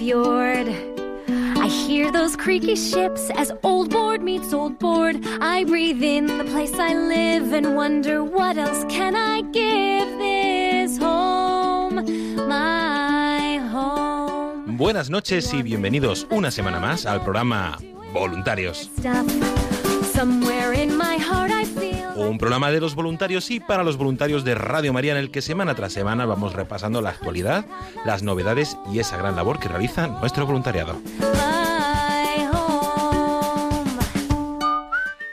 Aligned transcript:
Fjord. 0.00 0.66
I 1.28 1.68
hear 1.68 2.10
those 2.10 2.34
creaky 2.34 2.74
ships 2.74 3.30
as 3.36 3.52
old 3.62 3.90
board 3.90 4.22
meets 4.22 4.54
old 4.54 4.78
board. 4.78 5.16
I 5.42 5.64
breathe 5.64 6.02
in 6.02 6.24
the 6.38 6.44
place 6.44 6.72
I 6.72 6.94
live 6.94 7.52
and 7.52 7.76
wonder 7.76 8.24
what 8.24 8.56
else 8.56 8.82
can 8.88 9.14
I 9.14 9.42
give 9.52 10.08
this 10.18 10.96
home, 10.96 11.96
my 12.48 13.58
home. 13.70 14.78
Buenas 14.78 15.10
noches 15.10 15.52
y 15.52 15.62
bienvenidos 15.62 16.26
una 16.30 16.50
semana 16.50 16.80
más 16.80 17.04
al 17.04 17.20
programa 17.20 17.76
Voluntarios. 18.14 18.88
Somewhere 20.14 20.72
in 20.72 20.96
my 20.96 21.18
heart 21.18 21.50
I. 21.50 21.79
Un 22.20 22.36
programa 22.36 22.70
de 22.70 22.80
los 22.80 22.94
voluntarios 22.94 23.50
y 23.50 23.60
para 23.60 23.82
los 23.82 23.96
voluntarios 23.96 24.44
de 24.44 24.54
Radio 24.54 24.92
María 24.92 25.12
en 25.12 25.18
el 25.18 25.30
que 25.30 25.40
semana 25.40 25.74
tras 25.74 25.94
semana 25.94 26.26
vamos 26.26 26.52
repasando 26.52 27.00
la 27.00 27.08
actualidad, 27.08 27.64
las 28.04 28.22
novedades 28.22 28.76
y 28.92 28.98
esa 28.98 29.16
gran 29.16 29.36
labor 29.36 29.58
que 29.58 29.68
realiza 29.68 30.06
nuestro 30.06 30.44
voluntariado. 30.44 31.00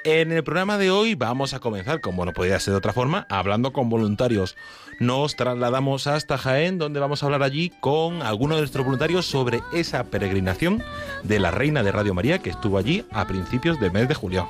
En 0.06 0.32
el 0.32 0.46
programa 0.46 0.78
de 0.78 0.90
hoy 0.90 1.16
vamos 1.16 1.54
a 1.54 1.60
comenzar, 1.60 2.00
como 2.00 2.24
no 2.24 2.32
podía 2.32 2.58
ser 2.62 2.72
de 2.72 2.78
otra 2.78 2.94
forma, 2.94 3.28
hablando 3.30 3.74
con 3.74 3.90
voluntarios. 3.90 4.56
Nos 5.02 5.36
trasladamos 5.36 6.08
hasta 6.08 6.38
Jaén, 6.38 6.78
donde 6.78 7.02
vamos 7.02 7.22
a 7.22 7.26
hablar 7.26 7.44
allí 7.44 7.74
con 7.82 8.22
algunos 8.22 8.56
de 8.56 8.62
nuestros 8.62 8.86
voluntarios 8.86 9.26
sobre 9.26 9.62
esa 9.74 10.06
peregrinación 10.06 10.82
de 11.24 11.40
la 11.40 11.52
Reina 11.52 11.84
de 11.84 11.92
Radio 11.92 12.14
María 12.14 12.40
que 12.40 12.50
estuvo 12.50 12.78
allí 12.78 13.04
a 13.12 13.28
principios 13.28 13.78
del 13.82 13.92
mes 13.92 14.08
de 14.08 14.16
julio. 14.16 14.48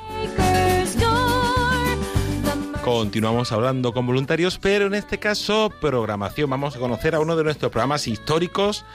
Continuamos 2.87 3.51
hablando 3.51 3.91
con 3.91 4.07
voluntarios, 4.07 4.59
pero 4.59 4.87
en 4.87 4.93
este 4.93 5.19
caso 5.19 5.69
programación. 5.81 6.49
Vamos 6.49 6.73
a 6.77 6.79
conocer 6.79 7.15
a 7.15 7.19
uno 7.19 7.35
de 7.35 7.43
nuestros 7.43 7.69
programas 7.69 8.07
históricos, 8.07 8.85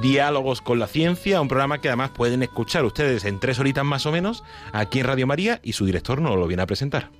Diálogos 0.00 0.60
con 0.60 0.78
la 0.78 0.86
Ciencia, 0.86 1.40
un 1.40 1.48
programa 1.48 1.80
que 1.80 1.88
además 1.88 2.10
pueden 2.10 2.44
escuchar 2.44 2.84
ustedes 2.84 3.24
en 3.24 3.40
tres 3.40 3.58
horitas 3.58 3.84
más 3.84 4.06
o 4.06 4.12
menos 4.12 4.44
aquí 4.72 5.00
en 5.00 5.06
Radio 5.06 5.26
María 5.26 5.58
y 5.64 5.72
su 5.72 5.84
director 5.84 6.20
nos 6.20 6.36
lo 6.36 6.46
viene 6.46 6.62
a 6.62 6.66
presentar. 6.66 7.10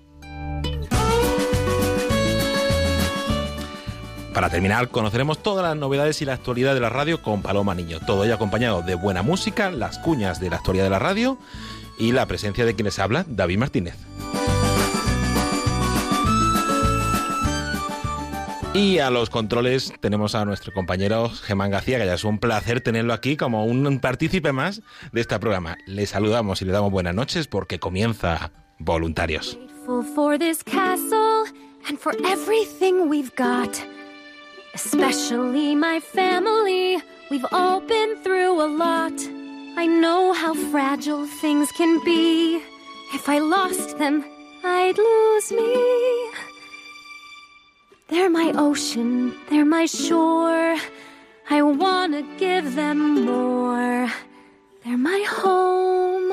Para 4.33 4.51
terminar, 4.51 4.89
conoceremos 4.91 5.43
todas 5.43 5.65
las 5.65 5.77
novedades 5.77 6.23
y 6.23 6.27
la 6.27 6.35
actualidad 6.35 6.75
de 6.75 6.81
la 6.81 6.91
radio 6.91 7.23
con 7.23 7.43
Paloma 7.43 7.75
Niño. 7.75 7.99
Todo 8.07 8.23
ello 8.25 8.37
acompañado 8.37 8.83
de 8.83 8.95
buena 8.95 9.23
música, 9.23 9.73
las 9.73 9.99
cuñas 9.99 10.39
de 10.39 10.51
la 10.51 10.59
actualidad 10.59 10.85
de 10.85 10.91
la 10.91 11.01
radio 11.01 11.39
y 11.99 12.13
la 12.13 12.27
presencia 12.27 12.65
de 12.65 12.77
quienes 12.77 13.01
habla, 13.01 13.25
David 13.27 13.59
Martínez. 13.59 13.97
Y 18.73 18.99
a 18.99 19.11
los 19.11 19.31
controles 19.31 19.93
tenemos 20.01 20.37
a 20.37 20.45
nuestro 20.45 20.73
compañero 20.73 21.29
Germán 21.29 21.73
García, 21.73 21.99
que 21.99 22.07
ya 22.07 22.15
es 22.15 22.23
un 22.23 22.39
placer 22.39 22.81
tenerlo 22.81 23.13
aquí 23.13 23.37
como 23.37 23.65
un 23.65 23.99
partícipe 23.99 24.53
más 24.53 24.81
de 25.13 25.21
este 25.21 25.37
programa. 25.41 25.77
Le 25.87 26.07
saludamos 26.07 26.63
y 26.63 26.67
le 26.67 26.73
damos 26.73 26.93
buenas 26.93 27.15
noches 27.15 27.49
porque 27.49 27.81
comienza 27.81 28.53
Voluntarios. 28.79 29.59
Especially 34.73 35.75
my 35.75 36.01
family. 36.01 37.03
We've 37.29 37.47
all 37.51 37.81
been 37.81 38.23
through 38.23 38.63
a 38.63 38.69
lot. 38.69 39.21
I 39.77 39.87
know 39.89 40.33
how 40.33 40.55
fragile 40.71 41.27
things 41.41 41.73
can 41.77 41.99
be. 42.05 42.63
If 43.13 43.29
I 43.29 43.41
lost 43.41 43.99
them, 43.99 44.25
I'd 44.63 44.97
lose 44.97 45.51
me. 45.51 46.50
They're 48.11 48.31
my 48.31 48.53
ocean, 48.57 49.35
they're 49.49 49.65
my 49.65 49.87
shore. 49.87 50.77
I 51.49 51.63
wanna 51.63 52.23
give 52.39 52.75
them 52.75 53.25
more. 53.25 54.13
They're 54.85 54.99
my 54.99 55.25
home 55.29 56.33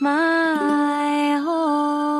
my 0.00 1.38
home. 1.44 2.19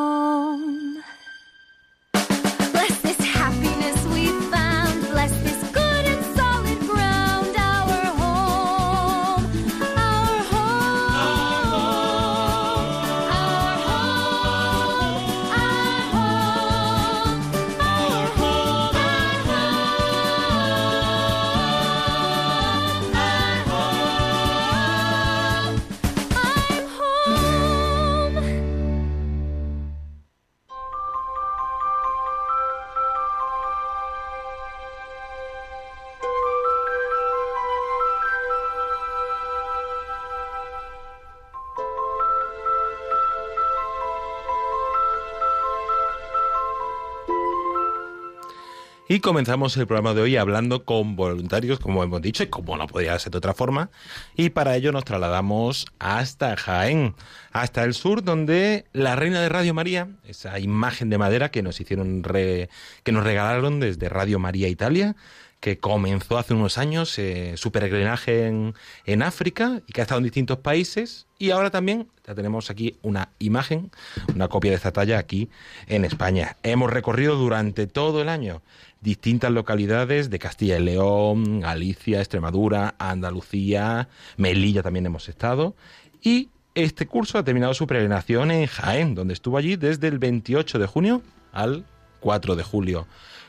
Y 49.12 49.18
comenzamos 49.18 49.76
el 49.76 49.88
programa 49.88 50.14
de 50.14 50.20
hoy 50.20 50.36
hablando 50.36 50.84
con 50.84 51.16
voluntarios, 51.16 51.80
como 51.80 52.04
hemos 52.04 52.22
dicho, 52.22 52.44
y 52.44 52.46
como 52.46 52.76
no 52.76 52.86
podía 52.86 53.18
ser 53.18 53.32
de 53.32 53.38
otra 53.38 53.54
forma. 53.54 53.90
Y 54.36 54.50
para 54.50 54.76
ello 54.76 54.92
nos 54.92 55.04
trasladamos 55.04 55.86
hasta 55.98 56.56
Jaén, 56.56 57.16
hasta 57.50 57.82
el 57.82 57.94
sur, 57.94 58.22
donde 58.22 58.84
la 58.92 59.16
Reina 59.16 59.40
de 59.40 59.48
Radio 59.48 59.74
María, 59.74 60.06
esa 60.28 60.60
imagen 60.60 61.10
de 61.10 61.18
madera 61.18 61.50
que 61.50 61.60
nos 61.60 61.80
hicieron, 61.80 62.22
re- 62.22 62.68
que 63.02 63.10
nos 63.10 63.24
regalaron 63.24 63.80
desde 63.80 64.08
Radio 64.08 64.38
María 64.38 64.68
Italia, 64.68 65.16
que 65.58 65.78
comenzó 65.78 66.38
hace 66.38 66.54
unos 66.54 66.78
años 66.78 67.18
eh, 67.18 67.54
su 67.56 67.72
peregrinaje 67.72 68.46
en, 68.46 68.74
en 69.06 69.22
África 69.24 69.82
y 69.88 69.92
que 69.92 70.00
ha 70.00 70.04
estado 70.04 70.18
en 70.20 70.24
distintos 70.24 70.58
países. 70.58 71.26
Y 71.36 71.50
ahora 71.50 71.70
también 71.70 72.06
ya 72.26 72.34
tenemos 72.34 72.70
aquí 72.70 72.96
una 73.02 73.30
imagen, 73.40 73.90
una 74.34 74.46
copia 74.46 74.70
de 74.70 74.76
esta 74.76 74.92
talla 74.92 75.18
aquí 75.18 75.50
en 75.88 76.04
España. 76.04 76.56
Hemos 76.62 76.90
recorrido 76.92 77.34
durante 77.34 77.86
todo 77.88 78.22
el 78.22 78.28
año 78.28 78.62
distintas 79.00 79.50
localidades 79.50 80.30
de 80.30 80.38
Castilla 80.38 80.78
y 80.78 80.84
León, 80.84 81.60
Galicia, 81.60 82.20
Extremadura, 82.20 82.94
Andalucía, 82.98 84.08
Melilla 84.36 84.82
también 84.82 85.06
hemos 85.06 85.28
estado. 85.28 85.74
Y 86.22 86.50
este 86.74 87.06
curso 87.06 87.38
ha 87.38 87.44
terminado 87.44 87.74
su 87.74 87.86
peregrinación 87.86 88.50
en 88.50 88.66
Jaén, 88.66 89.14
donde 89.14 89.34
estuvo 89.34 89.56
allí 89.58 89.76
desde 89.76 90.08
el 90.08 90.18
28 90.18 90.78
de 90.78 90.86
junio 90.86 91.22
al 91.52 91.84
4 92.20 92.56
de 92.56 92.62
julio. 92.62 93.06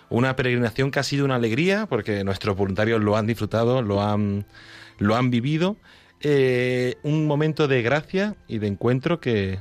Una 0.10 0.36
peregrinación 0.36 0.92
que 0.92 1.00
ha 1.00 1.04
sido 1.04 1.26
una 1.26 1.36
alegría 1.36 1.86
porque 1.86 2.24
nuestros 2.24 2.58
voluntarios 2.58 3.02
lo 3.02 3.16
han 3.16 3.28
disfrutado, 3.28 3.82
lo 3.82 4.02
han, 4.02 4.46
lo 4.98 5.16
han 5.16 5.30
vivido. 5.30 5.78
Eh, 6.22 6.96
un 7.04 7.26
momento 7.26 7.68
de 7.68 7.82
gracia 7.82 8.36
y 8.48 8.60
de 8.60 8.68
encuentro 8.68 9.20
que, 9.20 9.60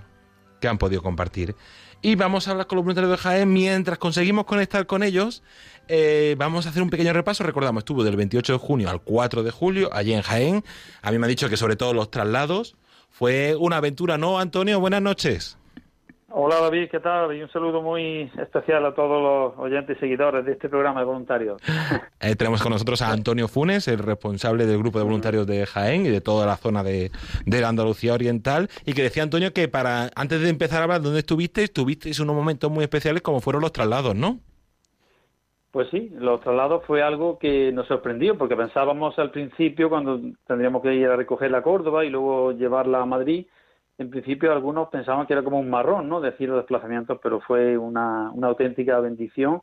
que 0.60 0.68
han 0.68 0.78
podido 0.78 1.02
compartir. 1.02 1.54
Y 2.02 2.14
vamos 2.14 2.48
a 2.48 2.52
hablar 2.52 2.66
con 2.66 2.76
los 2.76 2.84
voluntarios 2.84 3.10
de 3.10 3.18
Jaén 3.18 3.52
mientras 3.52 3.98
conseguimos 3.98 4.46
conectar 4.46 4.86
con 4.86 5.02
ellos. 5.02 5.42
Eh, 5.90 6.36
vamos 6.38 6.66
a 6.66 6.70
hacer 6.70 6.82
un 6.82 6.90
pequeño 6.90 7.12
repaso. 7.12 7.44
Recordamos, 7.44 7.80
estuvo 7.80 8.04
del 8.04 8.16
28 8.16 8.54
de 8.54 8.58
junio 8.58 8.88
al 8.88 9.00
4 9.00 9.42
de 9.42 9.50
julio 9.50 9.90
allí 9.92 10.12
en 10.12 10.22
Jaén. 10.22 10.64
A 11.02 11.10
mí 11.10 11.18
me 11.18 11.26
ha 11.26 11.28
dicho 11.28 11.48
que 11.48 11.56
sobre 11.56 11.76
todo 11.76 11.92
los 11.92 12.10
traslados 12.10 12.76
fue 13.10 13.56
una 13.56 13.78
aventura, 13.78 14.16
¿no, 14.16 14.38
Antonio? 14.38 14.78
Buenas 14.80 15.02
noches. 15.02 15.58
Hola 16.32 16.60
David, 16.60 16.88
¿qué 16.92 17.00
tal? 17.00 17.36
Y 17.36 17.42
un 17.42 17.50
saludo 17.50 17.82
muy 17.82 18.30
especial 18.40 18.86
a 18.86 18.94
todos 18.94 19.20
los 19.20 19.58
oyentes 19.58 19.96
y 19.96 20.00
seguidores 20.00 20.44
de 20.46 20.52
este 20.52 20.68
programa 20.68 21.00
de 21.00 21.06
voluntarios. 21.06 21.60
Eh, 22.22 22.36
tenemos 22.36 22.62
con 22.62 22.70
nosotros 22.70 23.00
a 23.00 23.12
Antonio 23.12 23.48
Funes, 23.48 23.88
el 23.88 23.98
responsable 23.98 24.66
del 24.66 24.76
grupo 24.76 24.98
de 24.98 25.04
voluntarios 25.04 25.46
de 25.46 25.64
Jaén 25.64 26.04
y 26.04 26.10
de 26.10 26.20
toda 26.20 26.44
la 26.44 26.58
zona 26.58 26.84
de, 26.84 27.10
de 27.46 27.60
la 27.62 27.70
Andalucía 27.70 28.12
Oriental, 28.12 28.68
y 28.84 28.92
que 28.92 29.02
decía 29.02 29.22
Antonio 29.22 29.54
que 29.54 29.68
para 29.68 30.10
antes 30.14 30.42
de 30.42 30.50
empezar 30.50 30.80
a 30.80 30.82
hablar 30.82 31.00
de 31.00 31.04
dónde 31.04 31.20
estuviste, 31.20 31.66
tuvisteis 31.68 32.20
unos 32.20 32.36
momentos 32.36 32.70
muy 32.70 32.84
especiales 32.84 33.22
como 33.22 33.40
fueron 33.40 33.62
los 33.62 33.72
traslados, 33.72 34.14
¿no? 34.14 34.38
Pues 35.70 35.88
sí, 35.90 36.10
los 36.18 36.40
traslados 36.40 36.84
fue 36.84 37.00
algo 37.00 37.38
que 37.38 37.70
nos 37.70 37.86
sorprendió, 37.86 38.36
porque 38.36 38.56
pensábamos 38.56 39.16
al 39.20 39.30
principio, 39.30 39.88
cuando 39.88 40.20
tendríamos 40.44 40.82
que 40.82 40.94
ir 40.94 41.06
a 41.06 41.14
recogerla 41.14 41.58
a 41.58 41.62
Córdoba 41.62 42.04
y 42.04 42.10
luego 42.10 42.50
llevarla 42.52 43.00
a 43.00 43.06
Madrid, 43.06 43.46
en 43.98 44.10
principio 44.10 44.50
algunos 44.50 44.88
pensaban 44.88 45.26
que 45.26 45.34
era 45.34 45.44
como 45.44 45.60
un 45.60 45.70
marrón, 45.70 46.08
¿no? 46.08 46.20
Decir 46.20 46.48
los 46.48 46.58
desplazamientos, 46.58 47.20
pero 47.22 47.40
fue 47.40 47.78
una, 47.78 48.30
una 48.32 48.48
auténtica 48.48 48.98
bendición, 48.98 49.62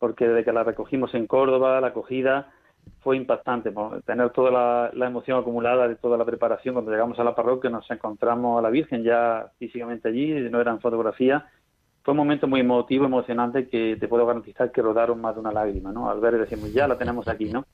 porque 0.00 0.26
desde 0.26 0.44
que 0.44 0.52
la 0.52 0.64
recogimos 0.64 1.14
en 1.14 1.28
Córdoba, 1.28 1.80
la 1.80 1.88
acogida 1.88 2.52
fue 3.00 3.16
impactante. 3.16 3.72
Tener 4.04 4.30
toda 4.30 4.50
la, 4.50 4.90
la, 4.94 5.06
emoción 5.06 5.38
acumulada 5.38 5.86
de 5.86 5.96
toda 5.96 6.16
la 6.18 6.24
preparación, 6.24 6.74
cuando 6.74 6.90
llegamos 6.90 7.18
a 7.20 7.24
la 7.24 7.34
parroquia 7.36 7.70
nos 7.70 7.88
encontramos 7.90 8.58
a 8.58 8.62
la 8.62 8.70
Virgen 8.70 9.04
ya 9.04 9.52
físicamente 9.58 10.08
allí, 10.08 10.32
no 10.50 10.60
eran 10.60 10.80
fotografías, 10.80 11.44
fue 12.02 12.12
un 12.12 12.18
momento 12.18 12.46
muy 12.46 12.60
emotivo, 12.60 13.04
emocionante, 13.04 13.68
que 13.68 13.96
te 13.98 14.08
puedo 14.08 14.26
garantizar 14.26 14.72
que 14.72 14.82
rodaron 14.82 15.20
más 15.20 15.34
de 15.34 15.40
una 15.40 15.52
lágrima, 15.52 15.92
¿no? 15.92 16.10
Al 16.10 16.20
ver 16.20 16.38
decimos, 16.38 16.72
ya 16.72 16.88
la 16.88 16.96
tenemos 16.96 17.28
aquí, 17.28 17.46
¿no? 17.46 17.64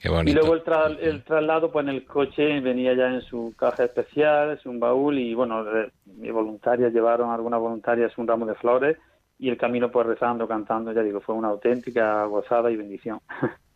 Qué 0.00 0.08
bonito. 0.08 0.30
Y 0.30 0.34
luego 0.34 0.54
el, 0.54 0.62
tra 0.62 0.86
el 0.86 1.22
traslado, 1.22 1.70
pues 1.70 1.84
en 1.84 1.90
el 1.90 2.04
coche 2.04 2.60
venía 2.60 2.94
ya 2.94 3.08
en 3.08 3.20
su 3.20 3.54
caja 3.56 3.84
especial, 3.84 4.52
es 4.52 4.66
un 4.66 4.80
baúl, 4.80 5.18
y 5.18 5.34
bueno, 5.34 5.64
mis 6.06 6.32
voluntarias 6.32 6.92
llevaron, 6.92 7.30
algunas 7.30 7.60
voluntarias, 7.60 8.16
un 8.18 8.26
ramo 8.26 8.46
de 8.46 8.54
flores, 8.54 8.96
y 9.38 9.48
el 9.48 9.56
camino 9.56 9.90
pues 9.90 10.06
rezando, 10.06 10.48
cantando, 10.48 10.92
ya 10.92 11.02
digo, 11.02 11.20
fue 11.20 11.34
una 11.34 11.48
auténtica 11.48 12.24
gozada 12.24 12.70
y 12.70 12.76
bendición. 12.76 13.20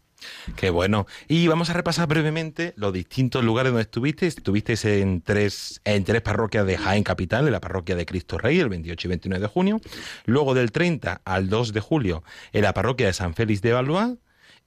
Qué 0.56 0.70
bueno. 0.70 1.06
Y 1.28 1.48
vamos 1.48 1.70
a 1.70 1.72
repasar 1.72 2.08
brevemente 2.08 2.72
los 2.76 2.92
distintos 2.92 3.44
lugares 3.44 3.72
donde 3.72 3.82
estuviste. 3.82 4.26
Estuviste 4.26 4.74
en 5.00 5.20
tres, 5.20 5.80
en 5.84 6.04
tres 6.04 6.22
parroquias 6.22 6.66
de 6.66 6.78
Jaén 6.78 7.02
Capital, 7.02 7.46
en 7.46 7.52
la 7.52 7.60
parroquia 7.60 7.96
de 7.96 8.06
Cristo 8.06 8.38
Rey, 8.38 8.58
el 8.58 8.68
28 8.68 9.06
y 9.06 9.10
29 9.10 9.42
de 9.42 9.48
junio. 9.48 9.80
Luego 10.24 10.54
del 10.54 10.72
30 10.72 11.20
al 11.24 11.48
2 11.48 11.72
de 11.72 11.80
julio, 11.80 12.22
en 12.52 12.62
la 12.62 12.74
parroquia 12.74 13.06
de 13.06 13.12
San 13.12 13.34
Félix 13.34 13.62
de 13.62 13.72
Valois. 13.72 14.16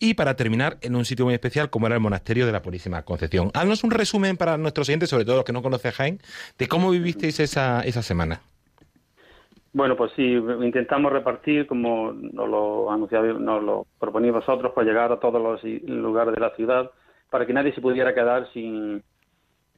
Y 0.02 0.14
para 0.14 0.36
terminar, 0.36 0.78
en 0.82 0.96
un 0.96 1.04
sitio 1.04 1.26
muy 1.26 1.34
especial 1.34 1.70
como 1.70 1.88
era 1.88 1.96
el 1.96 2.02
monasterio 2.02 2.46
de 2.46 2.54
la 2.54 2.62
Purísima 2.62 3.04
Concepción. 3.04 3.52
Haznos 3.54 3.84
un 3.84 3.92
resumen 3.92 4.38
para 4.38 4.58
nuestros 4.58 4.88
oyentes, 4.88 5.10
sobre 5.10 5.26
todo 5.26 5.36
los 5.36 5.46
que 5.46 5.52
no 5.52 5.62
conocen 5.62 5.92
Jaén, 5.92 6.22
de 6.58 6.68
cómo 6.70 6.90
vivisteis 6.90 7.42
esa, 7.42 7.82
esa 7.82 8.02
semana. 8.02 8.42
Bueno, 9.72 9.96
pues 9.96 10.12
sí, 10.16 10.24
intentamos 10.24 11.12
repartir, 11.12 11.68
como 11.68 12.12
nos 12.12 12.50
lo 12.50 12.92
anunciaba, 12.92 13.28
nos 13.28 13.64
lo 13.64 13.86
proponéis 14.00 14.34
vosotros, 14.34 14.72
pues 14.74 14.88
llegar 14.88 15.12
a 15.12 15.20
todos 15.20 15.42
los 15.42 15.64
lugares 15.84 16.34
de 16.34 16.40
la 16.42 16.56
ciudad 16.56 16.92
para 17.30 17.46
que 17.46 17.54
nadie 17.54 17.74
se 17.74 17.82
pudiera 17.82 18.16
quedar 18.16 18.52
sin, 18.52 19.04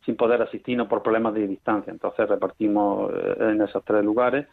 sin 0.05 0.15
poder 0.15 0.41
asistirnos 0.41 0.87
por 0.87 1.03
problemas 1.03 1.33
de 1.33 1.47
distancia. 1.47 1.91
Entonces 1.91 2.29
repartimos 2.29 3.11
eh, 3.13 3.35
en 3.39 3.61
esos 3.61 3.83
tres 3.83 4.03
lugares. 4.05 4.47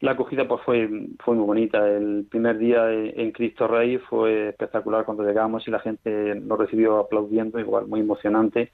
La 0.00 0.12
acogida 0.12 0.46
pues 0.46 0.62
fue, 0.62 0.88
fue 1.24 1.34
muy 1.34 1.44
bonita. 1.44 1.88
El 1.88 2.26
primer 2.30 2.58
día 2.58 2.92
en 2.92 3.32
Cristo 3.32 3.66
Rey 3.66 3.98
fue 3.98 4.50
espectacular 4.50 5.04
cuando 5.04 5.24
llegamos 5.24 5.66
y 5.66 5.72
la 5.72 5.80
gente 5.80 6.36
nos 6.36 6.56
recibió 6.56 6.98
aplaudiendo, 6.98 7.58
igual 7.58 7.88
muy 7.88 8.00
emocionante 8.00 8.70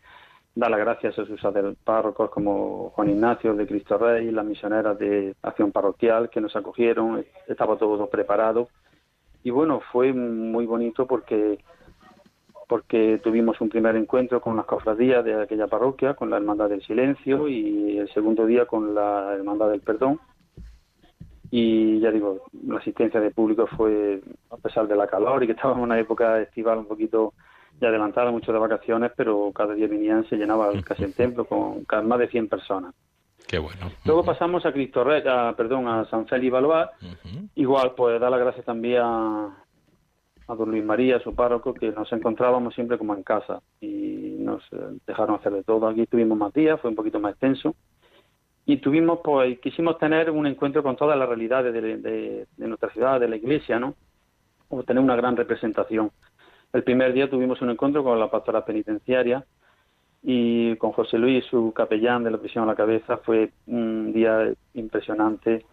da 0.54 0.68
las 0.68 0.78
gracias 0.78 1.18
a 1.18 1.26
sus 1.26 1.40
párrocos 1.82 2.30
como 2.30 2.90
Juan 2.90 3.10
Ignacio 3.10 3.54
de 3.54 3.66
Cristo 3.66 3.98
Rey, 3.98 4.30
las 4.30 4.44
misioneras 4.44 4.98
de 4.98 5.34
Acción 5.42 5.72
Parroquial 5.72 6.30
que 6.30 6.40
nos 6.40 6.54
acogieron, 6.54 7.24
estaba 7.48 7.76
todo 7.76 8.08
preparado. 8.08 8.68
Y 9.42 9.50
bueno, 9.50 9.80
fue 9.92 10.12
muy 10.12 10.64
bonito 10.64 11.06
porque 11.06 11.58
porque 12.66 13.20
tuvimos 13.22 13.60
un 13.60 13.68
primer 13.68 13.94
encuentro 13.94 14.40
con 14.40 14.56
las 14.56 14.64
cofradías 14.64 15.24
de 15.24 15.42
aquella 15.42 15.66
parroquia, 15.66 16.14
con 16.14 16.30
la 16.30 16.38
Hermandad 16.38 16.70
del 16.70 16.82
Silencio 16.82 17.46
y 17.46 17.98
el 17.98 18.08
segundo 18.12 18.46
día 18.46 18.64
con 18.64 18.94
la 18.94 19.34
Hermandad 19.34 19.70
del 19.70 19.80
Perdón. 19.80 20.18
Y 21.50 22.00
ya 22.00 22.10
digo, 22.10 22.46
la 22.66 22.78
asistencia 22.78 23.20
de 23.20 23.30
público 23.30 23.66
fue, 23.66 24.20
a 24.50 24.56
pesar 24.56 24.88
de 24.88 24.96
la 24.96 25.06
calor 25.06 25.42
y 25.42 25.46
que 25.46 25.52
estábamos 25.52 25.78
en 25.78 25.84
una 25.84 26.00
época 26.00 26.40
estival 26.40 26.78
un 26.78 26.86
poquito 26.86 27.34
ya 27.80 27.88
adelantada, 27.88 28.30
mucho 28.30 28.52
de 28.52 28.58
vacaciones, 28.58 29.12
pero 29.16 29.52
cada 29.52 29.74
día 29.74 29.88
venían, 29.88 30.28
se 30.28 30.36
llenaba 30.36 30.70
casi 30.82 31.04
el 31.04 31.14
templo 31.14 31.44
con 31.44 31.84
más 32.06 32.18
de 32.18 32.28
100 32.28 32.48
personas. 32.48 32.94
Qué 33.46 33.58
bueno. 33.58 33.90
Luego 34.04 34.24
pasamos 34.24 34.64
a 34.64 34.72
Cristo 34.72 35.04
Rey, 35.04 35.22
perdón, 35.56 35.86
a 35.88 36.04
San 36.06 36.26
Félix 36.26 36.52
Valois. 36.52 36.88
Igual, 37.54 37.92
pues 37.94 38.20
da 38.20 38.30
las 38.30 38.40
gracias 38.40 38.64
también 38.64 39.02
a, 39.02 39.64
a 40.48 40.54
don 40.54 40.70
Luis 40.70 40.84
María, 40.84 41.20
su 41.20 41.34
párroco, 41.34 41.74
que 41.74 41.90
nos 41.90 42.10
encontrábamos 42.12 42.74
siempre 42.74 42.96
como 42.96 43.14
en 43.14 43.22
casa 43.22 43.60
y 43.80 44.36
nos 44.38 44.62
eh, 44.72 44.98
dejaron 45.06 45.36
hacer 45.36 45.52
de 45.52 45.62
todo. 45.62 45.86
Aquí 45.88 46.06
tuvimos 46.06 46.38
más 46.38 46.52
días, 46.52 46.80
fue 46.80 46.90
un 46.90 46.96
poquito 46.96 47.20
más 47.20 47.32
extenso. 47.32 47.74
Y 48.66 48.78
tuvimos, 48.78 49.20
pues, 49.22 49.58
quisimos 49.60 49.98
tener 49.98 50.30
un 50.30 50.46
encuentro 50.46 50.82
con 50.82 50.96
todas 50.96 51.18
las 51.18 51.28
realidades 51.28 51.74
de, 51.74 51.98
de, 51.98 52.46
de 52.56 52.66
nuestra 52.66 52.90
ciudad, 52.90 53.20
de 53.20 53.28
la 53.28 53.36
iglesia, 53.36 53.78
¿no? 53.78 53.94
O 54.70 54.82
tener 54.84 55.02
una 55.02 55.16
gran 55.16 55.36
representación. 55.36 56.10
El 56.74 56.82
primer 56.82 57.12
día 57.12 57.30
tuvimos 57.30 57.62
un 57.62 57.70
encuentro 57.70 58.02
con 58.02 58.18
la 58.18 58.28
pastora 58.28 58.64
penitenciaria 58.64 59.44
y 60.24 60.74
con 60.76 60.90
José 60.90 61.18
Luis, 61.18 61.44
su 61.44 61.72
capellán 61.72 62.24
de 62.24 62.32
la 62.32 62.38
prisión 62.38 62.64
a 62.64 62.66
la 62.66 62.74
cabeza. 62.74 63.18
Fue 63.18 63.52
un 63.68 64.12
día 64.12 64.52
impresionante 64.74 65.64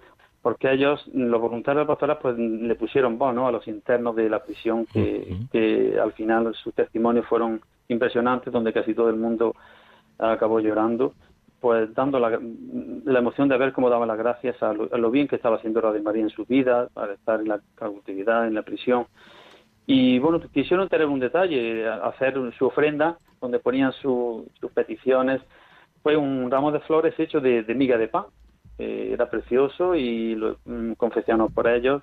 porque 0.44 0.72
ellos, 0.72 1.04
los 1.12 1.42
voluntarios 1.42 1.82
de 1.82 1.86
la 1.86 1.88
pastora, 1.88 2.20
pues 2.20 2.38
le 2.38 2.76
pusieron 2.76 3.18
voz 3.18 3.36
a 3.36 3.52
los 3.52 3.68
internos 3.68 4.16
de 4.16 4.30
la 4.30 4.44
prisión 4.44 4.86
que, 4.86 5.38
que 5.52 6.00
al 6.00 6.14
final 6.14 6.54
sus 6.54 6.74
testimonios 6.76 7.26
fueron 7.26 7.62
impresionantes, 7.88 8.54
donde 8.54 8.72
casi 8.72 8.94
todo 8.94 9.10
el 9.10 9.18
mundo 9.18 9.56
acabó 10.20 10.60
llorando 10.60 11.14
pues 11.60 11.94
dando 11.94 12.20
la, 12.20 12.40
la, 13.06 13.20
emoción 13.20 13.48
de 13.48 13.56
ver 13.56 13.72
cómo 13.72 13.92
daban 13.92 14.08
las 14.08 14.18
gracias 14.18 14.62
a 14.64 14.74
lo, 14.74 14.90
a 14.92 14.98
lo, 14.98 15.12
bien 15.12 15.28
que 15.28 15.36
estaba 15.36 15.58
haciendo 15.58 15.80
Radio 15.80 16.02
María 16.02 16.24
en 16.24 16.32
su 16.32 16.44
vida, 16.44 16.90
para 16.92 17.14
estar 17.14 17.40
en 17.40 17.50
la 17.50 17.62
cautividad, 17.76 18.48
en 18.48 18.56
la 18.56 18.64
prisión, 18.64 19.06
y 19.94 20.20
bueno, 20.20 20.40
quisieron 20.54 20.88
tener 20.88 21.06
un 21.06 21.20
detalle, 21.20 21.86
hacer 21.86 22.36
su 22.58 22.68
ofrenda 22.68 23.18
donde 23.42 23.60
ponían 23.60 23.92
sus 23.92 24.46
peticiones. 24.74 25.42
Fue 26.02 26.16
un 26.16 26.50
ramo 26.50 26.72
de 26.72 26.80
flores 26.80 27.14
hecho 27.20 27.42
de, 27.42 27.66
miga 27.76 27.98
de 27.98 28.08
pan. 28.08 28.24
era 28.78 29.30
precioso 29.30 29.94
y 29.94 30.36
lo 30.36 30.56
mm, 30.64 30.94
confeccionó 30.94 31.50
por 31.50 31.68
ellos. 31.68 32.02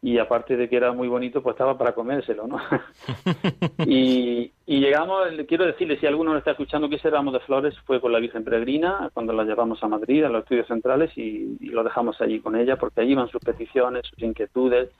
Y 0.00 0.18
aparte 0.18 0.56
de 0.56 0.68
que 0.68 0.76
era 0.76 0.92
muy 0.92 1.08
bonito, 1.08 1.42
pues 1.42 1.54
estaba 1.54 1.76
para 1.76 1.96
comérselo, 1.96 2.46
¿no? 2.46 2.58
y, 3.86 4.52
y, 4.64 4.78
llegamos, 4.78 5.26
quiero 5.48 5.66
decirle, 5.66 5.98
si 5.98 6.06
alguno 6.06 6.36
está 6.36 6.52
escuchando 6.52 6.88
que 6.88 6.94
ese 6.94 7.10
ramo 7.10 7.32
de 7.32 7.40
flores 7.40 7.74
fue 7.86 8.00
con 8.00 8.12
la 8.12 8.20
Virgen 8.20 8.44
Peregrina, 8.44 9.10
cuando 9.12 9.32
la 9.32 9.42
llevamos 9.42 9.82
a 9.82 9.88
Madrid, 9.88 10.22
a 10.22 10.28
los 10.28 10.44
estudios 10.44 10.68
centrales, 10.68 11.10
y, 11.16 11.56
y 11.58 11.70
lo 11.70 11.82
dejamos 11.82 12.20
allí 12.20 12.38
con 12.38 12.54
ella, 12.54 12.76
porque 12.76 13.00
allí 13.00 13.12
iban 13.12 13.28
sus 13.28 13.40
peticiones, 13.40 14.06
sus 14.06 14.22
inquietudes, 14.22 14.90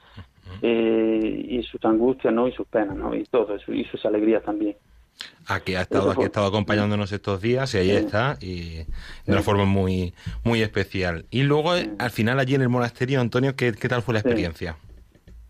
eh, 0.62 1.47
y 1.49 1.62
sus 1.62 1.85
angustias, 1.85 2.33
¿no? 2.33 2.49
Y 2.49 2.53
sus 2.53 2.67
penas, 2.67 2.97
¿no? 2.97 3.15
Y 3.15 3.25
todo 3.25 3.55
eso, 3.55 3.73
y 3.73 3.85
sus 3.85 4.05
alegrías 4.07 4.43
también. 4.43 4.76
Aquí 5.47 5.75
ha 5.75 5.83
estado, 5.83 6.11
aquí 6.11 6.23
ha 6.23 6.26
estado 6.26 6.47
acompañándonos 6.47 7.11
estos 7.12 7.41
días 7.41 7.75
y 7.75 7.79
ahí 7.79 7.91
está, 7.91 8.37
y 8.41 8.85
de 9.25 9.33
una 9.33 9.43
forma 9.43 9.65
muy, 9.65 10.12
muy 10.45 10.61
especial. 10.61 11.25
Y 11.31 11.45
luego, 11.45 11.73
al 11.73 12.11
final, 12.11 12.38
allí 12.38 12.55
en 12.55 12.62
el 12.62 12.69
monasterio, 12.69 13.21
Antonio, 13.21 13.55
¿qué, 13.57 13.73
qué 13.73 13.88
tal 13.88 14.03
fue 14.03 14.15
la 14.15 14.21
experiencia? 14.21 14.76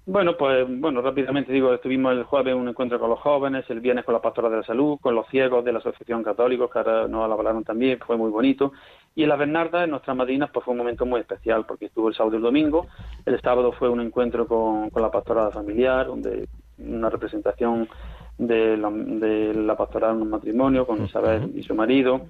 Bueno, 0.08 0.36
pues 0.36 0.64
bueno, 0.68 1.02
rápidamente 1.02 1.52
digo, 1.52 1.74
estuvimos 1.74 2.12
el 2.12 2.22
jueves 2.22 2.54
un 2.54 2.68
encuentro 2.68 3.00
con 3.00 3.10
los 3.10 3.18
jóvenes, 3.18 3.64
el 3.68 3.80
viernes 3.80 4.04
con 4.04 4.14
la 4.14 4.22
pastora 4.22 4.48
de 4.48 4.58
la 4.58 4.62
salud, 4.62 4.98
con 5.00 5.16
los 5.16 5.26
ciegos 5.28 5.64
de 5.64 5.72
la 5.72 5.80
Asociación 5.80 6.22
Católica, 6.22 6.68
que 6.72 6.78
ahora 6.78 7.08
nos 7.08 7.28
hablaron 7.28 7.64
también, 7.64 7.98
fue 7.98 8.16
muy 8.16 8.30
bonito. 8.30 8.72
Y 9.16 9.22
en 9.22 9.30
la 9.30 9.36
Bernarda, 9.36 9.82
en 9.82 9.90
nuestras 9.90 10.14
madrinas, 10.14 10.50
pues 10.52 10.62
fue 10.62 10.72
un 10.72 10.78
momento 10.78 11.06
muy 11.06 11.20
especial, 11.20 11.64
porque 11.66 11.86
estuvo 11.86 12.08
el 12.10 12.14
sábado 12.14 12.34
y 12.34 12.36
el 12.36 12.42
domingo. 12.42 12.86
El 13.24 13.40
sábado 13.40 13.72
fue 13.72 13.88
un 13.88 14.02
encuentro 14.02 14.46
con, 14.46 14.90
con 14.90 15.00
la 15.02 15.10
pastorada 15.10 15.50
familiar, 15.50 16.06
donde 16.06 16.46
una 16.76 17.08
representación 17.08 17.88
de 18.36 18.76
la, 18.76 18.90
de 18.90 19.54
la 19.54 19.74
pastoral 19.74 20.16
en 20.16 20.22
un 20.22 20.28
matrimonio 20.28 20.86
con 20.86 21.02
Isabel 21.02 21.50
y 21.54 21.62
su 21.62 21.74
marido. 21.74 22.26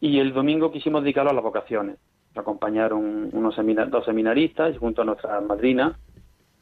Y 0.00 0.18
el 0.18 0.32
domingo 0.32 0.72
quisimos 0.72 1.02
dedicarlo 1.02 1.30
a 1.30 1.34
las 1.34 1.44
vocaciones. 1.44 1.98
Acompañaron 2.34 3.28
unos 3.30 3.54
dos 3.90 4.04
seminaristas 4.06 4.78
junto 4.78 5.02
a 5.02 5.04
nuestra 5.04 5.42
madrina, 5.42 5.98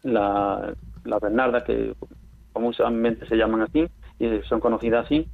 la, 0.02 0.74
la 1.04 1.18
Bernarda, 1.20 1.62
que 1.62 1.94
comúnmente 2.52 3.26
se 3.26 3.36
llaman 3.36 3.62
así 3.62 3.86
y 4.18 4.40
son 4.48 4.58
conocidas 4.58 5.06
así. 5.06 5.28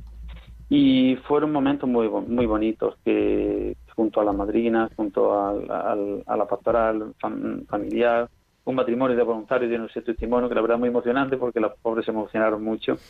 Y 0.69 1.17
fueron 1.27 1.51
momentos 1.51 1.89
muy, 1.89 2.11
muy 2.11 2.45
bonitos 2.45 2.95
que 3.07 3.75
junto 3.99 4.21
a 4.21 4.25
la 4.25 4.33
madrina, 4.33 4.89
junto 4.95 5.33
a, 5.33 5.51
a, 5.51 5.97
a 6.25 6.37
la 6.37 6.47
pastoral 6.47 7.15
familiar, 7.19 8.29
un 8.65 8.77
matrimonio 8.77 9.17
de 9.17 9.25
voluntarios 9.25 9.69
dieron 9.69 9.89
ese 9.89 10.03
testimonio 10.03 10.49
que 10.49 10.55
la 10.55 10.61
verdad 10.61 10.77
es 10.77 10.81
muy 10.81 10.89
emocionante 10.91 11.37
porque 11.37 11.59
los 11.59 11.73
pobres 11.83 12.05
se 12.05 12.13
emocionaron 12.13 12.63
mucho. 12.63 12.97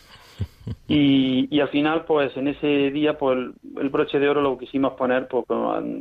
Y, 0.86 1.48
y 1.50 1.60
al 1.60 1.68
final, 1.68 2.04
pues 2.04 2.36
en 2.36 2.48
ese 2.48 2.90
día, 2.90 3.16
pues 3.16 3.38
el, 3.78 3.88
broche 3.88 4.18
de 4.18 4.28
oro 4.28 4.42
lo 4.42 4.58
quisimos 4.58 4.92
poner 4.94 5.26
pues, 5.26 5.46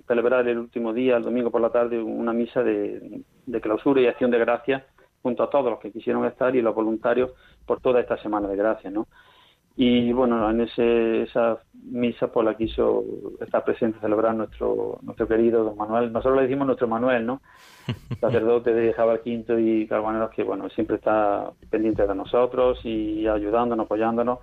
celebrar 0.05 0.45
el 0.47 0.57
último 0.57 0.91
día, 0.91 1.15
el 1.15 1.23
domingo 1.23 1.49
por 1.49 1.61
la 1.61 1.69
tarde, 1.69 2.01
una 2.01 2.33
misa 2.33 2.61
de, 2.63 3.21
de 3.45 3.61
clausura 3.61 4.01
y 4.01 4.07
acción 4.07 4.29
de 4.29 4.39
gracias 4.39 4.83
junto 5.21 5.43
a 5.43 5.49
todos 5.49 5.71
los 5.71 5.79
que 5.79 5.91
quisieron 5.91 6.25
estar 6.25 6.53
y 6.53 6.61
los 6.61 6.75
voluntarios 6.75 7.31
por 7.65 7.79
toda 7.79 8.01
esta 8.01 8.17
semana 8.17 8.49
de 8.49 8.57
gracia, 8.57 8.89
¿no? 8.91 9.07
Y 9.79 10.11
bueno, 10.11 10.49
en 10.49 10.61
ese, 10.61 11.21
esa 11.21 11.59
misa 11.73 12.31
pues 12.31 12.43
la 12.43 12.57
quiso 12.57 13.03
estar 13.39 13.63
presente, 13.63 13.99
celebrar 13.99 14.33
nuestro 14.33 14.97
nuestro 15.03 15.27
querido 15.27 15.63
don 15.63 15.77
Manuel. 15.77 16.11
Nosotros 16.11 16.37
le 16.37 16.47
decimos 16.47 16.65
nuestro 16.65 16.87
Manuel, 16.87 17.27
¿no? 17.27 17.41
Sacerdote 18.19 18.73
de 18.73 18.91
Jabal 18.93 19.21
Quinto 19.21 19.57
y 19.59 19.85
Carboneros 19.87 20.31
que 20.31 20.43
bueno, 20.43 20.67
siempre 20.69 20.95
está 20.95 21.51
pendiente 21.69 22.07
de 22.07 22.15
nosotros 22.15 22.79
y 22.83 23.27
ayudándonos, 23.27 23.85
apoyándonos. 23.85 24.39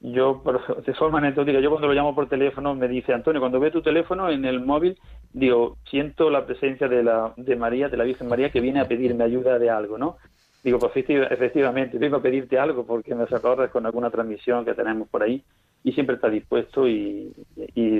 Yo, 0.00 0.42
de 0.86 0.92
forma 0.92 1.18
anecdótica, 1.18 1.58
yo 1.60 1.70
cuando 1.70 1.88
lo 1.88 1.94
llamo 1.94 2.14
por 2.14 2.28
teléfono 2.28 2.74
me 2.74 2.86
dice, 2.86 3.14
Antonio, 3.14 3.40
cuando 3.40 3.58
ve 3.58 3.70
tu 3.70 3.80
teléfono 3.80 4.28
en 4.28 4.44
el 4.44 4.60
móvil, 4.60 4.98
digo, 5.32 5.78
siento 5.88 6.28
la 6.28 6.44
presencia 6.44 6.86
de, 6.86 7.02
la, 7.02 7.32
de 7.38 7.56
María, 7.56 7.88
de 7.88 7.96
la 7.96 8.04
Virgen 8.04 8.28
María, 8.28 8.50
que 8.50 8.60
viene 8.60 8.80
a 8.80 8.88
pedirme 8.88 9.24
ayuda 9.24 9.58
de 9.58 9.70
algo, 9.70 9.96
¿no? 9.96 10.18
Digo, 10.62 10.78
pues 10.78 10.92
efectivamente, 10.96 11.96
vengo 11.98 12.16
a 12.16 12.22
pedirte 12.22 12.58
algo 12.58 12.84
porque 12.84 13.14
me 13.14 13.26
socorres 13.28 13.70
con 13.70 13.86
alguna 13.86 14.10
transmisión 14.10 14.64
que 14.64 14.74
tenemos 14.74 15.08
por 15.08 15.22
ahí 15.22 15.44
y 15.84 15.92
siempre 15.92 16.16
está 16.16 16.28
dispuesto 16.28 16.88
y, 16.88 17.32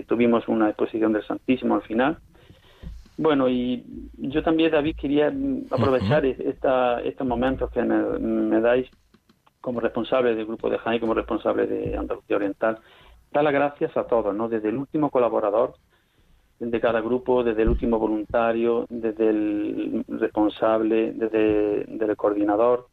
tuvimos 0.08 0.48
una 0.48 0.68
exposición 0.68 1.12
del 1.12 1.24
Santísimo 1.24 1.76
al 1.76 1.82
final. 1.82 2.18
Bueno, 3.16 3.48
y 3.48 3.84
yo 4.18 4.42
también, 4.42 4.72
David, 4.72 4.96
quería 4.96 5.32
aprovechar 5.70 6.26
esta, 6.26 7.00
estos 7.00 7.26
momentos 7.26 7.70
que 7.70 7.82
me, 7.82 8.60
dais 8.60 8.88
como 9.60 9.80
responsable 9.80 10.34
del 10.34 10.46
grupo 10.46 10.68
de 10.68 10.78
Jaén, 10.78 11.00
como 11.00 11.14
responsable 11.14 11.66
de 11.66 11.96
Andalucía 11.96 12.36
Oriental, 12.36 12.78
dar 13.32 13.44
las 13.44 13.52
gracias 13.52 13.96
a 13.96 14.04
todos, 14.08 14.34
¿no? 14.34 14.48
Desde 14.48 14.68
el 14.68 14.76
último 14.76 15.10
colaborador 15.10 15.74
de 16.58 16.80
cada 16.80 17.00
grupo, 17.00 17.44
desde 17.44 17.62
el 17.62 17.68
último 17.68 17.98
voluntario, 17.98 18.86
desde 18.88 19.28
el 19.28 20.04
responsable, 20.08 21.12
desde, 21.12 21.82
el 21.82 22.16
coordinador, 22.16 22.86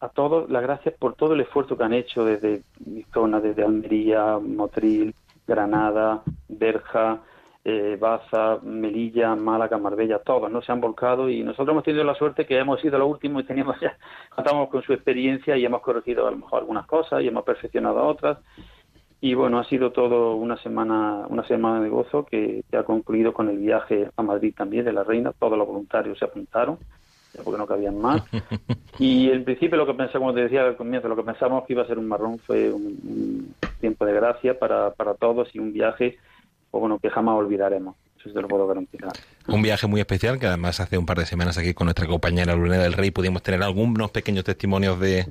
a 0.00 0.08
todos 0.08 0.50
las 0.50 0.62
gracias 0.62 0.94
por 0.98 1.14
todo 1.14 1.34
el 1.34 1.42
esfuerzo 1.42 1.76
que 1.76 1.84
han 1.84 1.92
hecho 1.92 2.24
desde 2.24 2.62
mi 2.84 3.02
zona, 3.12 3.40
desde 3.40 3.64
Almería, 3.64 4.38
Motril, 4.38 5.14
Granada, 5.46 6.22
Berja, 6.48 7.20
eh, 7.64 7.98
Baza, 8.00 8.58
Melilla, 8.62 9.36
Málaga, 9.36 9.76
Marbella, 9.76 10.18
todos, 10.20 10.50
¿no? 10.50 10.62
Se 10.62 10.72
han 10.72 10.80
volcado 10.80 11.28
y 11.28 11.42
nosotros 11.42 11.68
hemos 11.68 11.84
tenido 11.84 12.04
la 12.04 12.14
suerte 12.14 12.46
que 12.46 12.58
hemos 12.58 12.80
sido 12.80 12.98
los 12.98 13.10
últimos 13.10 13.42
y 13.42 13.46
teníamos 13.46 13.78
ya, 13.80 13.96
contamos 14.34 14.68
con 14.70 14.82
su 14.82 14.94
experiencia 14.94 15.56
y 15.56 15.64
hemos 15.64 15.82
corregido 15.82 16.26
a 16.26 16.30
lo 16.30 16.38
mejor 16.38 16.60
algunas 16.60 16.86
cosas 16.86 17.22
y 17.22 17.28
hemos 17.28 17.44
perfeccionado 17.44 18.02
otras 18.04 18.38
y 19.22 19.34
bueno, 19.34 19.58
ha 19.58 19.64
sido 19.64 19.92
todo 19.92 20.34
una 20.36 20.56
semana, 20.62 21.26
una 21.28 21.46
semana 21.46 21.80
de 21.80 21.90
gozo 21.90 22.24
que, 22.24 22.64
ha 22.72 22.82
concluido 22.84 23.34
con 23.34 23.50
el 23.50 23.58
viaje 23.58 24.08
a 24.16 24.22
Madrid 24.22 24.54
también 24.56 24.84
de 24.84 24.92
la 24.92 25.04
reina. 25.04 25.32
Todos 25.38 25.58
los 25.58 25.66
voluntarios 25.66 26.18
se 26.18 26.24
apuntaron, 26.24 26.78
porque 27.44 27.58
no 27.58 27.66
cabían 27.66 28.00
más. 28.00 28.22
Y 28.98 29.30
en 29.30 29.44
principio 29.44 29.78
lo 29.78 29.86
que 29.86 29.94
pensamos, 29.94 30.26
como 30.26 30.34
te 30.34 30.42
decía 30.42 30.62
al 30.62 30.76
comienzo, 30.76 31.08
lo 31.08 31.16
que 31.16 31.22
pensamos 31.22 31.64
que 31.64 31.72
iba 31.72 31.82
a 31.82 31.86
ser 31.86 31.98
un 31.98 32.06
marrón 32.06 32.38
fue 32.38 32.70
un, 32.70 33.54
tiempo 33.80 34.04
de 34.04 34.12
gracia 34.12 34.58
para, 34.58 34.90
para 34.90 35.14
todos 35.14 35.48
y 35.54 35.58
un 35.58 35.72
viaje, 35.72 36.18
pues 36.70 36.80
bueno, 36.80 36.98
que 36.98 37.08
jamás 37.08 37.36
olvidaremos. 37.36 37.96
Eso 38.18 38.34
te 38.34 38.42
lo 38.42 38.48
puedo 38.48 38.66
garantizar. 38.66 39.12
Un 39.46 39.62
viaje 39.62 39.86
muy 39.86 40.00
especial 40.00 40.38
que 40.38 40.46
además 40.46 40.80
hace 40.80 40.98
un 40.98 41.06
par 41.06 41.18
de 41.18 41.26
semanas 41.26 41.56
aquí 41.56 41.72
con 41.72 41.86
nuestra 41.86 42.06
compañera 42.06 42.54
Luna 42.54 42.76
del 42.78 42.92
Rey 42.92 43.10
pudimos 43.10 43.42
tener 43.42 43.62
algunos 43.62 44.10
pequeños 44.10 44.44
testimonios 44.44 45.00
de, 45.00 45.26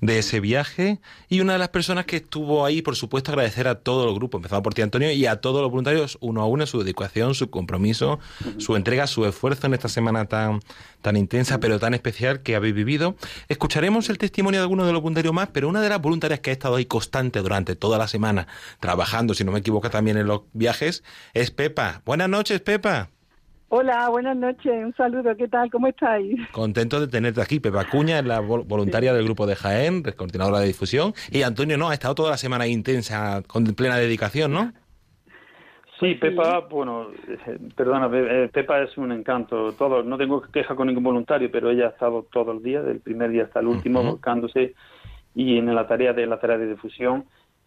de 0.00 0.18
ese 0.18 0.40
viaje. 0.40 0.98
Y 1.28 1.40
una 1.40 1.54
de 1.54 1.60
las 1.60 1.68
personas 1.68 2.04
que 2.04 2.16
estuvo 2.16 2.66
ahí, 2.66 2.82
por 2.82 2.96
supuesto, 2.96 3.30
agradecer 3.30 3.68
a 3.68 3.76
todo 3.76 4.08
el 4.08 4.14
grupo, 4.14 4.38
empezando 4.38 4.62
por 4.62 4.74
ti 4.74 4.82
Antonio, 4.82 5.10
y 5.12 5.26
a 5.26 5.36
todos 5.36 5.62
los 5.62 5.70
voluntarios 5.70 6.18
uno 6.20 6.42
a 6.42 6.46
uno 6.46 6.66
su 6.66 6.80
dedicación, 6.80 7.34
su 7.34 7.48
compromiso, 7.48 8.18
su 8.58 8.74
entrega, 8.76 9.06
su 9.06 9.24
esfuerzo 9.24 9.68
en 9.68 9.74
esta 9.74 9.88
semana 9.88 10.26
tan, 10.26 10.60
tan 11.00 11.16
intensa 11.16 11.58
pero 11.60 11.78
tan 11.78 11.94
especial 11.94 12.42
que 12.42 12.56
habéis 12.56 12.74
vivido. 12.74 13.16
Escucharemos 13.48 14.10
el 14.10 14.18
testimonio 14.18 14.60
de 14.60 14.64
algunos 14.64 14.86
de 14.86 14.92
los 14.92 15.00
voluntarios 15.00 15.32
más, 15.32 15.48
pero 15.52 15.68
una 15.68 15.80
de 15.80 15.88
las 15.88 16.02
voluntarias 16.02 16.40
que 16.40 16.50
ha 16.50 16.52
estado 16.52 16.76
ahí 16.76 16.86
constante 16.86 17.40
durante 17.40 17.76
toda 17.76 17.98
la 17.98 18.08
semana, 18.08 18.48
trabajando, 18.80 19.32
si 19.32 19.44
no 19.44 19.52
me 19.52 19.60
equivoco, 19.60 19.90
también 19.90 20.18
en 20.18 20.26
los 20.26 20.42
viajes, 20.52 21.04
es 21.34 21.50
Pepa. 21.52 22.02
Buenas 22.04 22.28
noches, 22.28 22.60
Pepa. 22.60 23.13
Hola, 23.76 24.08
buenas 24.08 24.36
noches, 24.36 24.72
un 24.72 24.94
saludo, 24.94 25.36
¿qué 25.36 25.48
tal? 25.48 25.68
¿Cómo 25.68 25.88
estáis? 25.88 26.38
Contento 26.52 27.00
de 27.00 27.08
tenerte 27.08 27.42
aquí. 27.42 27.58
Pepa 27.58 27.84
Cuña 27.90 28.20
es 28.20 28.24
la 28.24 28.38
voluntaria 28.38 29.12
del 29.12 29.24
grupo 29.24 29.48
de 29.48 29.56
Jaén, 29.56 30.04
coordinadora 30.16 30.60
de 30.60 30.68
difusión, 30.68 31.12
y 31.32 31.42
Antonio 31.42 31.76
no, 31.76 31.88
ha 31.88 31.94
estado 31.94 32.14
toda 32.14 32.30
la 32.30 32.36
semana 32.36 32.68
intensa, 32.68 33.42
con 33.48 33.64
plena 33.74 33.96
dedicación, 33.96 34.52
¿no? 34.52 34.72
Sí, 35.98 36.14
Pepa, 36.14 36.60
bueno, 36.70 37.08
perdona, 37.74 38.08
eh, 38.12 38.48
Pepa 38.52 38.80
es 38.80 38.96
un 38.96 39.10
encanto. 39.10 39.72
Todo, 39.72 40.04
no 40.04 40.16
tengo 40.18 40.40
queja 40.42 40.76
con 40.76 40.86
ningún 40.86 41.02
voluntario, 41.02 41.50
pero 41.50 41.68
ella 41.68 41.86
ha 41.86 41.90
estado 41.90 42.28
todo 42.32 42.52
el 42.52 42.62
día, 42.62 42.80
del 42.80 43.00
primer 43.00 43.30
día 43.30 43.42
hasta 43.42 43.58
el 43.58 43.66
último, 43.66 44.04
buscándose 44.04 44.76
y 45.34 45.58
en 45.58 45.74
la 45.74 45.88
tarea 45.88 46.12
de 46.12 46.28
la 46.28 46.38
tarea 46.38 46.58
de 46.58 46.68
difusión 46.68 47.24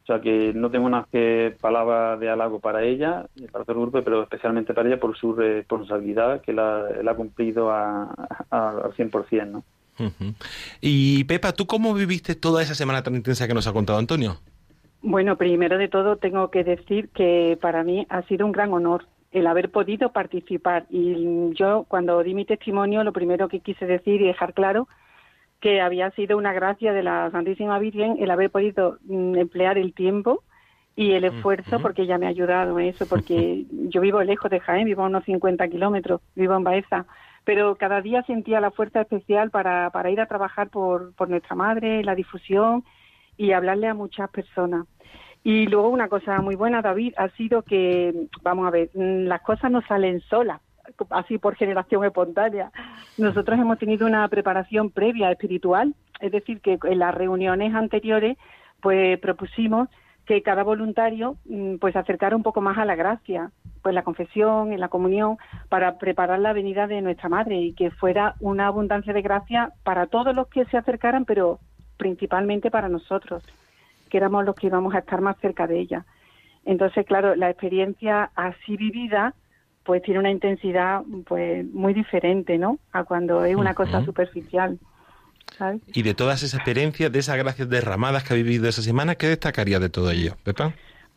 o 0.07 0.13
sea 0.13 0.21
que 0.21 0.53
no 0.53 0.71
tengo 0.71 0.85
una 0.85 1.05
que 1.11 1.53
palabra 1.59 2.15
de 2.15 2.29
halago 2.29 2.61
para 2.61 2.81
ella, 2.81 3.25
para 3.51 3.65
todo 3.65 3.75
el 3.75 3.81
grupo, 3.81 4.01
pero 4.03 4.23
especialmente 4.23 4.73
para 4.73 4.87
ella 4.87 5.01
por 5.01 5.17
su 5.17 5.33
responsabilidad 5.33 6.39
que 6.39 6.53
la, 6.53 6.85
ha 7.05 7.13
cumplido 7.13 7.69
al 7.69 8.07
100%. 8.49 9.47
¿no? 9.47 9.63
Y 10.79 11.25
Pepa, 11.25 11.51
¿tú 11.51 11.67
cómo 11.67 11.93
viviste 11.93 12.35
toda 12.35 12.63
esa 12.63 12.73
semana 12.73 13.03
tan 13.03 13.15
intensa 13.15 13.49
que 13.49 13.53
nos 13.53 13.67
ha 13.67 13.73
contado 13.73 13.99
Antonio? 13.99 14.37
Bueno, 15.01 15.35
primero 15.35 15.77
de 15.77 15.89
todo 15.89 16.15
tengo 16.15 16.51
que 16.51 16.63
decir 16.63 17.09
que 17.09 17.57
para 17.59 17.83
mí 17.83 18.07
ha 18.09 18.21
sido 18.23 18.45
un 18.45 18.53
gran 18.53 18.71
honor 18.71 19.03
el 19.33 19.45
haber 19.45 19.71
podido 19.71 20.13
participar. 20.13 20.85
Y 20.89 21.51
yo 21.53 21.85
cuando 21.89 22.23
di 22.23 22.33
mi 22.33 22.45
testimonio 22.45 23.03
lo 23.03 23.11
primero 23.11 23.49
que 23.49 23.59
quise 23.59 23.85
decir 23.85 24.21
y 24.21 24.27
dejar 24.27 24.53
claro 24.53 24.87
que 25.59 25.81
había 25.81 26.11
sido 26.11 26.37
una 26.37 26.53
gracia 26.53 26.93
de 26.93 27.03
la 27.03 27.31
Santísima 27.31 27.79
Virgen 27.79 28.17
el 28.19 28.31
haber 28.31 28.51
podido 28.51 28.97
mm, 29.05 29.35
emplear 29.35 29.77
el 29.77 29.93
tiempo 29.93 30.43
y 30.95 31.11
el 31.11 31.25
esfuerzo, 31.25 31.79
porque 31.79 32.03
ella 32.03 32.17
me 32.17 32.25
ha 32.25 32.29
ayudado 32.29 32.79
en 32.79 32.87
eso, 32.87 33.07
porque 33.07 33.65
yo 33.89 34.01
vivo 34.01 34.21
lejos 34.23 34.49
de 34.49 34.59
Jaén, 34.59 34.85
vivo 34.85 35.03
a 35.03 35.07
unos 35.07 35.23
50 35.25 35.67
kilómetros, 35.67 36.21
vivo 36.35 36.55
en 36.55 36.63
Baeza, 36.63 37.05
pero 37.43 37.75
cada 37.75 38.01
día 38.01 38.23
sentía 38.23 38.59
la 38.59 38.71
fuerza 38.71 39.01
especial 39.01 39.51
para, 39.51 39.89
para 39.91 40.09
ir 40.09 40.19
a 40.19 40.25
trabajar 40.25 40.69
por, 40.69 41.13
por 41.13 41.29
nuestra 41.29 41.55
madre, 41.55 42.03
la 42.03 42.15
difusión 42.15 42.83
y 43.37 43.51
hablarle 43.51 43.87
a 43.87 43.93
muchas 43.93 44.29
personas. 44.29 44.85
Y 45.43 45.67
luego 45.67 45.89
una 45.89 46.09
cosa 46.09 46.41
muy 46.41 46.55
buena, 46.55 46.81
David, 46.81 47.13
ha 47.15 47.29
sido 47.29 47.61
que, 47.61 48.27
vamos 48.41 48.67
a 48.67 48.71
ver, 48.71 48.89
mm, 48.93 49.27
las 49.27 49.41
cosas 49.41 49.71
no 49.71 49.81
salen 49.83 50.19
solas 50.21 50.61
así 51.09 51.37
por 51.37 51.55
generación 51.55 52.03
espontánea. 52.05 52.71
Nosotros 53.17 53.59
hemos 53.59 53.79
tenido 53.79 54.07
una 54.07 54.27
preparación 54.27 54.89
previa 54.89 55.31
espiritual, 55.31 55.93
es 56.19 56.31
decir, 56.31 56.61
que 56.61 56.77
en 56.83 56.99
las 56.99 57.13
reuniones 57.13 57.73
anteriores 57.73 58.37
pues 58.81 59.19
propusimos 59.19 59.89
que 60.25 60.43
cada 60.43 60.63
voluntario 60.63 61.37
mm, 61.45 61.75
pues 61.77 61.95
acercara 61.95 62.35
un 62.35 62.43
poco 62.43 62.61
más 62.61 62.77
a 62.77 62.85
la 62.85 62.95
gracia, 62.95 63.51
pues 63.81 63.95
la 63.95 64.03
confesión, 64.03 64.73
en 64.73 64.79
la 64.79 64.89
comunión, 64.89 65.37
para 65.69 65.97
preparar 65.97 66.39
la 66.39 66.53
venida 66.53 66.85
de 66.85 67.01
nuestra 67.01 67.29
madre 67.29 67.57
y 67.57 67.73
que 67.73 67.91
fuera 67.91 68.35
una 68.41 68.67
abundancia 68.67 69.13
de 69.13 69.21
gracia 69.21 69.71
para 69.83 70.07
todos 70.07 70.35
los 70.35 70.47
que 70.47 70.65
se 70.65 70.77
acercaran, 70.77 71.23
pero 71.23 71.59
principalmente 71.95 72.69
para 72.69 72.89
nosotros, 72.89 73.43
que 74.09 74.17
éramos 74.17 74.43
los 74.45 74.55
que 74.55 74.67
íbamos 74.67 74.93
a 74.93 74.99
estar 74.99 75.21
más 75.21 75.37
cerca 75.39 75.65
de 75.65 75.79
ella. 75.79 76.05
Entonces, 76.65 77.05
claro, 77.05 77.35
la 77.35 77.49
experiencia 77.49 78.29
así 78.35 78.75
vivida 78.75 79.33
pues 79.87 80.01
tiene 80.03 80.19
una 80.19 80.29
intensidad 80.29 81.01
pues 81.25 81.65
muy 81.71 81.93
diferente, 81.93 82.57
¿no? 82.57 82.77
A 82.91 83.05
cuando 83.05 83.45
es 83.45 83.55
una 83.55 83.73
cosa 83.73 84.03
superficial. 84.03 84.77
¿sabes? 85.57 85.81
Y 85.93 86.03
de 86.03 86.13
todas 86.13 86.43
esas 86.43 86.55
experiencias, 86.55 87.09
de 87.09 87.19
esas 87.19 87.37
gracias 87.37 87.69
derramadas 87.69 88.25
que 88.25 88.33
ha 88.33 88.35
vivido 88.35 88.67
esa 88.67 88.81
semana, 88.81 89.15
¿qué 89.15 89.27
destacaría 89.27 89.79
de 89.79 89.89
todo 89.89 90.11
ello, 90.11 90.33
Pepa? 90.43 90.73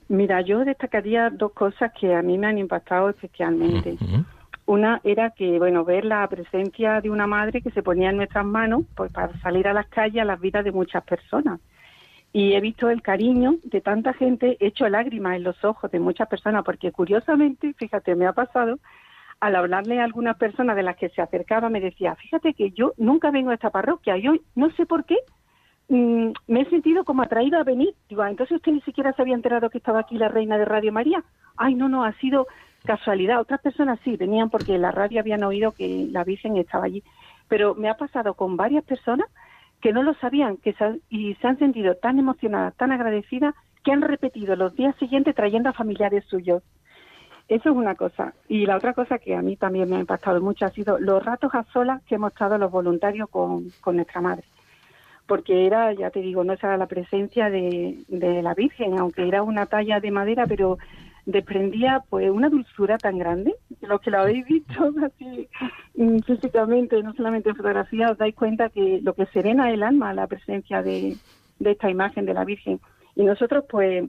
Mira, 0.09 0.41
yo 0.43 0.65
destacaría 0.65 1.31
dos 1.31 1.53
cosas 1.53 1.91
que 2.01 2.15
a 2.15 2.23
mí 2.23 2.39
me 2.39 2.47
han 2.47 2.59
impactado 2.59 3.11
especialmente. 3.11 3.99
Una 4.67 5.01
era 5.03 5.31
que, 5.31 5.59
bueno, 5.59 5.85
ver 5.85 6.05
la 6.05 6.25
presencia 6.29 7.01
de 7.01 7.11
una 7.11 7.27
madre 7.27 7.63
que 7.63 7.73
se 7.73 7.83
ponía 7.83 8.11
en 8.11 8.19
nuestras 8.19 8.45
manos 8.45 8.85
pues, 8.95 9.11
para 9.11 9.37
salir 9.41 9.67
a 9.67 9.73
las 9.73 9.89
calles 9.89 10.23
a 10.23 10.25
las 10.25 10.41
vidas 10.41 10.65
de 10.65 10.71
muchas 10.71 11.03
personas 11.03 11.59
y 12.33 12.55
he 12.55 12.61
visto 12.61 12.91
el 12.91 13.03
cariño 13.03 13.57
de 13.65 13.81
tanta 13.81 14.13
gente, 14.13 14.57
he 14.61 14.69
hecho 14.69 14.89
lágrimas 14.89 15.37
en 15.37 15.45
los 15.45 15.65
ojos 15.65 15.91
de 15.91 15.99
muchas 15.99 16.29
personas, 16.29 16.65
porque 16.65 16.93
curiosamente, 16.93 17.75
fíjate, 17.75 18.15
me 18.15 18.27
ha 18.27 18.33
pasado, 18.33 18.79
al 19.41 19.57
hablarle 19.57 20.01
a 20.01 20.05
algunas 20.05 20.37
personas 20.37 20.77
de 20.77 20.83
las 20.83 20.97
que 20.97 21.09
se 21.09 21.23
acercaba, 21.23 21.69
me 21.71 21.81
decía, 21.81 22.15
fíjate 22.15 22.55
que 22.55 22.71
yo 22.71 22.93
nunca 22.99 23.31
vengo 23.31 23.51
a 23.51 23.55
esta 23.55 23.71
parroquia, 23.71 24.17
yo 24.17 24.35
no 24.55 24.71
sé 24.73 24.87
por 24.87 25.05
qué, 25.05 25.17
mm, 25.89 26.31
me 26.47 26.61
he 26.61 26.71
sentido 26.71 27.05
como 27.05 27.23
atraído 27.23 27.59
a 27.59 27.65
venir. 27.65 27.95
Digo, 28.09 28.23
ah, 28.23 28.31
entonces 28.31 28.57
usted 28.57 28.73
ni 28.73 28.81
siquiera 28.83 29.13
se 29.13 29.23
había 29.23 29.35
enterado 29.35 29.71
que 29.71 29.79
estaba 29.79 30.01
aquí 30.01 30.17
la 30.17 30.29
reina 30.29 30.59
de 30.59 30.67
Radio 30.67 30.93
María. 30.93 31.25
Ay, 31.57 31.75
no, 31.75 31.89
no, 31.89 32.05
ha 32.05 32.13
sido 32.21 32.47
casualidad. 32.85 33.41
Otras 33.41 33.61
personas 33.61 33.99
sí, 34.05 34.17
venían 34.17 34.51
porque 34.51 34.79
la 34.79 34.93
radio 34.93 35.21
habían 35.21 35.43
oído 35.43 35.73
que 35.73 36.07
la 36.11 36.23
Virgen 36.25 36.57
estaba 36.57 36.85
allí 36.85 37.03
pero 37.51 37.75
me 37.75 37.91
ha 37.91 37.97
pasado 37.97 38.35
con 38.35 38.57
varias 38.57 38.85
personas 38.85 39.29
que 39.81 39.93
no 39.93 40.03
lo 40.03 40.15
sabían 40.15 40.57
que 40.59 40.75
y 41.09 41.35
se 41.35 41.47
han 41.47 41.59
sentido 41.59 41.95
tan 41.97 42.19
emocionadas, 42.19 42.75
tan 42.77 42.93
agradecidas, 42.93 43.55
que 43.85 43.93
han 43.93 44.03
repetido 44.03 44.57
los 44.57 44.75
días 44.77 44.95
siguientes 44.97 45.35
trayendo 45.35 45.71
a 45.71 45.73
familiares 45.73 46.25
suyos. 46.27 46.63
Eso 47.49 47.71
es 47.71 47.77
una 47.77 47.95
cosa. 47.95 48.35
Y 48.49 48.67
la 48.67 48.77
otra 48.77 48.93
cosa 48.93 49.19
que 49.19 49.35
a 49.35 49.43
mí 49.43 49.57
también 49.57 49.89
me 49.89 49.97
ha 49.97 50.01
impactado 50.01 50.41
mucho 50.41 50.67
ha 50.67 50.71
sido 50.71 50.99
los 50.99 51.25
ratos 51.25 51.55
a 51.55 51.65
solas 51.73 52.03
que 52.05 52.15
hemos 52.15 52.33
estado 52.33 52.59
los 52.59 52.71
voluntarios 52.71 53.29
con, 53.29 53.73
nuestra 53.93 54.21
madre. 54.21 54.45
Porque 55.27 55.67
era, 55.67 55.93
ya 55.93 56.11
te 56.11 56.21
digo, 56.21 56.45
no 56.45 56.53
era 56.53 56.77
la 56.77 56.87
presencia 56.87 57.51
de 57.51 58.43
la 58.43 58.55
Virgen, 58.55 58.99
aunque 58.99 59.27
era 59.27 59.43
una 59.43 59.67
talla 59.67 59.99
de 59.99 60.11
madera, 60.11 60.47
pero 60.47 60.79
desprendía 61.27 62.03
pues 62.09 62.31
una 62.31 62.49
dulzura 62.49 62.99
tan 62.99 63.19
grande. 63.19 63.55
Los 63.81 64.01
que 64.01 64.11
lo 64.11 64.21
habéis 64.21 64.47
visto 64.47 64.93
así 65.05 65.49
mm, 65.95 66.19
físicamente, 66.21 67.03
no 67.03 67.13
solamente 67.15 67.51
en 67.51 67.57
fotografía, 67.57 68.11
os 68.11 68.19
dais 68.19 68.35
cuenta 68.35 68.69
que 68.71 69.01
lo 69.03 69.15
que 69.15 69.27
serena 69.27 69.71
el 69.71 69.83
alma 69.83 70.15
la 70.15 70.27
presencia 70.27 70.83
de, 70.83 71.17
de 71.59 71.71
esta 71.71 71.91
imagen 71.91 72.27
de 72.27 72.35
la 72.35 72.45
Virgen. 72.45 72.81
Y 73.15 73.25
nosotros 73.25 73.65
pues 73.69 74.05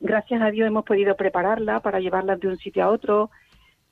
gracias 0.00 0.42
a 0.42 0.50
Dios 0.50 0.68
hemos 0.68 0.84
podido 0.84 1.16
prepararla 1.16 1.80
para 1.80 2.00
llevarla 2.00 2.36
de 2.36 2.48
un 2.48 2.58
sitio 2.58 2.84
a 2.84 2.90
otro. 2.90 3.30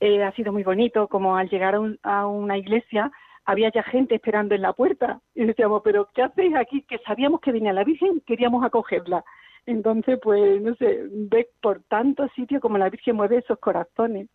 Eh, 0.00 0.22
ha 0.22 0.32
sido 0.32 0.52
muy 0.52 0.62
bonito, 0.62 1.08
como 1.08 1.36
al 1.36 1.48
llegar 1.48 1.76
a, 2.02 2.26
una 2.26 2.58
iglesia 2.58 3.10
había 3.44 3.72
ya 3.72 3.82
gente 3.82 4.14
esperando 4.14 4.54
en 4.54 4.62
la 4.62 4.72
puerta 4.72 5.20
y 5.34 5.44
decíamos, 5.44 5.82
pero 5.84 6.08
¿qué 6.14 6.22
hacéis 6.22 6.54
aquí? 6.54 6.82
Que 6.82 6.98
sabíamos 6.98 7.40
que 7.40 7.50
venía 7.50 7.72
la 7.72 7.82
Virgen, 7.82 8.20
queríamos 8.26 8.64
acogerla. 8.64 9.24
Entonces, 9.66 10.18
pues, 10.22 10.60
no 10.60 10.74
sé, 10.74 11.06
ve 11.10 11.48
por 11.60 11.82
tantos 11.84 12.30
sitios 12.34 12.60
como 12.60 12.78
la 12.78 12.90
Virgen 12.90 13.16
mueve 13.16 13.38
esos 13.38 13.58
corazones. 13.58 14.28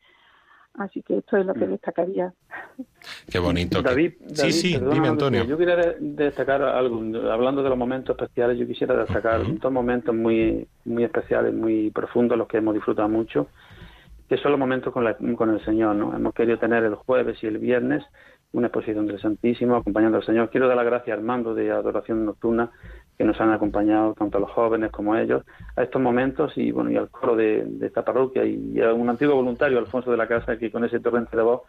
Así 0.77 1.01
que 1.01 1.17
esto 1.17 1.37
es 1.37 1.45
lo 1.45 1.55
que 1.55 1.65
mm. 1.65 1.71
destacaría. 1.71 2.33
Qué 3.29 3.39
bonito. 3.39 3.81
David, 3.81 4.13
sí, 4.33 4.51
sí, 4.51 4.77
dime 4.77 5.07
Antonio. 5.07 5.43
Yo 5.43 5.57
quería 5.57 5.95
destacar 5.99 6.61
algo, 6.61 6.97
hablando 7.31 7.63
de 7.63 7.69
los 7.69 7.77
momentos 7.77 8.15
especiales, 8.15 8.59
yo 8.59 8.67
quisiera 8.67 8.95
destacar 8.95 9.41
dos 9.59 9.71
momentos 9.71 10.13
muy, 10.13 10.67
muy 10.85 11.03
especiales, 11.03 11.53
muy 11.53 11.89
profundos, 11.89 12.37
los 12.37 12.47
que 12.47 12.57
hemos 12.57 12.75
disfrutado 12.75 13.09
mucho, 13.09 13.47
que 14.29 14.37
son 14.37 14.51
los 14.51 14.59
momentos 14.59 14.93
con, 14.93 15.35
con 15.35 15.49
el 15.49 15.65
Señor. 15.65 15.95
¿no? 15.95 16.15
Hemos 16.15 16.33
querido 16.35 16.59
tener 16.59 16.83
el 16.83 16.95
jueves 16.95 17.41
y 17.41 17.47
el 17.47 17.57
viernes 17.57 18.03
una 18.53 18.67
exposición 18.67 19.07
del 19.07 19.19
Santísimo 19.19 19.75
acompañando 19.75 20.17
al 20.17 20.25
Señor. 20.25 20.49
Quiero 20.51 20.67
dar 20.67 20.77
las 20.77 20.85
gracias 20.85 21.15
a 21.15 21.19
Armando 21.19 21.53
de 21.53 21.71
Adoración 21.71 22.25
Nocturna 22.25 22.71
que 23.17 23.23
nos 23.23 23.39
han 23.41 23.51
acompañado 23.51 24.13
tanto 24.13 24.39
los 24.39 24.51
jóvenes 24.51 24.91
como 24.91 25.15
ellos 25.15 25.43
a 25.75 25.83
estos 25.83 26.01
momentos 26.01 26.53
y 26.55 26.71
bueno 26.71 26.91
y 26.91 26.97
al 26.97 27.09
coro 27.09 27.35
de, 27.35 27.67
esta 27.81 28.05
parroquia 28.05 28.45
y 28.45 28.79
a 28.79 28.93
un 28.93 29.09
antiguo 29.09 29.35
voluntario 29.35 29.79
Alfonso 29.79 30.11
de 30.11 30.17
la 30.17 30.27
Casa 30.27 30.57
que 30.57 30.71
con 30.71 30.85
ese 30.85 30.99
torrente 30.99 31.35
de 31.35 31.43
voz 31.43 31.61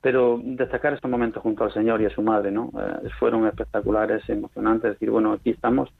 pero 0.00 0.40
destacar 0.42 0.94
estos 0.94 1.10
momentos 1.10 1.42
junto 1.42 1.64
al 1.64 1.72
Señor 1.72 2.00
y 2.00 2.06
a 2.06 2.10
su 2.10 2.22
madre 2.22 2.50
no 2.50 2.70
eh, 2.74 3.08
fueron 3.18 3.46
espectaculares 3.46 4.26
emocionantes 4.28 4.92
decir 4.92 5.10
bueno 5.10 5.32
aquí 5.32 5.50
estamos 5.50 5.92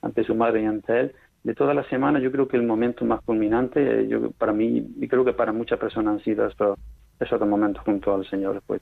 ante 0.00 0.24
su 0.24 0.34
madre 0.34 0.62
y 0.62 0.66
ante 0.66 1.00
él. 1.00 1.14
De 1.42 1.54
toda 1.54 1.74
la 1.74 1.84
semana 1.84 2.18
yo 2.18 2.30
creo 2.32 2.48
que 2.48 2.56
el 2.56 2.62
momento 2.62 3.04
más 3.04 3.20
culminante 3.22 4.00
eh, 4.00 4.08
yo 4.08 4.30
para 4.32 4.52
mí 4.52 4.86
y 4.98 5.08
creo 5.08 5.24
que 5.24 5.34
para 5.34 5.52
muchas 5.52 5.78
personas 5.78 6.14
han 6.14 6.24
sido 6.24 6.46
estos 6.46 6.78
esos 7.20 7.40
momentos 7.46 7.82
junto 7.84 8.14
al 8.14 8.26
Señor 8.26 8.54
después 8.54 8.80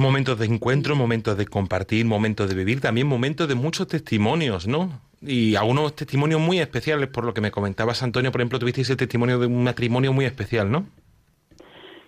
Momentos 0.00 0.38
de 0.38 0.46
encuentro, 0.46 0.96
momentos 0.96 1.36
de 1.36 1.46
compartir, 1.46 2.06
momentos 2.06 2.48
de 2.48 2.54
vivir, 2.54 2.80
también 2.80 3.06
momentos 3.06 3.46
de 3.46 3.54
muchos 3.54 3.86
testimonios, 3.86 4.66
¿no? 4.66 4.88
Y 5.20 5.56
algunos 5.56 5.94
testimonios 5.94 6.40
muy 6.40 6.58
especiales, 6.58 7.08
por 7.08 7.24
lo 7.24 7.34
que 7.34 7.42
me 7.42 7.50
comentabas, 7.50 8.02
Antonio, 8.02 8.32
por 8.32 8.40
ejemplo, 8.40 8.58
tuvisteis 8.58 8.88
el 8.88 8.96
testimonio 8.96 9.38
de 9.38 9.46
un 9.46 9.62
matrimonio 9.62 10.14
muy 10.14 10.24
especial, 10.24 10.70
¿no? 10.70 10.86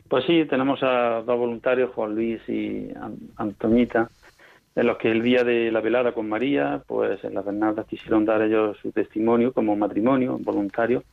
Pues 0.08 0.24
sí, 0.24 0.46
tenemos 0.48 0.82
a 0.82 1.20
dos 1.20 1.38
voluntarios, 1.38 1.90
Juan 1.94 2.14
Luis 2.14 2.40
y 2.48 2.88
Antoñita, 3.36 4.08
en 4.74 4.86
los 4.86 4.96
que 4.96 5.10
el 5.10 5.22
día 5.22 5.44
de 5.44 5.70
la 5.70 5.82
velada 5.82 6.12
con 6.12 6.30
María, 6.30 6.82
pues 6.86 7.22
en 7.24 7.34
las 7.34 7.44
Bernardas 7.44 7.86
quisieron 7.86 8.24
dar 8.24 8.40
ellos 8.40 8.78
su 8.80 8.90
testimonio 8.92 9.52
como 9.52 9.76
matrimonio 9.76 10.38
voluntario. 10.40 11.04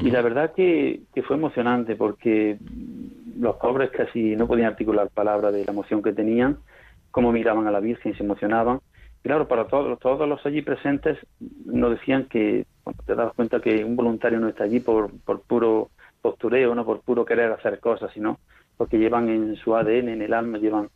Y 0.00 0.10
la 0.10 0.22
verdad 0.22 0.52
que, 0.52 1.02
que 1.14 1.22
fue 1.22 1.36
emocionante 1.36 1.94
porque 1.94 2.58
los 3.40 3.56
pobres 3.56 3.90
casi 3.90 4.36
no 4.36 4.46
podían 4.46 4.68
articular 4.68 5.08
palabras 5.08 5.52
de 5.52 5.64
la 5.64 5.72
emoción 5.72 6.02
que 6.02 6.12
tenían, 6.12 6.58
cómo 7.10 7.32
miraban 7.32 7.66
a 7.66 7.70
la 7.70 7.80
Virgen 7.80 8.14
se 8.14 8.22
emocionaban. 8.22 8.80
Claro, 9.22 9.48
para 9.48 9.66
todos, 9.66 9.98
todos 9.98 10.28
los 10.28 10.44
allí 10.44 10.62
presentes 10.62 11.18
nos 11.64 11.92
decían 11.92 12.26
que, 12.26 12.66
te 13.06 13.14
das 13.14 13.32
cuenta 13.34 13.60
que 13.60 13.84
un 13.84 13.96
voluntario 13.96 14.40
no 14.40 14.48
está 14.48 14.64
allí 14.64 14.80
por, 14.80 15.10
por 15.24 15.40
puro 15.40 15.90
postureo, 16.20 16.74
no 16.74 16.84
por 16.84 17.00
puro 17.00 17.24
querer 17.24 17.50
hacer 17.52 17.80
cosas, 17.80 18.10
sino 18.12 18.38
porque 18.76 18.98
llevan 18.98 19.28
en 19.28 19.56
su 19.56 19.74
ADN, 19.74 20.08
en 20.08 20.22
el 20.22 20.34
alma, 20.34 20.58
llevan 20.58 20.88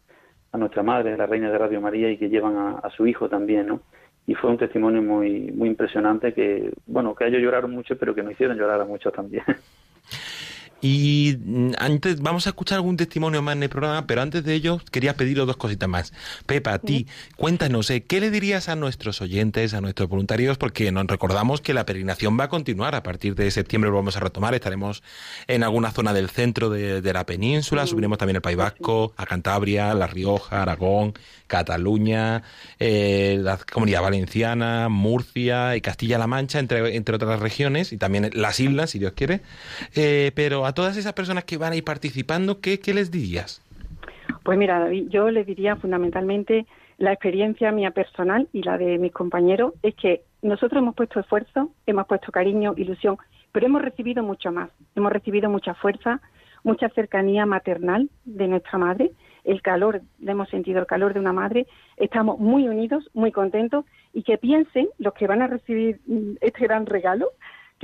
a 0.53 0.59
nuestra 0.59 0.83
madre, 0.83 1.17
la 1.17 1.27
reina 1.27 1.51
de 1.51 1.59
Radio 1.59 1.81
María, 1.81 2.11
y 2.11 2.19
que 2.19 2.29
llevan 2.29 2.57
a, 2.57 2.71
a 2.79 2.91
su 2.91 3.07
hijo 3.07 3.29
también, 3.29 3.67
¿no? 3.67 3.81
Y 4.27 4.35
fue 4.35 4.51
un 4.51 4.59
testimonio 4.59 5.03
muy, 5.03 5.51
muy 5.53 5.69
impresionante 5.69 6.33
que, 6.33 6.73
bueno, 6.87 7.15
que 7.15 7.27
ellos 7.27 7.43
lloraron 7.43 7.73
mucho, 7.73 7.99
pero 7.99 8.15
que 8.15 8.23
nos 8.23 8.33
hicieron 8.33 8.57
llorar 8.57 8.81
a 8.81 8.85
muchos 8.87 9.13
también. 9.13 9.45
Y 10.85 11.39
mm, 11.43 11.71
antes, 11.79 12.21
vamos 12.21 12.47
a 12.47 12.51
escuchar 12.51 12.77
algún 12.77 12.99
testimonio 12.99 13.41
más 13.41 13.57
en 13.57 13.63
el 13.63 13.71
programa, 13.71 14.07
pero 14.07 14.21
antes 14.21 14.45
de 14.45 14.53
ello 14.53 14.83
quería 14.91 15.17
pediros 15.17 15.47
dos 15.47 15.57
cositas 15.57 15.89
más. 15.89 16.13
Pepa, 16.45 16.75
a 16.75 16.79
ti, 16.79 17.07
cuéntanos, 17.37 17.89
¿eh? 17.89 18.03
¿qué 18.03 18.21
le 18.21 18.31
dirías 18.31 18.69
a 18.69 18.77
nuestros 18.77 19.23
oyentes, 19.23 19.73
a 19.73 19.81
nuestros 19.81 20.11
voluntarios? 20.11 20.59
Porque 20.59 20.93
nos 20.93 21.07
recordamos 21.07 21.63
que 21.63 21.73
la 21.73 21.87
peregrinación 21.87 22.39
va 22.39 22.45
a 22.45 22.49
continuar. 22.51 22.95
A 22.95 23.03
partir 23.03 23.35
de 23.35 23.51
septiembre 23.51 23.89
lo 23.89 23.97
vamos 23.97 24.19
a 24.19 24.21
retomar. 24.21 24.53
Estaremos 24.53 25.03
en 25.47 25.63
alguna 25.63 25.91
zona 25.91 26.13
del 26.13 26.29
centro 26.29 26.69
de, 26.69 27.01
la 27.15 27.25
península. 27.25 27.87
Subiremos 27.87 28.19
también 28.19 28.37
el 28.37 28.43
País 28.43 28.59
Vasco, 28.59 29.15
a 29.17 29.25
Cantabria, 29.25 29.95
La 29.95 30.07
Rioja, 30.07 30.61
Aragón, 30.61 31.15
Cataluña, 31.47 32.43
eh, 32.79 33.39
la 33.41 33.57
Comunidad 33.57 34.03
Valenciana, 34.03 34.91
Murcia 34.91 35.77
y 35.77 35.81
Castilla-La 35.81 36.27
Mancha, 36.27 36.59
entre, 36.59 36.95
entre 36.97 37.15
otras 37.15 37.41
regiones, 37.41 37.93
y 37.93 37.97
también 37.97 38.31
las 38.35 38.61
islas, 38.61 38.91
si 38.91 38.99
Dios 38.99 39.15
quiere. 39.15 39.41
Eh, 39.95 40.33
pero 40.35 40.67
a 40.67 40.74
todas 40.75 40.97
esas 40.97 41.13
personas 41.13 41.45
que 41.45 41.57
van 41.57 41.73
a 41.73 41.77
ir 41.77 41.85
participando, 41.85 42.61
¿qué, 42.61 42.81
qué 42.81 42.95
les 42.95 43.11
dirías? 43.11 43.63
Pues 44.43 44.59
mira, 44.59 44.79
David, 44.79 45.09
yo 45.09 45.31
les 45.31 45.47
diría 45.47 45.77
fundamentalmente 45.77 46.67
la 46.99 47.13
experiencia 47.13 47.73
mía 47.73 47.91
personal 47.91 48.49
y 48.53 48.63
la 48.63 48.79
de 48.79 48.99
mis 48.99 49.13
compañeros 49.13 49.75
es 49.83 49.95
que 49.95 50.23
nosotros 50.43 50.81
hemos 50.83 50.95
puesto 50.95 51.21
esfuerzo, 51.21 51.71
hemos 51.87 52.07
puesto 52.07 52.31
cariño, 52.31 52.75
ilusión, 52.77 53.17
pero 53.53 53.67
hemos 53.67 53.83
recibido 53.83 54.23
mucho 54.23 54.53
más. 54.53 54.71
Hemos 54.95 55.13
recibido 55.13 55.49
mucha 55.49 55.75
fuerza, 55.75 56.21
mucha 56.63 56.89
cercanía 56.91 57.47
maternal 57.47 58.11
de 58.25 58.49
nuestra 58.49 58.79
madre 58.79 59.13
el 59.45 59.61
calor, 59.63 60.01
hemos 60.27 60.49
sentido 60.49 60.81
el 60.81 60.87
calor 60.87 61.15
de 61.15 61.21
una 61.21 61.33
madre, 61.33 61.67
estamos 61.97 62.39
muy 62.39 62.67
unidos, 62.67 63.09
muy 63.13 63.31
contentos 63.31 63.85
y 64.13 64.23
que 64.23 64.39
piensen 64.39 64.89
los 64.99 65.15
que 65.15 65.27
van 65.27 65.43
a 65.43 65.47
recibir 65.47 66.01
mm, 66.07 66.37
este 66.41 66.65
gran 66.65 66.87
regalo, 66.87 67.29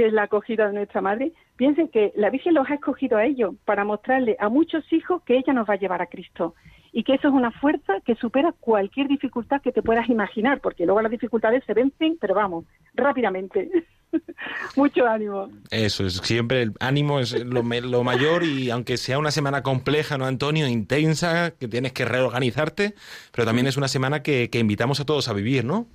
que 0.01 0.07
es 0.07 0.15
la 0.15 0.23
acogida 0.23 0.67
de 0.67 0.73
nuestra 0.73 1.03
madre, 1.03 1.33
piensen 1.57 1.89
que 1.89 2.11
la 2.17 2.31
Virgen 2.31 2.55
los 2.55 2.67
ha 2.71 2.73
escogido 2.73 3.19
a 3.19 3.27
ellos 3.27 3.55
para 3.67 3.85
mostrarle 3.85 4.35
a 4.41 4.49
muchos 4.49 4.91
hijos 4.95 5.21
que 5.25 5.37
ella 5.37 5.53
nos 5.53 5.69
va 5.69 5.75
a 5.75 5.77
llevar 5.77 6.01
a 6.01 6.07
Cristo 6.07 6.55
y 6.91 7.05
que 7.05 7.13
eso 7.13 7.29
es 7.29 7.35
una 7.35 7.51
fuerza 7.51 8.01
que 8.07 8.15
supera 8.15 8.55
cualquier 8.61 9.09
dificultad 9.09 9.61
que 9.61 9.73
te 9.73 9.83
puedas 9.83 10.09
imaginar, 10.09 10.63
porque 10.63 10.87
luego 10.87 11.03
las 11.03 11.11
dificultades 11.11 11.63
se 11.67 11.75
vencen, 11.75 12.17
pero 12.19 12.35
vamos, 12.35 12.65
rápidamente. 12.95 13.71
Mucho 14.75 15.07
ánimo. 15.07 15.51
Eso 15.71 16.07
es, 16.07 16.15
siempre 16.15 16.63
el 16.63 16.73
ánimo 16.81 17.21
es 17.21 17.39
lo, 17.45 17.63
lo, 17.63 18.03
mayor 18.03 18.43
y 18.43 18.71
aunque 18.71 18.97
sea 18.97 19.19
una 19.19 19.31
semana 19.31 19.63
compleja, 19.63 20.17
¿no, 20.17 20.25
Antonio? 20.25 20.67
Intensa, 20.67 21.51
que 21.51 21.69
tienes 21.69 21.93
que 21.93 22.07
reorganizarte, 22.07 22.95
pero 23.33 23.45
también 23.45 23.67
es 23.67 23.77
una 23.77 23.89
semana 23.89 24.23
que, 24.23 24.49
que 24.49 24.61
invitamos 24.61 24.99
a 24.99 25.05
todos 25.05 25.29
a 25.29 25.35
vivir, 25.35 25.67
¿no? 25.67 25.87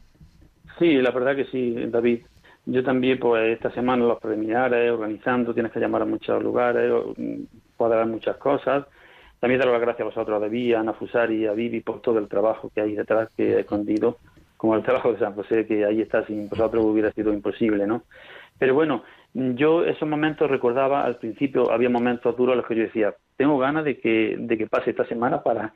Sí, 0.78 0.94
la 0.94 1.10
verdad 1.10 1.36
que 1.36 1.46
sí, 1.46 1.74
David. 1.88 2.20
Yo 2.65 2.84
también, 2.84 3.19
pues 3.19 3.54
esta 3.54 3.71
semana 3.71 4.06
los 4.06 4.19
preliminares, 4.19 4.91
organizando, 4.91 5.54
tienes 5.54 5.71
que 5.71 5.80
llamar 5.80 6.01
a 6.01 6.06
muchos 6.06 6.41
lugares, 6.41 6.91
cuadrar 7.78 8.08
muchas 8.08 8.38
cosas. 8.38 8.86
También 9.39 9.60
dar 9.60 9.69
las 9.69 9.82
gracias 9.82 10.01
a 10.01 10.06
vosotros, 10.06 10.38
a 10.38 10.39
David, 10.39 10.73
a 10.73 10.80
Ana 10.80 10.93
Fusari, 10.93 11.45
a 11.45 11.51
Vivi, 11.54 11.82
por 11.82 12.01
todo 12.01 12.17
el 12.17 12.28
trabajo 12.28 12.71
que 12.73 12.82
hay 12.82 12.95
detrás, 12.95 13.30
que 13.36 13.54
he 13.54 13.60
escondido 13.60 14.17
como 14.58 14.75
el 14.75 14.84
trabajo 14.84 15.13
de 15.13 15.19
San 15.19 15.34
José, 15.34 15.67
que 15.67 15.86
ahí 15.86 16.01
está, 16.01 16.25
sin 16.25 16.49
vosotros 16.49 16.84
hubiera 16.84 17.12
sido 17.12 17.32
imposible, 17.34 17.86
¿no? 17.86 18.04
Pero 18.58 18.73
bueno, 18.73 19.04
yo 19.34 19.84
esos 19.86 20.08
momentos 20.08 20.49
recordaba, 20.49 21.04
al 21.04 21.17
principio 21.17 21.71
había 21.71 21.89
momentos 21.89 22.36
duros 22.38 22.54
en 22.54 22.58
los 22.60 22.67
que 22.67 22.75
yo 22.75 22.84
decía, 22.84 23.13
tengo 23.36 23.58
ganas 23.58 23.84
de 23.84 23.99
que, 23.99 24.38
de 24.39 24.58
que 24.58 24.65
pase 24.65 24.91
esta 24.91 25.06
semana 25.06 25.43
para, 25.43 25.73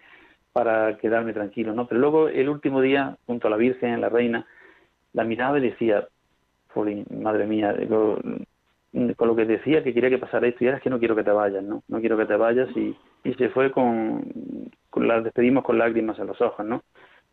para 0.53 0.97
quedarme 0.97 1.33
tranquilo, 1.33 1.73
¿no? 1.73 1.87
Pero 1.87 1.99
luego 1.99 2.29
el 2.29 2.47
último 2.47 2.81
día, 2.81 3.17
junto 3.27 3.47
a 3.47 3.51
la 3.51 3.57
Virgen, 3.57 4.01
la 4.01 4.09
Reina, 4.09 4.47
la 5.13 5.25
miraba 5.25 5.59
y 5.59 5.61
decía, 5.61 6.07
madre 7.09 7.45
mía, 7.45 7.75
con 9.15 9.27
lo 9.27 9.35
que 9.35 9.45
decía 9.45 9.83
que 9.83 9.93
quería 9.93 10.09
que 10.09 10.17
pasara 10.17 10.47
esto, 10.47 10.63
y 10.63 10.67
ahora 10.67 10.77
es 10.77 10.83
que 10.83 10.89
no 10.89 10.99
quiero 10.99 11.15
que 11.15 11.23
te 11.23 11.31
vayas, 11.31 11.63
¿no? 11.63 11.83
No 11.87 11.99
quiero 11.99 12.17
que 12.17 12.25
te 12.25 12.35
vayas 12.35 12.69
y, 12.75 12.95
y 13.23 13.33
se 13.35 13.49
fue 13.49 13.71
con, 13.71 14.23
con 14.89 15.07
la 15.07 15.21
despedimos 15.21 15.63
con 15.63 15.77
lágrimas 15.77 16.17
en 16.19 16.27
los 16.27 16.41
ojos, 16.41 16.65
¿no? 16.65 16.83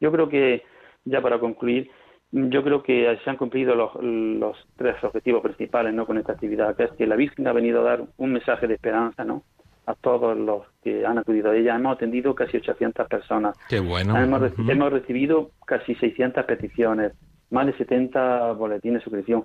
Yo 0.00 0.12
creo 0.12 0.28
que 0.28 0.62
ya 1.06 1.22
para 1.22 1.38
concluir, 1.38 1.90
yo 2.32 2.62
creo 2.62 2.82
que 2.82 3.18
se 3.24 3.30
han 3.30 3.36
cumplido 3.36 3.74
los, 3.74 4.56
tres 4.76 5.02
objetivos 5.02 5.42
principales 5.42 5.94
¿no? 5.94 6.04
con 6.06 6.18
esta 6.18 6.32
actividad, 6.32 6.76
que 6.76 6.84
es 6.84 6.90
que 6.92 7.06
la 7.06 7.16
Virgen 7.16 7.46
ha 7.46 7.52
venido 7.52 7.80
a 7.80 7.84
dar 7.84 8.04
un 8.18 8.32
mensaje 8.32 8.66
de 8.66 8.74
esperanza, 8.74 9.24
¿no? 9.24 9.42
a 9.86 9.94
todos 9.94 10.36
los 10.36 10.62
que 10.82 11.06
han 11.06 11.18
acudido 11.18 11.52
a 11.52 11.56
ella. 11.56 11.76
Hemos 11.76 11.94
atendido 11.94 12.34
casi 12.34 12.56
800 12.56 13.06
personas. 13.06 13.56
Qué 13.68 13.78
bueno. 13.78 14.16
Hemos, 14.16 14.42
hemos 14.68 14.92
recibido 14.92 15.50
casi 15.64 15.94
600 15.94 16.44
peticiones, 16.44 17.12
más 17.50 17.66
de 17.66 17.76
70 17.76 18.52
boletines 18.52 19.00
de 19.00 19.04
suscripción. 19.04 19.44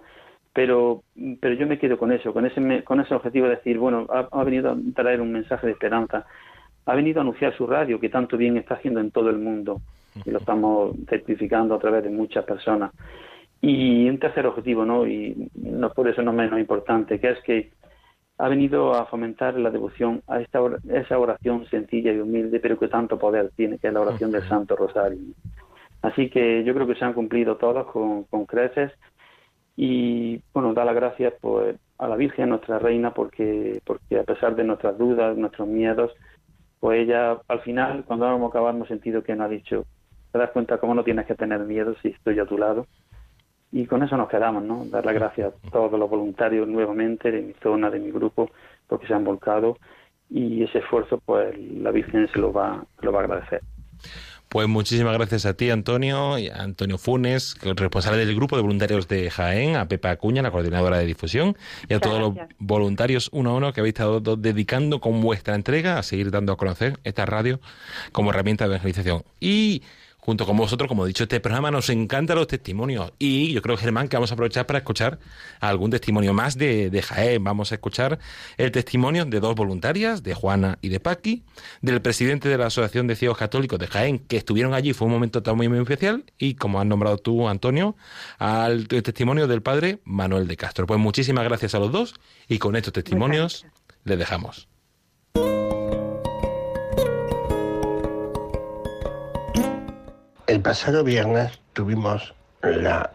Pero, 0.54 1.04
pero 1.40 1.56
yo 1.56 1.66
me 1.66 1.80
quedo 1.80 1.98
con 1.98 2.12
eso, 2.12 2.34
con 2.34 2.46
ese, 2.46 2.84
con 2.84 3.00
ese 3.00 3.16
objetivo 3.16 3.48
de 3.48 3.56
decir, 3.56 3.78
bueno, 3.78 4.06
ha, 4.10 4.28
ha 4.32 4.44
venido 4.44 4.72
a 4.72 4.78
traer 4.94 5.22
un 5.22 5.32
mensaje 5.32 5.68
de 5.68 5.74
esperanza, 5.74 6.26
ha 6.86 6.96
venido 6.96 7.20
a 7.20 7.22
anunciar 7.22 7.56
su 7.56 7.66
radio, 7.68 8.00
que 8.00 8.10
tanto 8.10 8.36
bien 8.36 8.58
está 8.58 8.76
haciendo 8.76 9.00
en 9.00 9.12
todo 9.12 9.30
el 9.30 9.38
mundo, 9.38 9.82
y 10.26 10.32
lo 10.32 10.40
estamos 10.40 10.96
certificando 11.08 11.76
a 11.76 11.80
través 11.80 12.04
de 12.04 12.10
muchas 12.10 12.44
personas. 12.44 12.92
Y 13.62 14.10
un 14.10 14.20
tercer 14.20 14.46
objetivo, 14.46 14.84
¿no? 14.86 15.08
Y 15.08 15.50
no 15.56 15.92
por 15.92 16.08
eso 16.08 16.22
no 16.22 16.34
menos 16.34 16.60
importante, 16.60 17.20
que 17.20 17.30
es 17.30 17.40
que 17.44 17.72
ha 18.42 18.50
venido 18.50 18.96
a 18.96 19.06
fomentar 19.06 19.54
la 19.60 19.70
devoción 19.70 20.24
a 20.28 20.42
esta 20.42 20.60
esa 20.92 21.20
oración 21.20 21.68
sencilla 21.68 22.12
y 22.12 22.20
humilde, 22.20 22.60
pero 22.60 22.78
que 22.80 22.88
tanto 22.88 23.20
poder 23.20 23.52
tiene, 23.56 23.78
que 23.78 23.88
es 23.88 23.94
la 23.94 24.02
oración 24.02 24.32
del 24.32 24.42
Santo 24.50 24.76
Rosario. 24.76 25.20
Así 26.02 26.30
que 26.30 26.64
yo 26.64 26.74
creo 26.74 26.88
que 26.88 26.96
se 26.96 27.06
han 27.06 27.14
cumplido 27.14 27.58
todos 27.58 27.88
con, 27.88 28.46
creces 28.46 28.92
y 29.76 30.42
bueno, 30.54 30.74
da 30.74 30.84
las 30.84 30.96
gracias 30.96 31.34
pues, 31.40 31.76
a 31.98 32.08
la 32.08 32.16
Virgen, 32.16 32.50
nuestra 32.50 32.80
reina, 32.80 33.14
porque, 33.14 33.82
porque 33.86 34.20
a 34.20 34.24
pesar 34.24 34.56
de 34.56 34.64
nuestras 34.64 34.98
dudas, 34.98 35.38
nuestros 35.38 35.68
miedos, 35.68 36.12
pues 36.80 37.02
ella 37.02 37.38
al 37.48 37.62
final, 37.62 38.04
cuando 38.06 38.26
vamos 38.26 38.48
a 38.48 38.50
acabar, 38.50 38.74
hemos 38.74 38.88
sentido 38.88 39.24
que 39.24 39.36
nos 39.36 39.46
ha 39.46 39.50
dicho, 39.50 39.86
te 40.32 40.40
das 40.40 40.52
cuenta 40.52 40.80
cómo 40.80 40.96
no 40.96 41.04
tienes 41.04 41.26
que 41.28 41.36
tener 41.36 41.60
miedo 41.60 41.96
si 42.02 42.10
estoy 42.10 42.40
a 42.40 42.46
tu 42.46 42.58
lado. 42.58 42.88
Y 43.72 43.86
con 43.86 44.04
eso 44.04 44.18
nos 44.18 44.28
quedamos, 44.28 44.64
¿no? 44.64 44.84
Dar 44.86 45.06
las 45.06 45.14
gracias 45.14 45.54
a 45.54 45.70
todos 45.70 45.98
los 45.98 46.10
voluntarios 46.10 46.68
nuevamente 46.68 47.32
de 47.32 47.42
mi 47.42 47.54
zona, 47.54 47.90
de 47.90 48.00
mi 48.00 48.12
grupo, 48.12 48.50
porque 48.88 49.08
se 49.08 49.14
han 49.14 49.24
volcado 49.24 49.78
y 50.30 50.64
ese 50.64 50.80
esfuerzo, 50.80 51.22
pues 51.26 51.58
la 51.58 51.92
Virgen 51.92 52.28
se 52.30 52.40
lo 52.40 52.52
va, 52.52 52.84
lo 53.02 53.12
va 53.12 53.22
a 53.22 53.24
agradecer. 53.24 53.62
Pues 54.52 54.68
muchísimas 54.68 55.14
gracias 55.14 55.46
a 55.46 55.54
ti, 55.54 55.70
Antonio, 55.70 56.38
y 56.38 56.50
a 56.50 56.62
Antonio 56.62 56.98
Funes, 56.98 57.56
responsable 57.62 58.26
del 58.26 58.36
grupo 58.36 58.58
de 58.58 58.62
voluntarios 58.62 59.08
de 59.08 59.32
Jaén, 59.32 59.78
a 59.78 59.88
Pepa 59.88 60.10
Acuña, 60.12 60.42
la 60.42 60.52
coordinadora 60.52 60.98
de 60.98 61.06
difusión, 61.06 61.56
y 61.88 61.94
a 61.94 62.00
Muchas 62.00 62.02
todos 62.02 62.20
los 62.20 62.48
voluntarios 62.60 63.30
uno 63.32 63.52
a 63.52 63.54
uno 63.54 63.72
que 63.72 63.80
habéis 63.80 63.94
estado 63.94 64.36
dedicando 64.36 65.00
con 65.00 65.22
vuestra 65.22 65.56
entrega 65.56 65.98
a 65.98 66.04
seguir 66.04 66.32
dando 66.32 66.52
a 66.52 66.58
conocer 66.58 67.00
esta 67.06 67.26
radio 67.26 67.62
como 68.12 68.32
herramienta 68.32 68.66
de 68.66 68.72
evangelización. 68.72 69.24
Y 69.40 69.84
junto 70.22 70.46
con 70.46 70.56
vosotros, 70.56 70.88
como 70.88 71.04
he 71.04 71.08
dicho, 71.08 71.24
este 71.24 71.40
programa 71.40 71.72
nos 71.72 71.90
encantan 71.90 72.38
los 72.38 72.48
testimonios. 72.48 73.12
Y 73.18 73.52
yo 73.54 73.62
creo, 73.62 73.76
Germán, 73.76 74.08
que 74.08 74.16
vamos 74.16 74.32
a 74.32 74.36
aprovechar 74.36 74.68
para 74.68 74.80
escuchar 74.80 75.20
algún 75.60 75.90
testimonio 75.90 76.34
más 76.34 76.58
de, 76.58 76.92
de 76.92 77.02
Jaén. 77.02 77.44
Vamos 77.44 77.72
a 77.72 77.76
escuchar 77.76 78.20
el 78.58 78.72
testimonio 78.72 79.26
de 79.26 79.40
dos 79.40 79.56
voluntarias, 79.56 80.22
de 80.22 80.36
Juana 80.36 80.78
y 80.82 80.90
de 80.90 81.00
Paqui, 81.00 81.44
del 81.82 82.02
presidente 82.02 82.50
de 82.50 82.58
la 82.60 82.68
Asociación 82.68 83.08
de 83.08 83.16
Ciegos 83.16 83.38
Católicos 83.38 83.80
de 83.80 83.88
Jaén, 83.88 84.20
que 84.20 84.38
estuvieron 84.38 84.76
allí. 84.76 84.94
Fue 84.94 85.08
un 85.08 85.14
momento 85.14 85.42
tan 85.42 85.58
muy, 85.58 85.68
muy 85.68 85.80
especial. 85.80 86.24
Y 86.38 86.54
como 86.54 86.80
has 86.80 86.86
nombrado 86.86 87.18
tú, 87.18 87.50
Antonio, 87.50 87.96
al 88.38 88.88
testimonio 88.88 89.48
del 89.48 89.64
padre 89.64 90.02
Manuel 90.06 90.48
de 90.48 90.56
Castro. 90.56 90.86
Pues 90.86 91.00
muchísimas 91.00 91.44
gracias 91.46 91.74
a 91.74 91.80
los 91.80 91.92
dos. 91.92 92.14
Y 92.48 92.60
con 92.60 92.76
estos 92.76 92.94
testimonios 92.94 93.66
les 94.04 94.20
dejamos. 94.20 94.68
El 100.52 100.60
pasado 100.60 101.06
viernes 101.06 101.62
tuvimos 101.72 102.34
la 102.62 103.10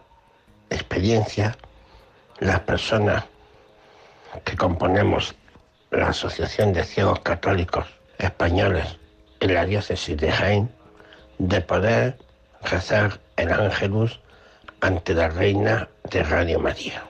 experiencia, 0.71 1.55
las 2.39 2.61
personas 2.61 3.25
que 4.43 4.57
componemos 4.57 5.35
la 5.91 6.07
Asociación 6.07 6.73
de 6.73 6.83
Ciegos 6.83 7.19
Católicos 7.19 7.85
Españoles 8.17 8.97
en 9.39 9.53
la 9.53 9.65
diócesis 9.65 10.17
de 10.17 10.31
Jaén, 10.31 10.71
de 11.37 11.61
poder 11.61 12.17
rezar 12.63 13.19
el 13.35 13.53
Ángelus 13.53 14.19
ante 14.81 15.13
la 15.13 15.29
Reina 15.29 15.87
de 16.09 16.23
Radio 16.23 16.59
María. 16.59 17.03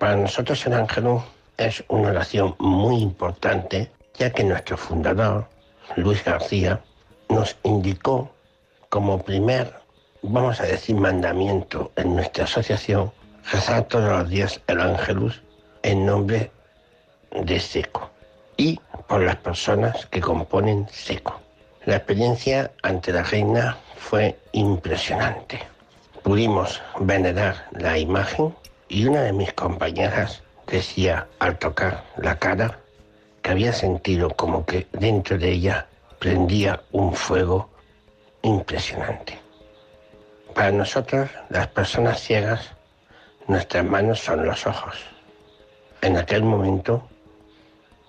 Para 0.00 0.16
nosotros 0.16 0.66
el 0.66 0.72
Ángelus 0.72 1.22
es 1.58 1.84
una 1.86 2.08
oración 2.08 2.56
muy 2.58 2.96
importante, 2.96 3.92
ya 4.18 4.30
que 4.30 4.42
nuestro 4.42 4.76
fundador, 4.76 5.46
Luis 5.94 6.24
García, 6.24 6.80
nos 7.28 7.56
indicó 7.62 8.33
como 8.94 9.18
primer, 9.18 9.74
vamos 10.22 10.60
a 10.60 10.66
decir, 10.66 10.94
mandamiento 10.94 11.90
en 11.96 12.14
nuestra 12.14 12.44
asociación, 12.44 13.10
rezar 13.50 13.88
todos 13.88 14.08
los 14.08 14.30
días 14.30 14.60
el 14.68 14.80
Ángelus 14.80 15.42
en 15.82 16.06
nombre 16.06 16.52
de 17.32 17.58
Seco 17.58 18.08
y 18.56 18.78
por 19.08 19.22
las 19.22 19.34
personas 19.34 20.06
que 20.06 20.20
componen 20.20 20.86
Seco. 20.92 21.40
La 21.86 21.96
experiencia 21.96 22.70
ante 22.84 23.12
la 23.12 23.24
reina 23.24 23.76
fue 23.96 24.38
impresionante. 24.52 25.58
Pudimos 26.22 26.80
venerar 27.00 27.66
la 27.72 27.98
imagen 27.98 28.54
y 28.88 29.06
una 29.06 29.22
de 29.22 29.32
mis 29.32 29.52
compañeras 29.54 30.44
decía 30.68 31.26
al 31.40 31.58
tocar 31.58 32.04
la 32.16 32.38
cara 32.38 32.78
que 33.42 33.50
había 33.50 33.72
sentido 33.72 34.30
como 34.30 34.64
que 34.64 34.86
dentro 34.92 35.36
de 35.36 35.50
ella 35.50 35.88
prendía 36.20 36.80
un 36.92 37.12
fuego 37.12 37.73
impresionante. 38.44 39.40
Para 40.54 40.70
nosotros, 40.70 41.30
las 41.48 41.66
personas 41.68 42.20
ciegas, 42.20 42.70
nuestras 43.48 43.84
manos 43.84 44.20
son 44.20 44.46
los 44.46 44.66
ojos. 44.66 44.94
En 46.00 46.16
aquel 46.16 46.44
momento, 46.44 47.08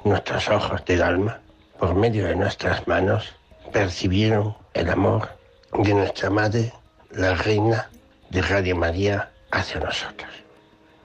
nuestros 0.03 0.47
ojos 0.49 0.85
del 0.85 1.01
alma, 1.01 1.39
por 1.79 1.95
medio 1.95 2.27
de 2.27 2.35
nuestras 2.35 2.87
manos, 2.87 3.33
percibieron 3.71 4.55
el 4.73 4.89
amor 4.89 5.29
de 5.73 5.93
nuestra 5.93 6.29
Madre, 6.29 6.71
la 7.11 7.33
Reina 7.35 7.89
de 8.29 8.41
Radio 8.41 8.75
María, 8.75 9.31
hacia 9.51 9.79
nosotros. 9.79 10.29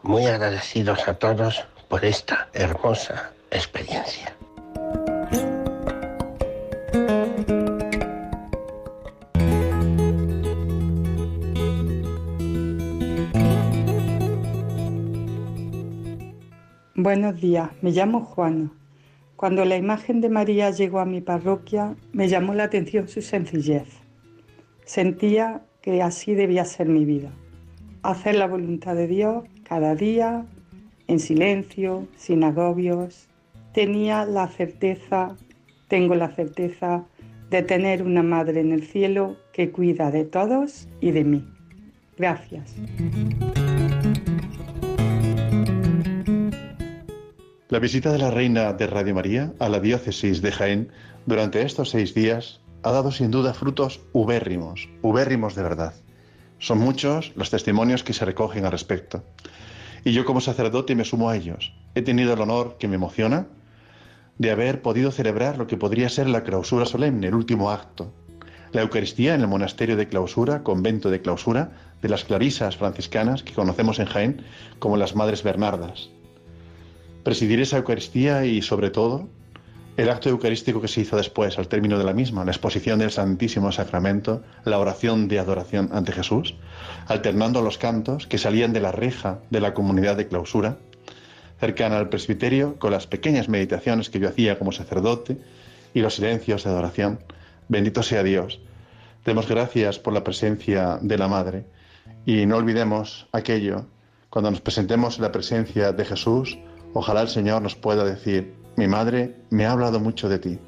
Muy 0.03 0.27
agradecidos 0.27 1.07
a 1.09 1.14
todos 1.14 1.64
por 1.88 2.05
esta 2.05 2.49
hermosa 2.53 3.31
experiencia. 3.51 4.35
Buenos 17.02 17.40
días, 17.40 17.70
me 17.80 17.92
llamo 17.92 18.20
Juana. 18.20 18.70
Cuando 19.34 19.64
la 19.64 19.78
imagen 19.78 20.20
de 20.20 20.28
María 20.28 20.70
llegó 20.70 21.00
a 21.00 21.06
mi 21.06 21.22
parroquia, 21.22 21.96
me 22.12 22.28
llamó 22.28 22.52
la 22.52 22.64
atención 22.64 23.08
su 23.08 23.22
sencillez. 23.22 23.88
Sentía 24.84 25.62
que 25.80 26.02
así 26.02 26.34
debía 26.34 26.66
ser 26.66 26.90
mi 26.90 27.06
vida. 27.06 27.30
Hacer 28.02 28.34
la 28.34 28.46
voluntad 28.46 28.96
de 28.96 29.06
Dios 29.06 29.44
cada 29.62 29.94
día, 29.94 30.44
en 31.06 31.20
silencio, 31.20 32.06
sin 32.18 32.44
agobios. 32.44 33.30
Tenía 33.72 34.26
la 34.26 34.48
certeza, 34.48 35.38
tengo 35.88 36.14
la 36.14 36.28
certeza 36.28 37.06
de 37.48 37.62
tener 37.62 38.02
una 38.02 38.22
madre 38.22 38.60
en 38.60 38.72
el 38.72 38.82
cielo 38.82 39.38
que 39.54 39.70
cuida 39.70 40.10
de 40.10 40.26
todos 40.26 40.86
y 41.00 41.12
de 41.12 41.24
mí. 41.24 41.48
Gracias. 42.18 42.74
La 47.70 47.78
visita 47.78 48.11
de 48.11 48.18
la 48.18 48.33
Reina 48.33 48.72
de 48.72 48.88
Radio 48.88 49.14
María 49.14 49.52
a 49.61 49.68
la 49.68 49.78
diócesis 49.78 50.42
de 50.42 50.50
Jaén 50.50 50.90
durante 51.24 51.62
estos 51.62 51.90
seis 51.90 52.14
días 52.14 52.61
ha 52.83 52.90
dado 52.90 53.12
sin 53.12 53.30
duda 53.30 53.54
frutos 53.54 54.00
ubérrimos, 54.12 54.88
ubérrimos 55.02 55.54
de 55.54 55.62
verdad. 55.62 55.94
Son 56.59 56.78
muchos 56.78 57.30
los 57.37 57.50
testimonios 57.50 58.02
que 58.02 58.12
se 58.12 58.24
recogen 58.24 58.64
al 58.64 58.72
respecto. 58.72 59.22
Y 60.02 60.11
yo 60.11 60.24
como 60.24 60.40
sacerdote 60.40 60.96
me 60.96 61.04
sumo 61.04 61.30
a 61.30 61.37
ellos. 61.37 61.72
He 61.94 62.02
tenido 62.02 62.35
el 62.35 62.40
honor 62.40 62.76
que 62.76 62.88
me 62.88 62.96
emociona 62.96 63.46
de 64.37 64.50
haber 64.50 64.83
podido 64.83 65.12
celebrar 65.12 65.56
lo 65.56 65.68
que 65.68 65.76
podría 65.76 66.09
ser 66.09 66.28
la 66.28 66.42
clausura 66.42 66.87
solemne, 66.87 67.28
el 67.28 67.37
último 67.37 67.70
acto. 67.70 68.12
La 68.72 68.83
Eucaristía 68.83 69.37
en 69.37 69.42
el 69.42 69.46
monasterio 69.46 69.96
de 69.96 70.09
clausura, 70.09 70.64
convento 70.64 71.09
de 71.09 71.20
clausura, 71.20 71.70
de 72.02 72.09
las 72.09 72.24
clarisas 72.24 72.76
franciscanas 72.76 73.44
que 73.44 73.54
conocemos 73.54 74.00
en 74.00 74.06
Jaén 74.06 74.42
como 74.80 74.96
las 74.96 75.14
Madres 75.14 75.44
Bernardas 75.44 76.11
presidir 77.22 77.61
esa 77.61 77.78
Eucaristía 77.78 78.44
y, 78.44 78.62
sobre 78.62 78.90
todo, 78.90 79.28
el 79.96 80.09
acto 80.09 80.28
eucarístico 80.28 80.80
que 80.80 80.88
se 80.88 81.02
hizo 81.02 81.16
después, 81.16 81.59
al 81.59 81.68
término 81.68 81.98
de 81.98 82.04
la 82.04 82.14
misma, 82.14 82.44
la 82.44 82.52
exposición 82.52 82.98
del 83.00 83.11
Santísimo 83.11 83.70
Sacramento, 83.70 84.42
la 84.64 84.78
oración 84.78 85.28
de 85.28 85.38
adoración 85.38 85.90
ante 85.92 86.12
Jesús, 86.12 86.54
alternando 87.06 87.61
los 87.61 87.76
cantos 87.76 88.26
que 88.26 88.38
salían 88.38 88.72
de 88.72 88.80
la 88.80 88.92
reja 88.92 89.40
de 89.50 89.61
la 89.61 89.74
comunidad 89.74 90.16
de 90.16 90.28
clausura, 90.28 90.78
cercana 91.59 91.98
al 91.98 92.09
presbiterio, 92.09 92.78
con 92.78 92.92
las 92.92 93.06
pequeñas 93.06 93.48
meditaciones 93.48 94.09
que 94.09 94.20
yo 94.20 94.28
hacía 94.28 94.59
como 94.59 94.72
sacerdote 94.72 95.37
y 95.92 96.00
los 96.00 96.14
silencios 96.14 96.64
de 96.64 96.70
adoración. 96.70 97.20
Bendito 97.68 98.02
sea 98.02 98.22
Dios. 98.22 98.61
Demos 99.26 99.46
gracias 99.46 99.98
por 99.98 100.14
la 100.14 100.24
presencia 100.24 100.98
de 101.02 101.18
la 101.18 101.28
Madre 101.28 101.66
y 102.24 102.46
no 102.46 102.56
olvidemos 102.56 103.28
aquello, 103.33 103.85
cuando 104.30 104.50
nos 104.50 104.61
presentemos 104.62 105.16
en 105.16 105.22
la 105.22 105.33
presencia 105.33 105.92
de 105.92 106.04
Jesús, 106.06 106.59
Ojalá 106.92 107.22
el 107.22 107.29
Señor 107.29 107.62
nos 107.62 107.74
pueda 107.74 108.05
decir, 108.05 108.53
Mi 108.76 108.88
madre 108.88 109.35
me 109.50 109.66
ha 109.66 109.72
hablado 109.72 110.00
mucho 110.00 110.29
de 110.29 110.38
ti, 110.38 110.59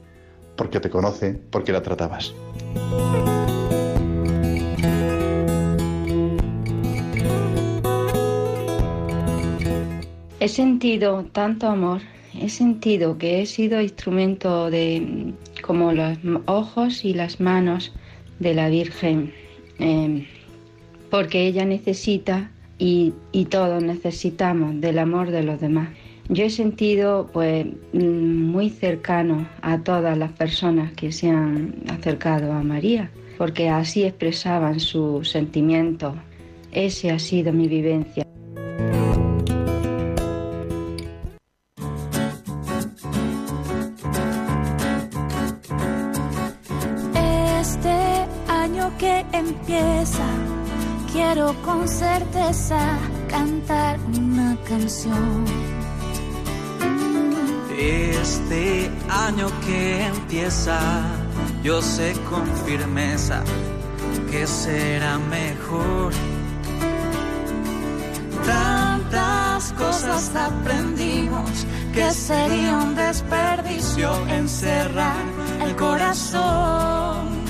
porque 0.56 0.80
te 0.80 0.90
conoce, 0.90 1.40
porque 1.50 1.72
la 1.72 1.82
tratabas. 1.82 2.34
He 10.38 10.48
sentido 10.48 11.24
tanto 11.32 11.68
amor, 11.68 12.02
he 12.38 12.48
sentido 12.48 13.16
que 13.16 13.40
he 13.40 13.46
sido 13.46 13.80
instrumento 13.80 14.70
de 14.70 15.32
como 15.62 15.92
los 15.92 16.18
ojos 16.46 17.04
y 17.04 17.14
las 17.14 17.40
manos 17.40 17.92
de 18.40 18.52
la 18.52 18.68
Virgen, 18.68 19.32
eh, 19.78 20.26
porque 21.10 21.46
ella 21.46 21.64
necesita 21.64 22.50
y, 22.78 23.14
y 23.30 23.44
todos 23.46 23.82
necesitamos 23.82 24.80
del 24.80 24.98
amor 24.98 25.30
de 25.30 25.44
los 25.44 25.60
demás. 25.60 25.88
Yo 26.32 26.44
he 26.44 26.50
sentido 26.50 27.28
pues 27.30 27.66
mm, 27.92 28.00
muy 28.00 28.70
cercano 28.70 29.46
a 29.60 29.82
todas 29.82 30.16
las 30.16 30.32
personas 30.32 30.90
que 30.92 31.12
se 31.12 31.28
han 31.28 31.74
acercado 31.90 32.52
a 32.52 32.62
María, 32.62 33.10
porque 33.36 33.68
así 33.68 34.04
expresaban 34.04 34.80
sus 34.80 35.28
sentimientos. 35.28 36.14
Ese 36.72 37.10
ha 37.10 37.18
sido 37.18 37.52
mi 37.52 37.68
vivencia. 37.68 38.26
Este 47.60 48.26
año 48.48 48.90
que 48.98 49.22
empieza, 49.34 50.26
quiero 51.12 51.54
con 51.62 51.86
certeza 51.86 52.98
cantar 53.28 54.00
una 54.16 54.56
canción. 54.66 55.81
Este 57.82 58.88
año 59.10 59.48
que 59.66 60.06
empieza, 60.06 60.78
yo 61.64 61.82
sé 61.82 62.14
con 62.30 62.46
firmeza 62.64 63.42
que 64.30 64.46
será 64.46 65.18
mejor. 65.18 66.12
Tantas 68.46 69.72
cosas 69.72 70.30
aprendimos 70.36 71.66
que 71.92 72.08
sería 72.12 72.76
un 72.76 72.94
desperdicio 72.94 74.14
encerrar 74.28 75.24
el 75.64 75.74
corazón. 75.74 77.42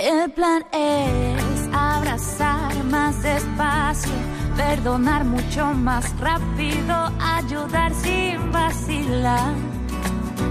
El 0.00 0.30
plan 0.30 0.64
es 0.70 1.68
abrazar 1.72 2.72
más 2.84 3.20
despacio, 3.24 4.12
perdonar 4.56 5.24
mucho 5.24 5.66
más 5.74 6.04
rápido, 6.20 6.94
ayudar 7.18 7.92
sin 7.92 8.23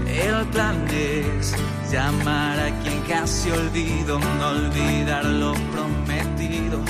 El 0.06 0.46
plan 0.46 0.86
es 0.90 1.54
llamar 1.90 2.58
a 2.58 2.70
quien 2.82 3.00
casi 3.08 3.50
olvido, 3.50 4.18
no 4.18 4.48
olvidar 4.48 5.24
lo 5.24 5.52
prometido 5.72 6.80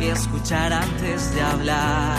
y 0.00 0.04
escuchar 0.06 0.72
antes 0.72 1.34
de 1.34 1.42
hablar. 1.42 2.18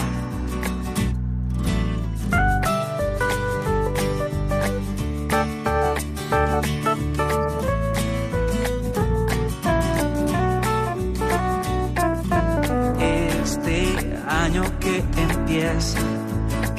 Este 12.99 14.17
año 14.27 14.63
que 14.79 15.03
empieza, 15.15 15.99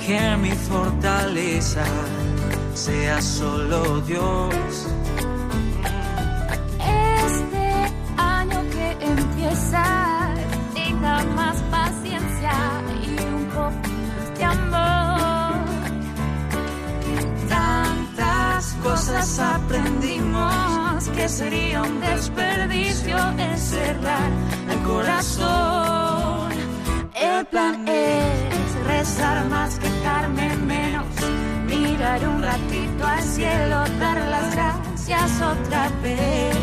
que 0.08 0.36
mi 0.38 0.52
fortaleza 0.52 1.84
sea 2.72 3.20
solo 3.20 4.00
Dios. 4.00 4.54
Este 7.26 7.66
año 8.16 8.60
que 8.74 8.88
empieza, 9.04 9.84
tenga 10.74 11.22
más 11.40 11.56
paciencia 11.76 12.54
y 13.04 13.10
un 13.34 13.44
poco 13.56 13.88
más 14.08 14.38
de 14.38 14.44
amor. 14.44 15.56
Tantas 17.50 18.64
cosas 18.82 19.38
aprendimos 19.38 21.08
que 21.14 21.28
sería 21.28 21.82
un 21.82 22.00
desperdicio 22.00 23.18
encerrar 23.36 24.30
el 24.70 24.78
corazón. 24.84 26.48
El 27.14 27.44
plan 27.48 27.86
es 27.86 28.57
rezar 28.88 29.44
más, 29.48 29.78
quejarme 29.78 30.56
menos, 30.56 31.06
mirar 31.66 32.26
un 32.26 32.42
ratito 32.42 33.06
al 33.06 33.22
cielo, 33.22 33.76
dar 34.00 34.18
las 34.34 34.54
gracias 34.54 35.30
otra 35.42 35.88
vez. 36.02 36.56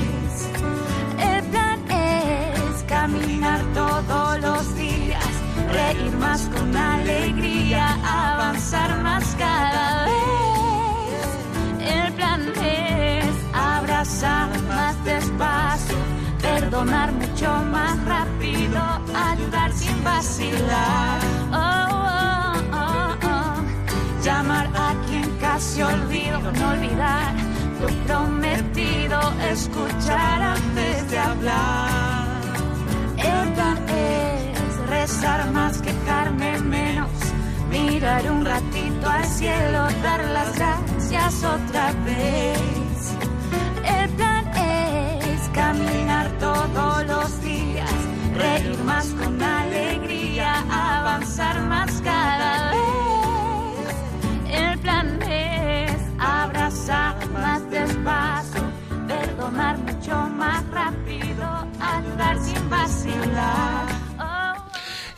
El 1.31 1.43
plan 1.51 1.79
es 1.89 2.83
caminar 2.88 3.61
todos 3.73 4.39
los 4.41 4.75
días, 4.75 5.31
reír 5.71 6.11
más 6.17 6.41
con 6.53 6.75
alegría, 6.75 7.85
avanzar 8.03 8.89
más 9.03 9.23
cada 9.38 10.05
vez. 10.05 11.27
El 11.97 12.13
plan 12.13 12.41
es 12.63 13.25
abrazar 13.53 14.49
más 14.63 14.95
despacio, 15.05 15.97
perdonar 16.41 17.11
mucho 17.13 17.49
más 17.71 17.95
rápido, 18.05 18.81
ayudar 19.29 19.71
sin 19.73 20.03
vacilar. 20.03 21.19
Oh. 21.53 21.94
Llamar 24.25 24.67
a 24.75 24.95
quien 25.07 25.38
casi 25.39 25.83
olvido, 25.83 26.39
no 26.39 26.69
olvidar 26.69 27.35
lo 27.79 27.88
prometido, 28.07 29.19
escuchar 29.51 30.41
antes 30.41 31.11
de 31.11 31.19
hablar. 31.19 32.25
El 33.17 33.53
plan 33.53 33.77
es 33.88 34.89
rezar 34.89 35.51
más, 35.51 35.79
quejarme 35.79 36.57
menos, 36.61 37.11
mirar 37.69 38.31
un 38.31 38.43
ratito 38.43 39.07
al 39.07 39.25
cielo, 39.25 39.88
dar 40.01 40.25
las 40.25 40.55
gracias 40.55 41.43
otra 41.43 41.91
vez. 42.03 43.13
El 43.83 44.09
plan 44.09 44.47
es 44.57 45.49
caminar 45.49 46.31
todos 46.39 46.64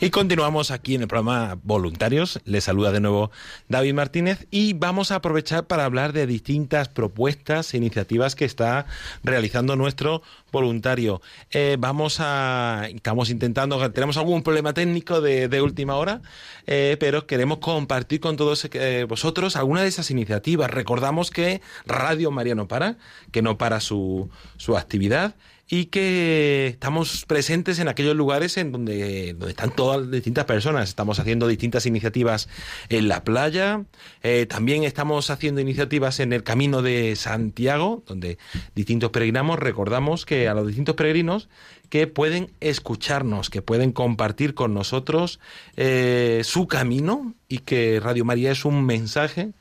Y 0.00 0.10
continuamos 0.10 0.70
aquí 0.70 0.94
en 0.94 1.02
el 1.02 1.08
programa 1.08 1.58
Voluntarios. 1.64 2.38
Les 2.44 2.62
saluda 2.62 2.92
de 2.92 3.00
nuevo 3.00 3.32
David 3.68 3.94
Martínez 3.94 4.46
y 4.52 4.74
vamos 4.74 5.10
a 5.10 5.16
aprovechar 5.16 5.66
para 5.66 5.84
hablar 5.84 6.12
de 6.12 6.28
distintas 6.28 6.88
propuestas 6.88 7.74
e 7.74 7.78
iniciativas 7.78 8.36
que 8.36 8.44
está 8.44 8.86
realizando 9.24 9.74
nuestro 9.74 10.22
voluntario. 10.52 11.20
Eh, 11.50 11.76
vamos 11.80 12.18
a, 12.20 12.86
estamos 12.94 13.28
intentando, 13.28 13.90
tenemos 13.90 14.16
algún 14.18 14.44
problema 14.44 14.72
técnico 14.72 15.20
de, 15.20 15.60
última 15.60 15.96
hora, 15.96 16.22
eh, 16.68 16.96
pero 17.00 17.26
queremos 17.26 17.58
compartir 17.58 18.20
con 18.20 18.36
todos 18.36 18.68
eh, 18.74 19.04
vosotros 19.08 19.56
alguna 19.56 19.82
de 19.82 19.88
esas 19.88 20.12
iniciativas. 20.12 20.70
Recordamos 20.70 21.32
que 21.32 21.60
Radio 21.86 22.30
María 22.30 22.54
no 22.54 22.68
para, 22.68 22.98
que 23.32 23.42
no 23.42 23.58
para 23.58 23.80
su, 23.80 24.30
su 24.58 24.76
actividad 24.76 25.34
y 25.70 25.86
que 25.86 26.68
estamos 26.68 27.26
presentes 27.26 27.78
en 27.78 27.88
aquellos 27.88 28.16
lugares 28.16 28.56
en 28.56 28.72
donde, 28.72 29.34
donde 29.34 29.50
están 29.50 29.70
todas 29.70 30.00
las 30.00 30.10
distintas 30.10 30.46
personas. 30.46 30.88
Estamos 30.88 31.18
haciendo 31.20 31.46
distintas 31.46 31.84
iniciativas 31.84 32.48
en 32.88 33.08
la 33.08 33.22
playa, 33.22 33.84
eh, 34.22 34.46
también 34.46 34.84
estamos 34.84 35.28
haciendo 35.30 35.60
iniciativas 35.60 36.20
en 36.20 36.32
el 36.32 36.42
Camino 36.42 36.80
de 36.80 37.16
Santiago, 37.16 38.02
donde 38.06 38.38
distintos 38.74 39.10
peregrinamos. 39.10 39.58
Recordamos 39.58 40.24
que 40.24 40.48
a 40.48 40.54
los 40.54 40.66
distintos 40.66 40.94
peregrinos 40.94 41.48
que 41.90 42.06
pueden 42.06 42.50
escucharnos, 42.60 43.50
que 43.50 43.62
pueden 43.62 43.92
compartir 43.92 44.54
con 44.54 44.72
nosotros 44.72 45.38
eh, 45.76 46.40
su 46.44 46.66
camino 46.66 47.34
y 47.46 47.58
que 47.58 48.00
Radio 48.00 48.24
María 48.24 48.52
es 48.52 48.64
un 48.64 48.84
mensaje 48.84 49.52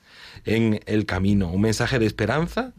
en 0.45 0.79
el 0.85 1.05
camino, 1.05 1.51
un 1.51 1.61
mensaje 1.61 1.99
de 1.99 2.05
esperanza 2.05 2.73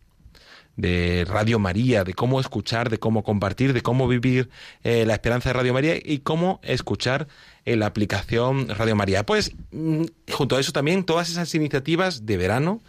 de 0.76 1.24
Radio 1.28 1.58
María, 1.58 2.04
de 2.04 2.14
cómo 2.14 2.40
escuchar, 2.40 2.90
de 2.90 2.98
cómo 2.98 3.22
compartir, 3.22 3.72
de 3.72 3.80
cómo 3.80 4.08
vivir 4.08 4.50
la 4.82 5.12
esperanza 5.12 5.50
de 5.50 5.52
Radio 5.54 5.72
María 5.72 5.94
y 5.96 6.18
cómo 6.18 6.60
escuchar 6.64 7.28
la 7.64 7.86
aplicación 7.86 8.68
Radio 8.68 8.96
María. 8.96 9.24
Pues 9.24 9.52
mm, 9.70 10.04
junto 10.32 10.56
a 10.56 10.60
eso 10.60 10.72
también 10.72 11.04
todas 11.04 11.30
esas 11.30 11.54
iniciativas 11.54 12.26
de 12.26 12.36
verano, 12.36 12.80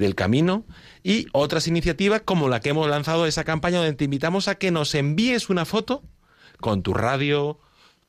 del 0.00 0.16
camino 0.16 0.64
y 1.04 1.26
otras 1.32 1.68
iniciativas 1.68 2.22
como 2.22 2.48
la 2.48 2.60
que 2.60 2.70
hemos 2.70 2.88
lanzado 2.88 3.26
esa 3.26 3.44
campaña 3.44 3.78
donde 3.78 3.94
te 3.94 4.04
invitamos 4.04 4.48
a 4.48 4.56
que 4.56 4.72
nos 4.72 4.94
envíes 4.94 5.50
una 5.50 5.64
foto 5.64 6.02
con 6.58 6.82
tu 6.82 6.94
radio, 6.94 7.60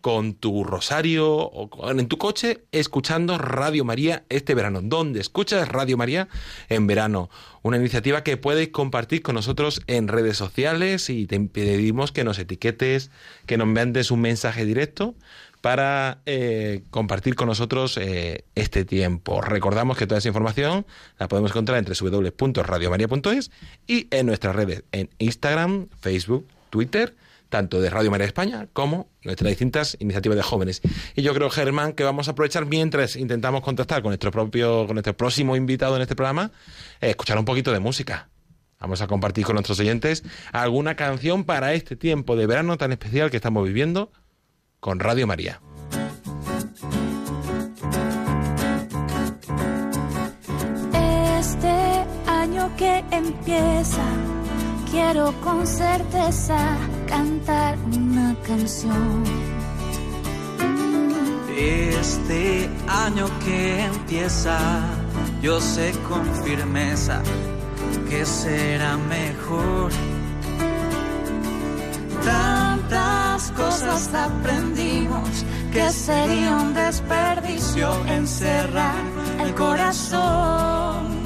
con 0.02 0.34
tu 0.34 0.64
rosario 0.64 1.28
o 1.28 1.92
en 1.92 2.08
tu 2.08 2.18
coche 2.18 2.66
escuchando 2.72 3.38
Radio 3.38 3.86
María 3.86 4.26
este 4.30 4.56
verano. 4.56 4.80
¿Dónde 4.82 5.20
escuchas 5.20 5.68
Radio 5.68 5.98
María 5.98 6.28
en 6.70 6.88
verano? 6.88 7.30
Una 7.62 7.78
iniciativa 7.78 8.24
que 8.24 8.38
puedes 8.38 8.70
compartir 8.70 9.22
con 9.22 9.36
nosotros 9.36 9.82
en 9.88 10.08
redes 10.08 10.38
sociales 10.38 11.10
y 11.10 11.28
te 11.28 11.40
pedimos 11.42 12.12
que 12.12 12.24
nos 12.24 12.40
etiquetes, 12.40 13.12
que 13.46 13.58
nos 13.58 13.68
mandes 13.68 14.12
un 14.12 14.22
mensaje 14.22 14.66
directo 14.66 15.16
para 15.62 16.22
eh, 16.26 16.84
compartir 16.90 17.36
con 17.36 17.48
nosotros 17.48 17.98
eh, 17.98 18.46
este 18.56 18.84
tiempo. 18.84 19.42
Recordamos 19.42 19.98
que 19.98 20.08
toda 20.08 20.18
esa 20.18 20.28
información 20.28 20.86
la 21.20 21.28
podemos 21.28 21.52
encontrar 21.52 21.78
entre 21.78 21.96
www.radiomaria.es 21.96 23.52
y 23.88 24.08
en 24.12 24.26
nuestras 24.26 24.56
redes, 24.56 24.84
en 24.92 25.10
Instagram, 25.20 25.88
Facebook, 26.00 26.48
Twitter, 26.72 27.16
tanto 27.50 27.80
de 27.80 27.90
Radio 27.90 28.10
María 28.10 28.26
España 28.26 28.68
como 28.74 29.08
nuestras 29.24 29.50
distintas 29.50 29.98
iniciativas 30.00 30.38
de 30.38 30.42
jóvenes. 30.42 30.82
Y 31.16 31.22
yo 31.22 31.34
creo, 31.36 31.50
Germán, 31.52 31.94
que 31.94 32.04
vamos 32.04 32.28
a 32.28 32.32
aprovechar 32.32 32.66
mientras 32.66 33.16
intentamos 33.16 33.62
contactar 33.62 34.02
con 34.02 34.10
nuestro 34.10 34.32
propio, 34.32 34.88
con 34.88 34.96
nuestro 34.96 35.16
próximo 35.16 35.56
invitado 35.56 35.96
en 35.96 36.02
este 36.02 36.16
programa, 36.16 36.52
eh, 37.02 37.12
escuchar 37.12 37.38
un 37.38 37.46
poquito 37.46 37.72
de 37.72 37.80
música. 37.80 38.30
Vamos 38.80 39.02
a 39.02 39.08
compartir 39.08 39.46
con 39.46 39.54
nuestros 39.54 39.80
oyentes 39.80 40.24
alguna 40.52 40.96
canción 40.96 41.44
para 41.44 41.74
este 41.74 41.96
tiempo 41.96 42.36
de 42.36 42.48
verano 42.48 42.80
tan 42.80 42.92
especial 42.92 43.30
que 43.30 43.38
estamos 43.38 43.64
viviendo 43.68 44.12
con 44.82 45.00
Radio 45.00 45.28
María. 45.28 45.62
Este 51.40 52.06
año 52.26 52.76
que 52.78 53.04
empieza, 53.12 54.04
quiero 54.90 55.34
con 55.42 55.68
certeza 55.68 56.78
cantar 57.08 57.78
una 57.94 58.36
canción. 58.46 59.24
Este 61.56 62.68
año 62.88 63.28
que 63.46 63.86
empieza, 63.86 64.58
yo 65.44 65.62
sé 65.62 65.94
con 66.10 66.26
firmeza 66.44 67.22
que 68.10 68.26
será 68.26 68.98
mejor 68.98 69.92
cosas 73.50 74.14
aprendimos 74.14 75.46
que 75.72 75.90
sería 75.90 76.58
un 76.58 76.74
desperdicio 76.74 77.90
encerrar 78.08 79.04
el 79.40 79.54
corazón. 79.56 81.24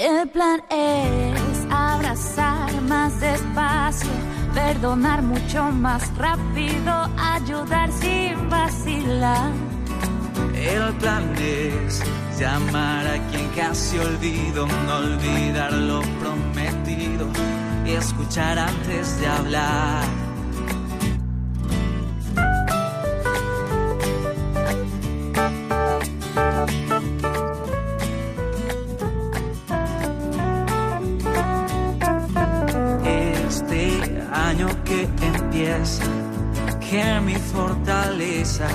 El 0.00 0.28
plan 0.28 0.62
es 0.70 1.66
abrazar 1.70 2.80
más 2.82 3.20
despacio, 3.20 4.10
perdonar 4.54 5.22
mucho 5.22 5.64
más 5.64 6.02
rápido, 6.16 6.92
ayudar 7.18 7.90
sin 7.92 8.48
vacilar. 8.48 9.52
El 10.54 10.94
plan 10.94 11.34
es 11.36 12.02
llamar 12.38 13.06
a 13.06 13.18
quien 13.30 13.48
casi 13.56 13.98
olvido, 13.98 14.66
no 14.66 14.96
olvidar 14.96 15.72
lo 15.72 16.00
prometido 16.20 17.26
y 17.84 17.90
escuchar 17.90 18.58
antes 18.58 19.20
de 19.20 19.26
hablar. 19.26 20.31
Que 36.80 37.20
mi 37.20 37.34
fortaleza 37.34 38.68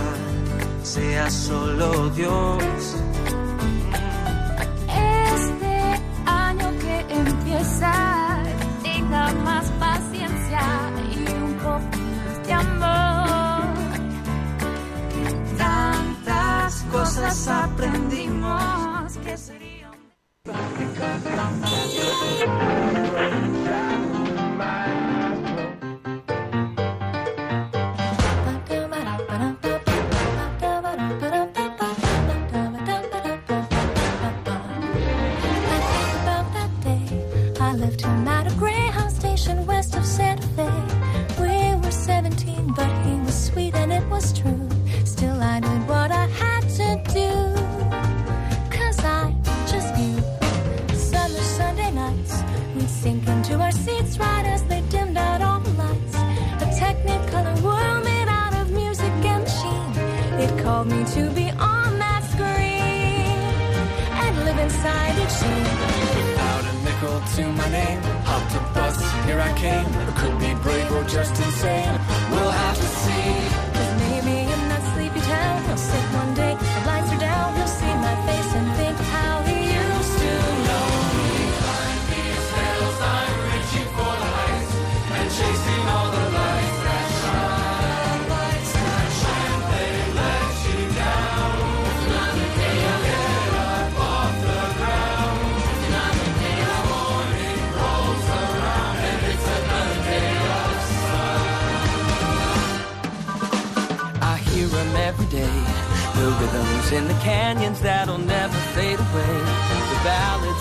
sea 0.81 1.29
solo 1.29 2.09
Dios. 2.09 2.95
Este 5.35 6.01
año 6.25 6.69
que 6.79 7.05
empieza, 7.13 7.93
tenga 8.81 9.31
más 9.45 9.65
paciencia 9.79 10.61
y 11.11 11.17
un 11.43 11.53
poco 11.57 11.97
más 12.17 12.47
de 12.47 12.53
amor. 12.53 13.65
Tantas 15.57 16.83
cosas 16.91 17.47
aprendimos 17.47 19.17
que 19.23 19.37
serían. 19.37 19.77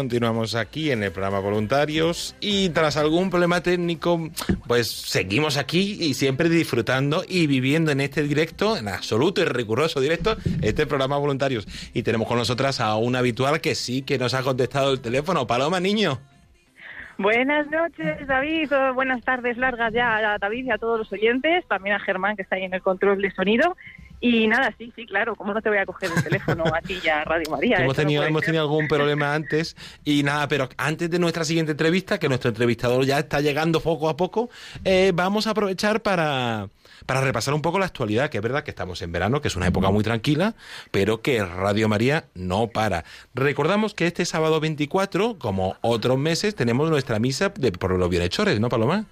Continuamos 0.00 0.54
aquí 0.54 0.90
en 0.90 1.02
el 1.02 1.12
programa 1.12 1.40
Voluntarios 1.40 2.34
y 2.40 2.70
tras 2.70 2.96
algún 2.96 3.28
problema 3.28 3.62
técnico, 3.62 4.30
pues 4.66 4.90
seguimos 4.90 5.58
aquí 5.58 5.98
y 6.00 6.14
siempre 6.14 6.48
disfrutando 6.48 7.22
y 7.28 7.46
viviendo 7.46 7.90
en 7.90 8.00
este 8.00 8.22
directo, 8.22 8.78
en 8.78 8.88
absoluto 8.88 9.42
y 9.42 9.44
riguroso 9.44 10.00
directo, 10.00 10.38
este 10.62 10.86
programa 10.86 11.18
Voluntarios. 11.18 11.68
Y 11.92 12.02
tenemos 12.02 12.28
con 12.28 12.38
nosotras 12.38 12.80
a 12.80 12.96
un 12.96 13.14
habitual 13.14 13.60
que 13.60 13.74
sí 13.74 14.00
que 14.00 14.16
nos 14.16 14.32
ha 14.32 14.42
contestado 14.42 14.90
el 14.90 15.02
teléfono. 15.02 15.46
Paloma, 15.46 15.80
niño. 15.80 16.18
Buenas 17.18 17.70
noches, 17.70 18.26
David. 18.26 18.72
Buenas 18.94 19.22
tardes 19.22 19.58
largas 19.58 19.92
ya 19.92 20.16
a 20.16 20.38
David 20.38 20.64
y 20.64 20.70
a 20.70 20.78
todos 20.78 20.98
los 20.98 21.12
oyentes, 21.12 21.66
también 21.68 21.94
a 21.94 22.00
Germán 22.00 22.36
que 22.36 22.42
está 22.42 22.56
ahí 22.56 22.64
en 22.64 22.72
el 22.72 22.80
control 22.80 23.20
de 23.20 23.30
sonido. 23.32 23.76
Y 24.20 24.46
nada, 24.48 24.74
sí, 24.76 24.92
sí, 24.94 25.06
claro, 25.06 25.34
¿cómo 25.34 25.54
no 25.54 25.62
te 25.62 25.70
voy 25.70 25.78
a 25.78 25.86
coger 25.86 26.10
el 26.14 26.22
teléfono 26.22 26.64
a 26.66 26.82
ti 26.82 27.00
ya, 27.02 27.24
Radio 27.24 27.50
María? 27.50 27.76
hemos 27.80 27.96
no 27.96 28.02
tenido, 28.02 28.22
hemos 28.24 28.42
tenido 28.42 28.62
algún 28.62 28.86
problema 28.86 29.34
antes 29.34 29.76
y 30.04 30.22
nada, 30.22 30.46
pero 30.46 30.68
antes 30.76 31.08
de 31.08 31.18
nuestra 31.18 31.44
siguiente 31.44 31.72
entrevista, 31.72 32.18
que 32.18 32.28
nuestro 32.28 32.50
entrevistador 32.50 33.06
ya 33.06 33.18
está 33.18 33.40
llegando 33.40 33.80
poco 33.80 34.10
a 34.10 34.16
poco, 34.18 34.50
eh, 34.84 35.12
vamos 35.14 35.46
a 35.46 35.50
aprovechar 35.50 36.02
para, 36.02 36.68
para 37.06 37.22
repasar 37.22 37.54
un 37.54 37.62
poco 37.62 37.78
la 37.78 37.86
actualidad, 37.86 38.28
que 38.28 38.36
es 38.36 38.42
verdad 38.42 38.62
que 38.62 38.70
estamos 38.70 39.00
en 39.00 39.10
verano, 39.10 39.40
que 39.40 39.48
es 39.48 39.56
una 39.56 39.66
época 39.66 39.90
muy 39.90 40.04
tranquila, 40.04 40.54
pero 40.90 41.22
que 41.22 41.42
Radio 41.42 41.88
María 41.88 42.26
no 42.34 42.68
para. 42.68 43.04
Recordamos 43.34 43.94
que 43.94 44.06
este 44.06 44.26
sábado 44.26 44.60
24, 44.60 45.38
como 45.38 45.76
otros 45.80 46.18
meses, 46.18 46.54
tenemos 46.54 46.90
nuestra 46.90 47.18
misa 47.18 47.52
de, 47.56 47.72
por 47.72 47.98
los 47.98 48.10
bienhechores, 48.10 48.60
¿no, 48.60 48.68
Paloma? 48.68 49.06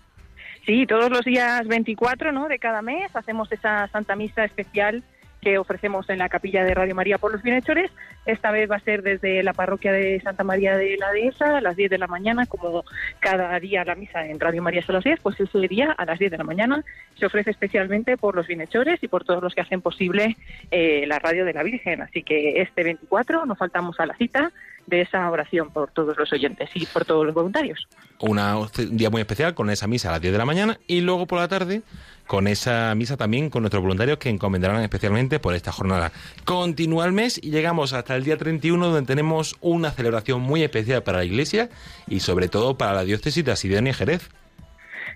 Sí, 0.69 0.85
todos 0.85 1.11
los 1.11 1.25
días 1.25 1.67
24 1.67 2.31
¿no? 2.31 2.47
de 2.47 2.59
cada 2.59 2.83
mes 2.83 3.17
hacemos 3.17 3.51
esa 3.51 3.89
Santa 3.89 4.17
Misa 4.17 4.45
especial 4.45 5.03
que 5.41 5.57
ofrecemos 5.57 6.11
en 6.11 6.19
la 6.19 6.29
capilla 6.29 6.63
de 6.63 6.75
Radio 6.75 6.95
María 6.95 7.17
por 7.17 7.33
los 7.33 7.43
bienhechores. 7.43 7.91
Esta 8.27 8.51
vez 8.51 8.71
va 8.71 8.77
a 8.77 8.81
ser 8.81 9.03
desde 9.03 9.43
la 9.43 9.55
parroquia 9.55 9.93
de 9.93 10.21
Santa 10.21 10.45
María 10.45 10.77
de 10.77 10.99
la 10.99 11.11
Dehesa 11.13 11.57
a 11.57 11.61
las 11.63 11.75
10 11.75 11.89
de 11.89 11.97
la 11.97 12.07
mañana, 12.07 12.45
como 12.45 12.85
cada 13.19 13.59
día 13.59 13.83
la 13.83 13.95
misa 13.95 14.27
en 14.27 14.39
Radio 14.39 14.61
María 14.61 14.81
es 14.81 14.91
a 14.91 14.93
las 14.93 15.05
10, 15.05 15.21
pues 15.21 15.41
ese 15.41 15.69
día 15.69 15.91
a 15.93 16.05
las 16.05 16.19
10 16.19 16.33
de 16.33 16.37
la 16.39 16.45
mañana 16.45 16.85
se 17.19 17.25
ofrece 17.25 17.51
especialmente 17.51 18.19
por 18.19 18.37
los 18.37 18.47
bienhechores 18.47 19.03
y 19.03 19.09
por 19.09 19.25
todos 19.25 19.43
los 19.43 19.55
que 19.55 19.63
hacen 19.63 19.81
posible 19.81 20.37
eh, 20.71 21.07
la 21.07 21.19
radio 21.19 21.47
de 21.47 21.55
la 21.55 21.63
Virgen. 21.63 22.03
Así 22.03 22.23
que 22.23 22.61
este 22.61 22.85
24 22.85 23.47
no 23.47 23.55
faltamos 23.55 23.99
a 24.01 24.05
la 24.05 24.15
cita 24.19 24.53
de 24.89 25.03
esa 25.03 25.31
oración 25.31 25.71
por 25.71 25.91
todos 25.91 26.17
los 26.17 26.33
oyentes 26.33 26.71
y 26.75 26.87
por 26.87 27.05
todos 27.05 27.27
los 27.27 27.35
voluntarios. 27.35 27.87
Una, 28.21 28.57
un 28.59 28.69
día 28.97 29.11
muy 29.11 29.21
especial 29.21 29.55
con 29.55 29.71
esa 29.71 29.87
misa 29.87 30.09
a 30.09 30.13
las 30.13 30.21
10 30.21 30.33
de 30.33 30.39
la 30.39 30.45
mañana 30.45 30.79
y 30.87 31.01
luego 31.01 31.27
por 31.27 31.39
la 31.39 31.49
tarde 31.49 31.83
con 32.27 32.47
esa 32.47 32.95
misa 32.95 33.17
también 33.17 33.49
con 33.49 33.63
nuestros 33.63 33.83
voluntarios 33.83 34.19
que 34.19 34.29
encomendarán 34.29 34.83
especialmente 34.83 35.41
por 35.41 35.55
esta 35.55 35.73
jornada. 35.73 36.13
Continúa 36.45 37.07
el 37.07 37.13
mes 37.13 37.41
y 37.43 37.51
llegamos 37.51 37.93
hasta 37.93 38.17
el 38.17 38.25
día 38.25 38.37
31 38.37 38.89
donde 38.89 39.07
tenemos 39.07 39.57
una 39.61 39.91
celebración 39.91 40.43
muy 40.43 40.63
especial 40.63 41.03
para 41.03 41.19
la 41.19 41.25
Iglesia 41.25 41.71
y 42.07 42.21
sobre 42.21 42.49
todo 42.49 42.77
para 42.77 42.93
la 42.93 43.05
diócesis 43.05 43.45
de 43.45 43.53
Asidonia 43.53 43.91
y 43.91 43.95
Jerez. 43.95 44.31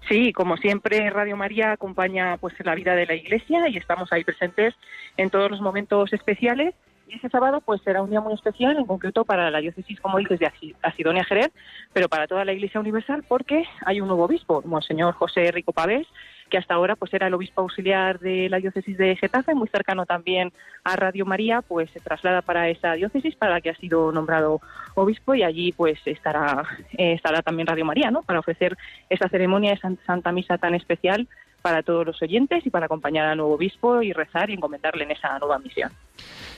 Sí, 0.08 0.32
como 0.32 0.56
siempre, 0.56 1.08
Radio 1.10 1.36
María 1.36 1.72
acompaña 1.72 2.36
pues 2.38 2.54
la 2.64 2.74
vida 2.74 2.94
de 2.94 3.06
la 3.06 3.14
Iglesia 3.14 3.68
y 3.68 3.76
estamos 3.76 4.12
ahí 4.12 4.24
presentes 4.24 4.74
en 5.16 5.30
todos 5.30 5.50
los 5.50 5.60
momentos 5.60 6.12
especiales. 6.12 6.74
Ese 7.14 7.28
sábado 7.28 7.60
pues 7.60 7.82
será 7.82 8.00
un 8.02 8.08
día 8.08 8.22
muy 8.22 8.32
especial, 8.32 8.76
en 8.78 8.86
concreto 8.86 9.24
para 9.26 9.50
la 9.50 9.58
diócesis, 9.60 10.00
como 10.00 10.16
dices, 10.18 10.38
de 10.40 10.46
Asi- 10.46 10.74
Asidonia 10.82 11.24
Jerez, 11.24 11.50
pero 11.92 12.08
para 12.08 12.26
toda 12.26 12.44
la 12.44 12.54
Iglesia 12.54 12.80
Universal 12.80 13.22
porque 13.28 13.64
hay 13.84 14.00
un 14.00 14.08
nuevo 14.08 14.24
obispo, 14.24 14.62
Monseñor 14.64 15.12
José 15.14 15.50
Rico 15.52 15.72
Pavés, 15.72 16.06
que 16.48 16.56
hasta 16.56 16.74
ahora 16.74 16.96
pues 16.96 17.12
era 17.12 17.26
el 17.26 17.34
obispo 17.34 17.60
auxiliar 17.60 18.18
de 18.18 18.48
la 18.48 18.58
diócesis 18.58 18.96
de 18.96 19.14
Getafe, 19.16 19.54
muy 19.54 19.68
cercano 19.68 20.06
también 20.06 20.52
a 20.84 20.96
Radio 20.96 21.26
María, 21.26 21.60
pues 21.60 21.90
se 21.90 22.00
traslada 22.00 22.40
para 22.42 22.68
esa 22.70 22.94
diócesis 22.94 23.36
para 23.36 23.52
la 23.52 23.60
que 23.60 23.70
ha 23.70 23.76
sido 23.76 24.10
nombrado 24.10 24.60
obispo 24.94 25.34
y 25.34 25.42
allí 25.42 25.72
pues 25.72 25.98
estará 26.06 26.64
eh, 26.96 27.12
estará 27.12 27.42
también 27.42 27.66
Radio 27.66 27.84
María, 27.84 28.10
¿no? 28.10 28.22
Para 28.22 28.40
ofrecer 28.40 28.76
esa 29.10 29.28
ceremonia 29.28 29.72
de 29.72 29.78
San- 29.78 29.98
Santa 30.06 30.32
Misa 30.32 30.56
tan 30.58 30.74
especial 30.74 31.28
para 31.60 31.82
todos 31.82 32.06
los 32.06 32.20
oyentes 32.22 32.66
y 32.66 32.70
para 32.70 32.86
acompañar 32.86 33.26
al 33.28 33.36
nuevo 33.36 33.54
obispo 33.54 34.02
y 34.02 34.12
rezar 34.12 34.48
y 34.50 34.54
encomendarle 34.54 35.04
en 35.04 35.10
esa 35.12 35.38
nueva 35.38 35.58
misión. 35.58 35.90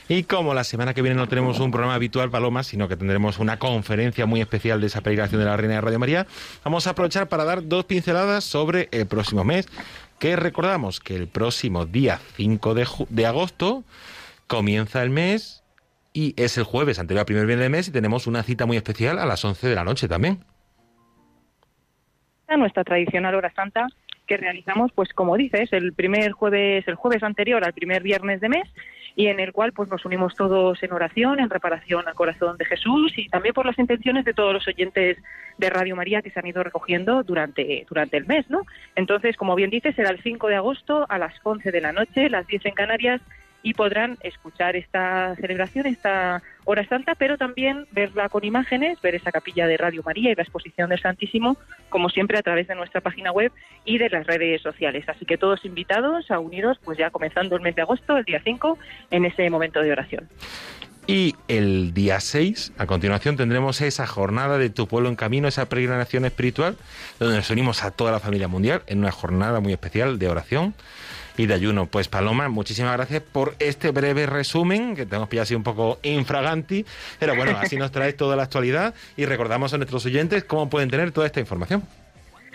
Y 0.09 0.25
como 0.25 0.53
la 0.53 0.65
semana 0.65 0.93
que 0.93 1.01
viene 1.01 1.17
no 1.17 1.29
tenemos 1.29 1.61
un 1.61 1.71
programa 1.71 1.95
habitual, 1.95 2.31
Paloma, 2.31 2.63
sino 2.63 2.89
que 2.89 2.97
tendremos 2.97 3.39
una 3.39 3.59
conferencia 3.59 4.27
muy 4.27 4.43
especial 4.43 4.81
de 4.81 4.89
esa 4.89 5.01
peregrinación 5.01 5.41
de 5.41 5.47
la 5.47 5.57
Reina 5.57 5.75
de 5.77 5.81
Radio 5.81 5.99
María, 5.99 6.27
vamos 6.63 6.87
a 6.87 6.91
aprovechar 6.91 7.29
para 7.29 7.45
dar 7.45 7.67
dos 7.67 7.87
pinceladas 7.87 8.45
sobre 8.45 8.89
el 8.93 9.07
próximo 9.07 9.45
mes, 9.45 9.67
que 10.19 10.37
recordamos 10.37 11.01
que 11.01 11.17
el 11.17 11.27
próximo 11.27 11.87
día 11.87 12.19
5 12.37 12.75
de, 12.75 12.87
de 13.09 13.27
agosto 13.27 13.83
comienza 14.47 15.03
el 15.03 15.09
mes 15.09 15.63
y 16.13 16.35
es 16.37 16.59
el 16.59 16.65
jueves 16.65 16.99
anterior 16.99 17.21
al 17.21 17.27
primer 17.27 17.47
viernes 17.47 17.65
del 17.65 17.73
mes 17.73 17.89
y 17.89 17.93
tenemos 17.93 18.27
una 18.27 18.43
cita 18.43 18.67
muy 18.67 18.77
especial 18.77 19.19
a 19.19 19.25
las 19.25 19.43
11 19.43 19.69
de 19.69 19.75
la 19.75 19.85
noche 19.85 20.07
también. 20.07 20.45
a 22.47 22.59
nuestra 22.59 22.85
tradicional 22.85 23.35
hora 23.35 23.53
santa 23.55 23.87
que 24.27 24.37
realizamos, 24.37 24.93
pues 24.93 25.13
como 25.13 25.37
dices, 25.37 25.73
el 25.73 25.93
primer 25.93 26.33
jueves, 26.33 26.87
el 26.89 26.95
jueves 26.95 27.23
anterior 27.23 27.65
al 27.65 27.73
primer 27.73 28.03
viernes 28.03 28.41
de 28.41 28.49
mes 28.49 28.69
y 29.17 29.29
en 29.29 29.41
el 29.41 29.53
cual 29.53 29.73
pues 29.73 29.89
nos 29.89 30.05
unimos 30.05 30.35
todos 30.35 30.83
en 30.83 30.93
oración, 30.93 31.39
en 31.39 31.51
reparación 31.51 32.07
al 32.09 32.15
corazón 32.15 32.57
de 32.57 32.65
Jesús 32.65 33.13
y 33.17 33.29
también 33.29 33.55
por 33.55 33.67
las 33.67 33.79
intenciones 33.79 34.25
de 34.25 34.35
todos 34.35 34.53
los 34.53 34.67
oyentes 34.67 35.19
de 35.57 35.71
Radio 35.71 35.95
María 35.95 36.23
que 36.23 36.31
se 36.31 36.41
han 36.41 36.47
ido 36.47 36.63
recogiendo 36.63 37.23
durante, 37.23 37.87
durante 37.89 38.17
el 38.17 38.27
mes, 38.27 38.49
¿no? 38.51 38.63
Entonces, 38.97 39.37
como 39.37 39.55
bien 39.55 39.71
dices, 39.71 39.95
será 39.95 40.11
el 40.11 40.23
5 40.23 40.49
de 40.49 40.57
agosto 40.57 41.07
a 41.09 41.19
las 41.19 41.35
11 41.43 41.71
de 41.71 41.81
la 41.81 41.93
noche, 41.93 42.29
las 42.29 42.47
10 42.47 42.67
en 42.67 42.75
Canarias 42.75 43.21
y 43.63 43.75
podrán 43.75 44.19
escuchar 44.21 44.77
esta 44.77 45.35
celebración, 45.37 45.87
esta 45.87 46.43
hora 46.65 46.87
santa, 46.89 47.15
pero 47.15 47.37
también 47.37 47.87
verla 47.93 48.29
con 48.29 48.45
imágenes, 48.45 49.01
ver 49.01 49.15
esa 49.15 49.33
capilla 49.33 49.67
de 49.67 49.77
Radio 49.77 50.03
María 50.05 50.33
y 50.33 50.35
la 50.35 50.43
exposición 50.43 50.91
del 50.91 51.01
Santísimo, 51.01 51.57
como 51.89 52.09
siempre 52.09 52.39
a 52.39 52.43
través 52.43 52.69
de 52.69 52.75
nuestra 52.75 53.01
página 53.01 53.33
web 53.33 53.53
y 53.85 53.99
de 53.99 54.09
las 54.11 54.27
redes 54.27 54.63
sociales. 54.63 55.09
Así 55.09 55.25
que 55.25 55.39
todos 55.39 55.65
invitados 55.65 56.31
a 56.31 56.39
uniros, 56.39 56.79
pues 56.85 56.99
ya 56.99 57.11
comenzando 57.11 57.57
el 57.57 57.63
mes 57.63 57.75
de 57.75 57.83
agosto, 57.83 58.17
el 58.17 58.25
día 58.25 58.41
5, 58.43 58.79
en 59.11 59.25
ese 59.25 59.49
momento 59.51 59.81
de 59.81 59.93
oración. 59.93 60.29
Y 61.07 61.35
el 61.49 61.93
día 61.93 62.19
6, 62.19 62.73
a 62.79 62.87
continuación, 62.87 63.37
tendremos 63.37 63.83
esa 63.83 64.07
jornada 64.07 64.57
de 64.57 64.71
Tu 64.71 64.89
Pueblo 64.89 65.11
en 65.11 65.17
Camino, 65.17 65.49
esa 65.49 65.69
peregrinación 65.69 66.25
espiritual, 66.25 66.79
donde 67.19 67.37
nos 67.37 67.51
unimos 67.51 67.85
a 67.85 67.91
toda 67.91 68.11
la 68.11 68.21
familia 68.21 68.49
mundial 68.49 68.83
en 68.87 69.01
una 69.01 69.11
jornada 69.11 69.61
muy 69.61 69.73
especial 69.73 70.19
de 70.19 70.29
oración 70.29 70.75
y 71.37 71.47
de 71.47 71.55
ayuno. 71.55 71.87
Pues 71.87 72.09
Paloma, 72.09 72.49
muchísimas 72.49 72.95
gracias 72.95 73.23
por 73.23 73.55
este 73.59 73.91
breve 73.91 74.27
resumen, 74.27 74.97
que 74.97 75.07
tenemos 75.07 75.29
pillado 75.29 75.45
así 75.45 75.55
un 75.55 75.63
poco 75.63 75.99
infraganti, 76.03 76.85
pero 77.19 77.37
bueno, 77.37 77.57
así 77.61 77.77
nos 77.77 77.93
traes 77.93 78.17
toda 78.17 78.37
la 78.37 78.45
actualidad 78.45 78.95
y 79.17 79.27
recordamos 79.27 79.75
a 79.75 79.77
nuestros 79.77 80.07
oyentes 80.07 80.45
cómo 80.45 80.71
pueden 80.71 80.91
tener 80.91 81.13
toda 81.13 81.27
esta 81.27 81.41
información. 81.41 81.83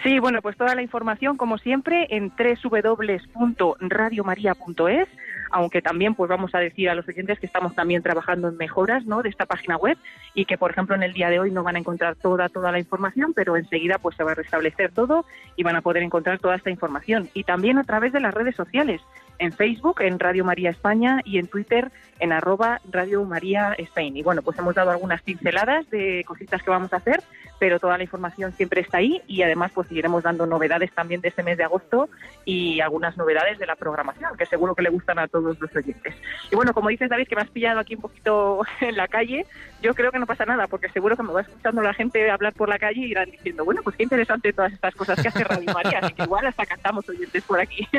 Sí, 0.03 0.19
bueno, 0.19 0.41
pues 0.41 0.55
toda 0.55 0.75
la 0.75 0.81
información, 0.81 1.35
como 1.35 1.57
siempre, 1.57 2.07
en 2.09 2.31
www.radiomaria.es, 2.31 5.09
aunque 5.51 5.81
también 5.81 6.15
pues 6.15 6.29
vamos 6.29 6.53
a 6.55 6.59
decir 6.59 6.89
a 6.89 6.95
los 6.95 7.07
oyentes 7.07 7.39
que 7.39 7.45
estamos 7.45 7.75
también 7.75 8.01
trabajando 8.01 8.47
en 8.47 8.57
mejoras 8.57 9.05
¿no? 9.05 9.21
de 9.21 9.29
esta 9.29 9.45
página 9.45 9.77
web 9.77 9.97
y 10.33 10.45
que, 10.45 10.57
por 10.57 10.71
ejemplo, 10.71 10.95
en 10.95 11.03
el 11.03 11.13
día 11.13 11.29
de 11.29 11.39
hoy 11.39 11.51
no 11.51 11.63
van 11.63 11.75
a 11.75 11.79
encontrar 11.79 12.15
toda, 12.15 12.49
toda 12.49 12.71
la 12.71 12.79
información, 12.79 13.33
pero 13.33 13.57
enseguida 13.57 13.97
pues 13.97 14.15
se 14.15 14.23
va 14.23 14.31
a 14.31 14.35
restablecer 14.35 14.91
todo 14.91 15.25
y 15.55 15.63
van 15.63 15.75
a 15.75 15.81
poder 15.81 16.03
encontrar 16.03 16.39
toda 16.39 16.55
esta 16.55 16.69
información. 16.69 17.29
Y 17.33 17.43
también 17.43 17.77
a 17.77 17.83
través 17.83 18.13
de 18.13 18.19
las 18.19 18.33
redes 18.33 18.55
sociales, 18.55 19.01
en 19.39 19.53
Facebook, 19.53 20.01
en 20.01 20.19
Radio 20.19 20.45
María 20.45 20.69
España 20.69 21.21
y 21.23 21.39
en 21.39 21.47
Twitter, 21.47 21.91
en 22.19 22.31
arroba 22.31 22.81
Radio 22.91 23.23
María 23.23 23.73
Spain. 23.77 24.15
Y 24.17 24.23
bueno, 24.23 24.41
pues 24.41 24.59
hemos 24.59 24.75
dado 24.75 24.91
algunas 24.91 25.21
pinceladas 25.21 25.89
de 25.89 26.23
cositas 26.25 26.61
que 26.61 26.69
vamos 26.69 26.93
a 26.93 26.97
hacer, 26.97 27.21
pero 27.59 27.79
toda 27.79 27.97
la 27.97 28.03
información 28.03 28.53
siempre 28.53 28.81
está 28.81 28.97
ahí 28.97 29.21
y 29.27 29.41
además 29.41 29.71
pues 29.73 29.87
seguiremos 29.87 30.23
dando 30.23 30.45
novedades 30.45 30.91
también 30.93 31.21
de 31.21 31.27
este 31.29 31.43
mes 31.43 31.57
de 31.57 31.63
agosto 31.63 32.09
y 32.45 32.79
algunas 32.79 33.17
novedades 33.17 33.59
de 33.59 33.65
la 33.65 33.75
programación, 33.75 34.35
que 34.37 34.45
seguro 34.45 34.75
que 34.75 34.81
le 34.81 34.89
gustan 34.89 35.19
a 35.19 35.27
todos 35.27 35.59
los 35.59 35.75
oyentes. 35.75 36.15
Y 36.51 36.55
bueno, 36.55 36.73
como 36.73 36.89
dices 36.89 37.09
David, 37.09 37.27
que 37.27 37.35
me 37.35 37.41
has 37.41 37.49
pillado 37.49 37.79
aquí 37.79 37.95
un 37.95 38.01
poquito 38.01 38.61
en 38.81 38.95
la 38.95 39.07
calle, 39.07 39.45
yo 39.81 39.93
creo 39.93 40.11
que 40.11 40.19
no 40.19 40.25
pasa 40.25 40.45
nada, 40.45 40.67
porque 40.67 40.89
seguro 40.89 41.15
que 41.15 41.23
me 41.23 41.33
va 41.33 41.41
escuchando 41.41 41.81
la 41.81 41.93
gente 41.93 42.29
hablar 42.31 42.53
por 42.53 42.69
la 42.69 42.79
calle 42.79 43.01
y 43.01 43.11
irán 43.11 43.29
diciendo, 43.31 43.65
bueno, 43.65 43.81
pues 43.83 43.95
qué 43.95 44.03
interesante 44.03 44.53
todas 44.53 44.73
estas 44.73 44.95
cosas 44.95 45.21
que 45.21 45.27
hace 45.27 45.43
Radio 45.43 45.73
María, 45.73 45.99
así 46.01 46.13
que 46.13 46.23
igual 46.23 46.45
hasta 46.47 46.65
cantamos 46.65 47.07
oyentes 47.09 47.43
por 47.43 47.59
aquí. 47.59 47.87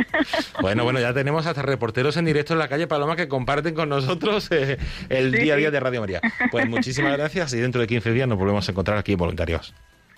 Bueno, 0.61 0.85
bueno, 0.85 1.01
ya 1.01 1.13
tenemos 1.15 1.47
hasta 1.47 1.63
reporteros 1.63 2.17
en 2.17 2.25
directo 2.25 2.53
en 2.53 2.59
la 2.59 2.69
calle 2.69 2.87
Paloma 2.87 3.17
que 3.17 3.29
comparten 3.29 3.75
con 3.75 3.89
nosotros 3.89 4.51
eh, 4.51 4.79
el 5.09 5.33
Sí, 5.35 5.43
día 5.43 5.55
a 5.55 5.57
día 5.57 5.69
sí. 5.69 5.73
de 5.73 5.81
Radio 5.81 6.01
María. 6.01 6.21
Pues 6.51 6.69
muchísimas 6.69 7.13
gracias 7.17 7.53
y 7.55 7.61
dentro 7.61 7.81
de 7.81 7.87
15 7.87 8.13
días 8.13 8.29
nos 8.29 8.39
volvemos 8.39 8.69
a 8.69 8.73
encontrar 8.73 8.99
aquí 8.99 9.13
en 9.13 9.19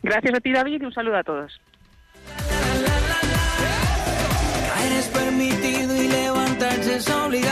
Gracias 0.02 0.34
a 0.34 0.40
ti 0.40 0.52
David 0.52 0.82
y 0.82 0.84
un 0.84 0.92
saludo 0.92 1.16
a 1.16 1.22
todos. 1.22 1.60
Caer 4.68 4.92
es 4.92 5.08
permitido 5.08 5.96
y 6.02 6.08
levantarse 6.08 6.96
es 6.96 7.10
obligado. 7.10 7.51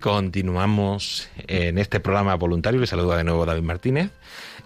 Continuamos 0.00 1.28
en 1.46 1.78
este 1.78 2.00
programa 2.00 2.34
voluntario. 2.34 2.80
Le 2.80 2.86
saluda 2.86 3.16
de 3.16 3.24
nuevo 3.24 3.46
David 3.46 3.62
Martínez. 3.62 4.10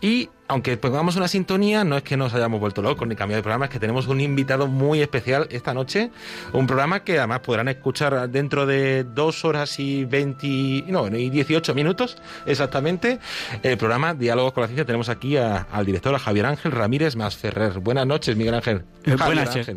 Y 0.01 0.31
aunque 0.47 0.77
pongamos 0.77 1.17
una 1.17 1.27
sintonía, 1.27 1.85
no 1.85 1.97
es 1.97 2.03
que 2.03 2.17
nos 2.17 2.35
hayamos 2.35 2.61
vuelto 2.61 2.83
locos 2.83 3.09
ni 3.09 3.17
cambiado 3.17 3.39
de 3.39 3.43
programa, 3.43 3.65
es 3.65 3.71
que 3.71 3.79
tenemos 3.79 4.07
un 4.09 4.21
invitado 4.21 4.67
muy 4.67 5.01
especial 5.01 5.47
esta 5.51 5.73
noche. 5.73 6.11
Un 6.53 6.67
programa 6.67 7.03
que 7.03 7.19
además 7.19 7.41
podrán 7.41 7.69
escuchar 7.69 8.29
dentro 8.29 8.67
de 8.67 9.05
dos 9.05 9.45
horas 9.45 9.79
y 9.81 10.05
20, 10.05 10.85
no, 10.89 11.09
y 11.09 11.31
18 11.31 11.75
minutos 11.75 12.19
exactamente. 12.47 13.19
El 13.63 13.79
programa 13.79 14.13
Diálogos 14.15 14.53
con 14.53 14.61
la 14.63 14.67
Ciencia. 14.69 14.85
Tenemos 14.85 15.09
aquí 15.09 15.37
a- 15.37 15.67
al 15.73 15.87
director, 15.87 16.15
a 16.15 16.19
Javier 16.19 16.47
Ángel 16.47 16.73
Ramírez 16.73 17.17
Masferrer. 17.17 17.79
Buenas 17.81 18.07
noches, 18.07 18.37
Miguel 18.37 18.55
Ángel. 18.55 18.83
Eh, 19.05 19.17
buenas 19.17 19.47
noches. 19.57 19.77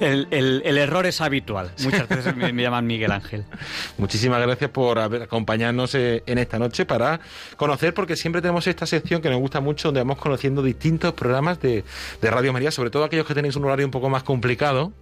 El, 0.00 0.28
el- 0.30 0.62
el 0.64 0.78
error 0.78 1.06
es 1.06 1.20
habitual. 1.20 1.72
Muchas 1.82 2.08
veces 2.08 2.36
me, 2.36 2.52
me 2.52 2.62
llaman 2.62 2.86
Miguel 2.86 3.10
Ángel. 3.10 3.44
Muchísimas 3.98 4.40
gracias 4.40 4.70
por 4.70 4.98
haber, 5.00 5.22
acompañarnos 5.22 5.92
eh, 5.96 6.22
en 6.24 6.38
esta 6.38 6.56
noche 6.60 6.86
para 6.86 7.18
conocer, 7.56 7.94
porque 7.94 8.14
siempre 8.14 8.40
tenemos 8.40 8.64
esta 8.68 8.86
sección 8.86 9.20
que 9.20 9.28
nos 9.28 9.40
gusta 9.40 9.47
mucho, 9.60 9.88
donde 9.88 10.00
vamos 10.00 10.18
conociendo 10.18 10.62
distintos 10.62 11.12
programas 11.14 11.60
de, 11.60 11.84
de 12.20 12.30
Radio 12.30 12.52
María, 12.52 12.70
sobre 12.70 12.90
todo 12.90 13.04
aquellos 13.04 13.26
que 13.26 13.34
tenéis 13.34 13.56
un 13.56 13.64
horario 13.64 13.86
un 13.86 13.90
poco 13.90 14.08
más 14.08 14.22
complicado. 14.22 14.92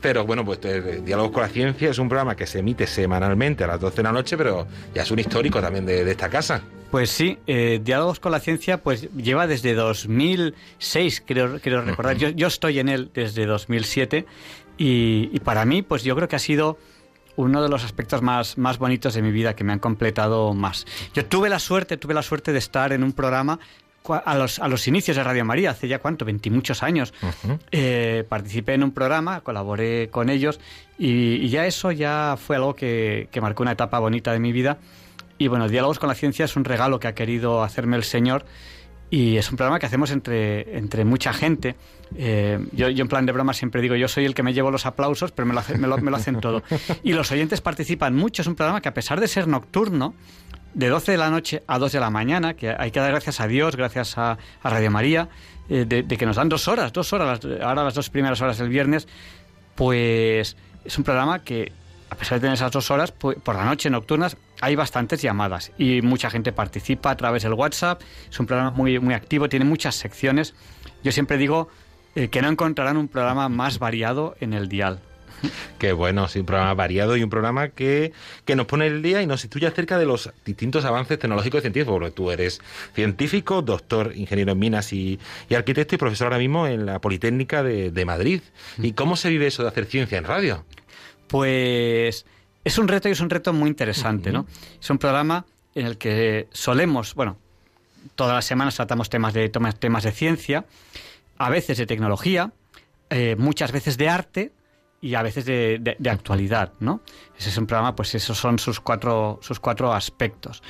Pero 0.00 0.26
bueno, 0.26 0.44
pues 0.44 0.58
eh, 0.64 1.00
Diálogos 1.04 1.32
con 1.32 1.42
la 1.42 1.48
Ciencia 1.48 1.90
es 1.90 1.98
un 1.98 2.08
programa 2.08 2.36
que 2.36 2.46
se 2.46 2.58
emite 2.58 2.86
semanalmente 2.86 3.64
a 3.64 3.66
las 3.66 3.80
12 3.80 3.96
de 3.96 4.02
la 4.02 4.12
noche, 4.12 4.36
pero 4.36 4.66
ya 4.94 5.02
es 5.02 5.10
un 5.10 5.18
histórico 5.18 5.60
también 5.60 5.86
de, 5.86 6.04
de 6.04 6.10
esta 6.10 6.28
casa. 6.28 6.62
Pues 6.90 7.10
sí, 7.10 7.38
eh, 7.46 7.80
Diálogos 7.82 8.20
con 8.20 8.32
la 8.32 8.40
Ciencia 8.40 8.78
pues 8.78 9.08
lleva 9.14 9.46
desde 9.46 9.74
2006, 9.74 11.22
creo, 11.26 11.58
creo 11.60 11.82
recordar. 11.82 12.16
Yo, 12.16 12.28
yo 12.28 12.46
estoy 12.46 12.78
en 12.78 12.88
él 12.88 13.10
desde 13.12 13.46
2007 13.46 14.26
y, 14.78 15.30
y 15.32 15.40
para 15.40 15.64
mí 15.64 15.82
pues 15.82 16.04
yo 16.04 16.14
creo 16.14 16.28
que 16.28 16.36
ha 16.36 16.40
sido 16.40 16.78
uno 17.36 17.62
de 17.62 17.68
los 17.68 17.84
aspectos 17.84 18.22
más, 18.22 18.58
más 18.58 18.78
bonitos 18.78 19.14
de 19.14 19.22
mi 19.22 19.30
vida 19.30 19.54
que 19.54 19.64
me 19.64 19.72
han 19.72 19.78
completado 19.78 20.54
más. 20.54 20.86
Yo 21.14 21.24
tuve 21.24 21.48
la 21.48 21.58
suerte, 21.58 21.96
tuve 21.96 22.14
la 22.14 22.22
suerte 22.22 22.52
de 22.52 22.58
estar 22.58 22.92
en 22.92 23.04
un 23.04 23.12
programa 23.12 23.58
a 24.24 24.36
los, 24.36 24.58
a 24.60 24.68
los 24.68 24.86
inicios 24.86 25.16
de 25.16 25.24
Radio 25.24 25.44
María, 25.44 25.70
hace 25.70 25.88
ya 25.88 25.98
cuánto, 25.98 26.24
veintimuchos 26.24 26.82
años. 26.82 27.12
Eh, 27.72 28.24
participé 28.28 28.74
en 28.74 28.84
un 28.84 28.92
programa, 28.92 29.40
colaboré 29.40 30.08
con 30.10 30.30
ellos 30.30 30.60
y, 30.98 31.34
y 31.36 31.48
ya 31.48 31.66
eso 31.66 31.90
ya 31.92 32.36
fue 32.38 32.56
algo 32.56 32.74
que, 32.74 33.28
que 33.32 33.40
marcó 33.40 33.62
una 33.62 33.72
etapa 33.72 33.98
bonita 33.98 34.32
de 34.32 34.38
mi 34.38 34.52
vida. 34.52 34.78
Y 35.38 35.48
bueno, 35.48 35.68
Diálogos 35.68 35.98
con 35.98 36.08
la 36.08 36.14
Ciencia 36.14 36.44
es 36.44 36.56
un 36.56 36.64
regalo 36.64 37.00
que 37.00 37.08
ha 37.08 37.14
querido 37.14 37.62
hacerme 37.62 37.96
el 37.96 38.04
Señor 38.04 38.46
y 39.10 39.36
es 39.36 39.50
un 39.50 39.56
programa 39.56 39.78
que 39.78 39.86
hacemos 39.86 40.10
entre, 40.10 40.76
entre 40.76 41.04
mucha 41.04 41.32
gente. 41.32 41.76
Eh, 42.16 42.58
yo, 42.72 42.88
yo 42.88 43.02
en 43.02 43.08
plan 43.08 43.24
de 43.26 43.32
broma 43.32 43.52
siempre 43.54 43.80
digo, 43.80 43.94
yo 43.94 44.08
soy 44.08 44.24
el 44.24 44.34
que 44.34 44.42
me 44.42 44.52
llevo 44.52 44.70
los 44.70 44.84
aplausos, 44.86 45.32
pero 45.32 45.46
me 45.46 45.54
lo, 45.54 45.62
me 45.98 46.10
lo- 46.10 46.16
hacen 46.16 46.40
todo. 46.40 46.62
Y 47.02 47.12
los 47.12 47.30
oyentes 47.32 47.60
participan 47.60 48.14
mucho. 48.14 48.42
Es 48.42 48.48
un 48.48 48.54
programa 48.56 48.80
que 48.80 48.88
a 48.88 48.94
pesar 48.94 49.20
de 49.20 49.28
ser 49.28 49.46
nocturno, 49.48 50.14
de 50.74 50.88
12 50.88 51.12
de 51.12 51.18
la 51.18 51.30
noche 51.30 51.62
a 51.66 51.78
2 51.78 51.92
de 51.92 52.00
la 52.00 52.10
mañana, 52.10 52.54
que 52.54 52.68
hay 52.76 52.90
que 52.90 53.00
dar 53.00 53.10
gracias 53.10 53.40
a 53.40 53.46
Dios, 53.46 53.76
gracias 53.76 54.18
a, 54.18 54.38
a 54.62 54.70
Radio 54.70 54.90
María, 54.90 55.28
eh, 55.70 55.84
de, 55.88 56.02
de 56.02 56.16
que 56.16 56.26
nos 56.26 56.36
dan 56.36 56.48
dos 56.48 56.68
horas, 56.68 56.92
dos 56.92 57.12
horas, 57.12 57.40
ahora 57.62 57.82
las 57.84 57.94
dos 57.94 58.10
primeras 58.10 58.40
horas 58.42 58.58
del 58.58 58.68
viernes, 58.68 59.08
pues 59.74 60.56
es 60.84 60.98
un 60.98 61.04
programa 61.04 61.42
que, 61.42 61.72
a 62.10 62.14
pesar 62.14 62.38
de 62.38 62.40
tener 62.42 62.54
esas 62.54 62.72
dos 62.72 62.90
horas, 62.90 63.12
pues, 63.12 63.38
por 63.42 63.54
la 63.56 63.64
noche 63.64 63.88
nocturnas 63.90 64.36
hay 64.60 64.76
bastantes 64.76 65.22
llamadas 65.22 65.72
y 65.78 66.02
mucha 66.02 66.30
gente 66.30 66.52
participa 66.52 67.10
a 67.10 67.16
través 67.16 67.42
del 67.42 67.54
WhatsApp. 67.54 68.02
Es 68.30 68.38
un 68.40 68.46
programa 68.46 68.70
muy, 68.70 68.98
muy 68.98 69.14
activo, 69.14 69.48
tiene 69.48 69.64
muchas 69.64 69.94
secciones. 69.94 70.54
Yo 71.02 71.12
siempre 71.12 71.38
digo 71.38 71.68
eh, 72.14 72.28
que 72.28 72.42
no 72.42 72.48
encontrarán 72.48 72.96
un 72.96 73.08
programa 73.08 73.48
más 73.48 73.78
variado 73.78 74.36
en 74.40 74.54
el 74.54 74.68
dial. 74.68 75.00
Qué 75.78 75.92
bueno, 75.92 76.28
sí, 76.28 76.40
un 76.40 76.46
programa 76.46 76.74
variado 76.74 77.16
y 77.16 77.22
un 77.22 77.30
programa 77.30 77.68
que, 77.68 78.12
que 78.44 78.56
nos 78.56 78.66
pone 78.66 78.86
el 78.86 79.02
día 79.02 79.22
y 79.22 79.26
nos 79.26 79.42
sitúa 79.42 79.68
acerca 79.68 79.98
de 79.98 80.06
los 80.06 80.30
distintos 80.44 80.84
avances 80.84 81.18
tecnológicos 81.18 81.58
y 81.58 81.62
científicos, 81.62 81.92
porque 81.92 82.10
tú 82.10 82.30
eres 82.30 82.60
científico, 82.94 83.62
doctor, 83.62 84.12
ingeniero 84.14 84.52
en 84.52 84.58
minas 84.58 84.92
y, 84.92 85.18
y 85.48 85.54
arquitecto 85.54 85.94
y 85.94 85.98
profesor 85.98 86.28
ahora 86.28 86.38
mismo 86.38 86.66
en 86.66 86.86
la 86.86 87.00
Politécnica 87.00 87.62
de, 87.62 87.90
de 87.90 88.04
Madrid. 88.04 88.40
¿Y 88.78 88.92
cómo 88.92 89.16
se 89.16 89.28
vive 89.28 89.46
eso 89.46 89.62
de 89.62 89.68
hacer 89.68 89.86
ciencia 89.86 90.18
en 90.18 90.24
radio? 90.24 90.64
Pues 91.28 92.24
es 92.66 92.78
un 92.78 92.88
reto 92.88 93.08
y 93.08 93.12
es 93.12 93.20
un 93.20 93.30
reto 93.30 93.52
muy 93.52 93.68
interesante, 93.68 94.32
¿no? 94.32 94.46
Es 94.80 94.90
un 94.90 94.98
programa 94.98 95.46
en 95.74 95.86
el 95.86 95.96
que 95.98 96.48
solemos, 96.52 97.14
bueno, 97.14 97.38
todas 98.14 98.34
las 98.34 98.44
semanas 98.44 98.74
tratamos 98.76 99.08
temas 99.10 99.32
de 99.34 99.48
temas, 99.48 100.02
de 100.04 100.12
ciencia, 100.12 100.64
a 101.38 101.50
veces 101.50 101.78
de 101.78 101.86
tecnología, 101.86 102.52
eh, 103.10 103.36
muchas 103.38 103.72
veces 103.72 103.96
de 103.98 104.08
arte 104.08 104.52
y 105.00 105.14
a 105.14 105.22
veces 105.22 105.44
de, 105.44 105.78
de- 105.80 105.96
de 105.98 106.10
actualidad, 106.10 106.72
¿no? 106.80 107.00
Ese 107.38 107.50
es 107.50 107.58
un 107.58 107.66
programa, 107.66 107.94
pues 107.94 108.14
esos 108.14 108.38
son 108.38 108.58
sus 108.58 108.80
cuatro, 108.80 109.38
sus 109.42 109.60
cuatro 109.60 109.92
aspectos. 109.92 110.62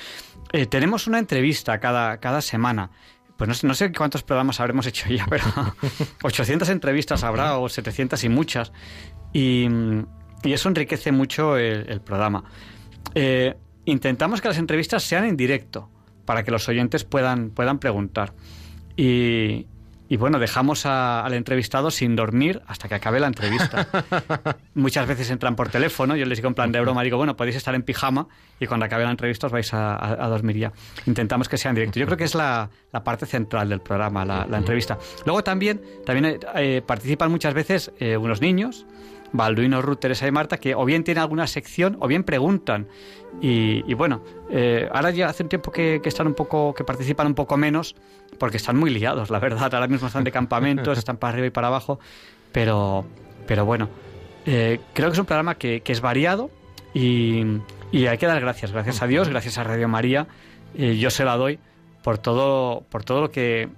Eh, 0.53 0.67
tenemos 0.67 1.07
una 1.07 1.19
entrevista 1.19 1.79
cada, 1.81 2.19
cada 2.19 2.41
semana. 2.43 2.91
Pues 3.37 3.49
no 3.49 3.55
sé, 3.55 3.67
no 3.67 3.75
sé 3.75 3.93
cuántos 3.93 4.23
programas 4.23 4.59
habremos 4.61 4.87
hecho 4.87 5.09
ya, 5.09 5.27
pero 5.31 5.45
800 6.23 6.69
entrevistas 6.71 7.23
habrá 7.23 7.59
o 7.59 7.69
700 7.69 8.23
y 8.25 8.29
muchas. 8.29 8.73
Y, 9.33 9.69
y 10.43 10.53
eso 10.53 10.69
enriquece 10.69 11.13
mucho 11.13 11.57
el, 11.57 11.89
el 11.89 12.01
programa. 12.01 12.45
Eh, 13.15 13.55
intentamos 13.85 14.41
que 14.41 14.49
las 14.49 14.59
entrevistas 14.59 15.03
sean 15.03 15.25
en 15.25 15.37
directo 15.37 15.89
para 16.25 16.43
que 16.45 16.51
los 16.51 16.69
oyentes 16.69 17.05
puedan, 17.05 17.51
puedan 17.51 17.79
preguntar. 17.79 18.33
Y, 18.97 19.67
y 20.09 20.17
bueno, 20.17 20.39
dejamos 20.39 20.87
a- 20.87 21.25
al 21.25 21.35
entrevistado 21.35 21.91
sin 21.91 22.15
dormir 22.17 22.63
hasta 22.67 22.89
que 22.89 22.95
acabe 22.95 23.21
la 23.21 23.27
entrevista. 23.27 23.89
Muchas 24.75 25.07
veces 25.07 25.31
entran 25.31 25.57
por 25.57 25.69
teléfono, 25.69 26.17
yo 26.17 26.27
les 26.27 26.39
digo 26.39 26.49
en 26.49 26.55
plan 26.55 26.73
de 26.73 26.81
broma, 26.81 27.03
digo, 27.03 27.17
bueno, 27.17 27.37
podéis 27.37 27.57
estar 27.57 27.75
en 27.75 27.83
pijama 27.83 28.29
y 28.61 28.67
cuando 28.67 28.87
acabe 28.87 29.05
la 29.05 29.11
entrevista 29.11 29.47
os 29.47 29.53
vais 29.53 29.73
a, 29.75 29.95
a- 29.97 30.25
a 30.25 30.29
dormir 30.29 30.57
ya. 30.57 30.73
Intentamos 31.07 31.49
que 31.49 31.59
sea 31.59 31.71
en 31.71 31.75
directo. 31.77 31.99
Yo 31.99 32.07
creo 32.07 32.19
que 32.19 32.25
es 32.25 32.35
la, 32.35 32.71
la 32.93 33.05
parte 33.05 33.27
central 33.27 33.69
del 33.69 33.81
programa, 33.81 34.25
la, 34.25 34.47
la 34.47 34.59
entrevista. 34.59 34.99
Luego 35.25 35.43
también, 35.45 35.81
también 36.05 36.39
eh, 36.55 36.83
participan 36.87 37.31
muchas 37.31 37.55
veces 37.55 37.93
eh, 37.99 38.17
unos 38.17 38.41
niños, 38.41 38.87
Balduino, 39.33 39.83
Ruth, 39.83 39.99
Teresa 39.99 40.27
y 40.27 40.31
Marta, 40.33 40.59
que 40.59 40.75
o 40.75 40.85
bien 40.85 41.05
tienen 41.05 41.23
alguna 41.23 41.47
sección 41.47 41.97
o 42.01 42.09
bien 42.09 42.25
preguntan. 42.25 42.87
Y, 43.41 43.85
y 43.87 43.95
bueno, 43.95 44.23
eh, 44.51 44.89
ahora 44.93 45.11
ya 45.11 45.29
hace 45.29 45.43
un 45.43 45.49
tiempo 45.49 45.71
que, 45.71 46.01
que 46.03 46.09
están 46.09 46.27
un 46.27 46.35
poco, 46.35 46.75
que 46.75 46.85
participan 46.85 47.27
un 47.27 47.35
poco 47.35 47.57
menos, 47.57 47.95
porque 48.39 48.57
están 48.57 48.77
muy 48.77 48.91
liados, 48.91 49.31
la 49.31 49.39
verdad. 49.39 49.73
Ahora 49.75 49.89
mismo 49.89 50.07
están 50.07 50.25
de 50.25 50.33
campamentos, 50.33 50.97
están 50.99 51.17
para 51.17 51.33
arriba 51.33 51.47
y 51.49 51.51
para 51.51 51.67
abajo. 51.69 51.99
Pero, 52.53 53.05
pero 53.47 53.65
bueno, 53.65 53.89
eh, 54.47 54.81
creo 54.95 55.09
que 55.09 55.15
es 55.15 55.19
un 55.19 55.27
programa 55.27 55.57
que, 55.57 55.81
que 55.83 55.93
es 55.93 56.01
variado 56.01 56.51
y, 56.95 57.43
y 57.93 58.07
hay 58.07 58.17
que 58.19 58.27
dar 58.27 58.41
gracias. 58.41 58.73
Gracias 58.73 59.03
a 59.03 59.07
Dios, 59.07 59.29
gracias 59.29 59.59
a 59.59 59.65
Radio 59.65 59.89
María. 59.89 60.27
eh, 60.79 60.97
yo 60.97 61.11
se 61.11 61.25
la 61.25 61.37
doy 61.37 61.59
por 62.03 62.19
todo, 62.19 62.85
por 62.89 63.05
todo 63.05 63.21
lo 63.21 63.31
que 63.31 63.69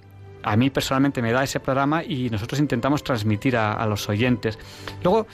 a 0.42 0.56
mí 0.56 0.70
personalmente 0.70 1.22
me 1.22 1.32
da 1.32 1.42
ese 1.42 1.60
programa 1.60 2.02
y 2.04 2.30
nosotros 2.30 2.60
intentamos 2.60 3.02
transmitir 3.02 3.56
a, 3.56 3.72
a 3.72 3.86
los 3.86 4.08
oyentes. 4.08 4.58
Luego, 5.02 5.26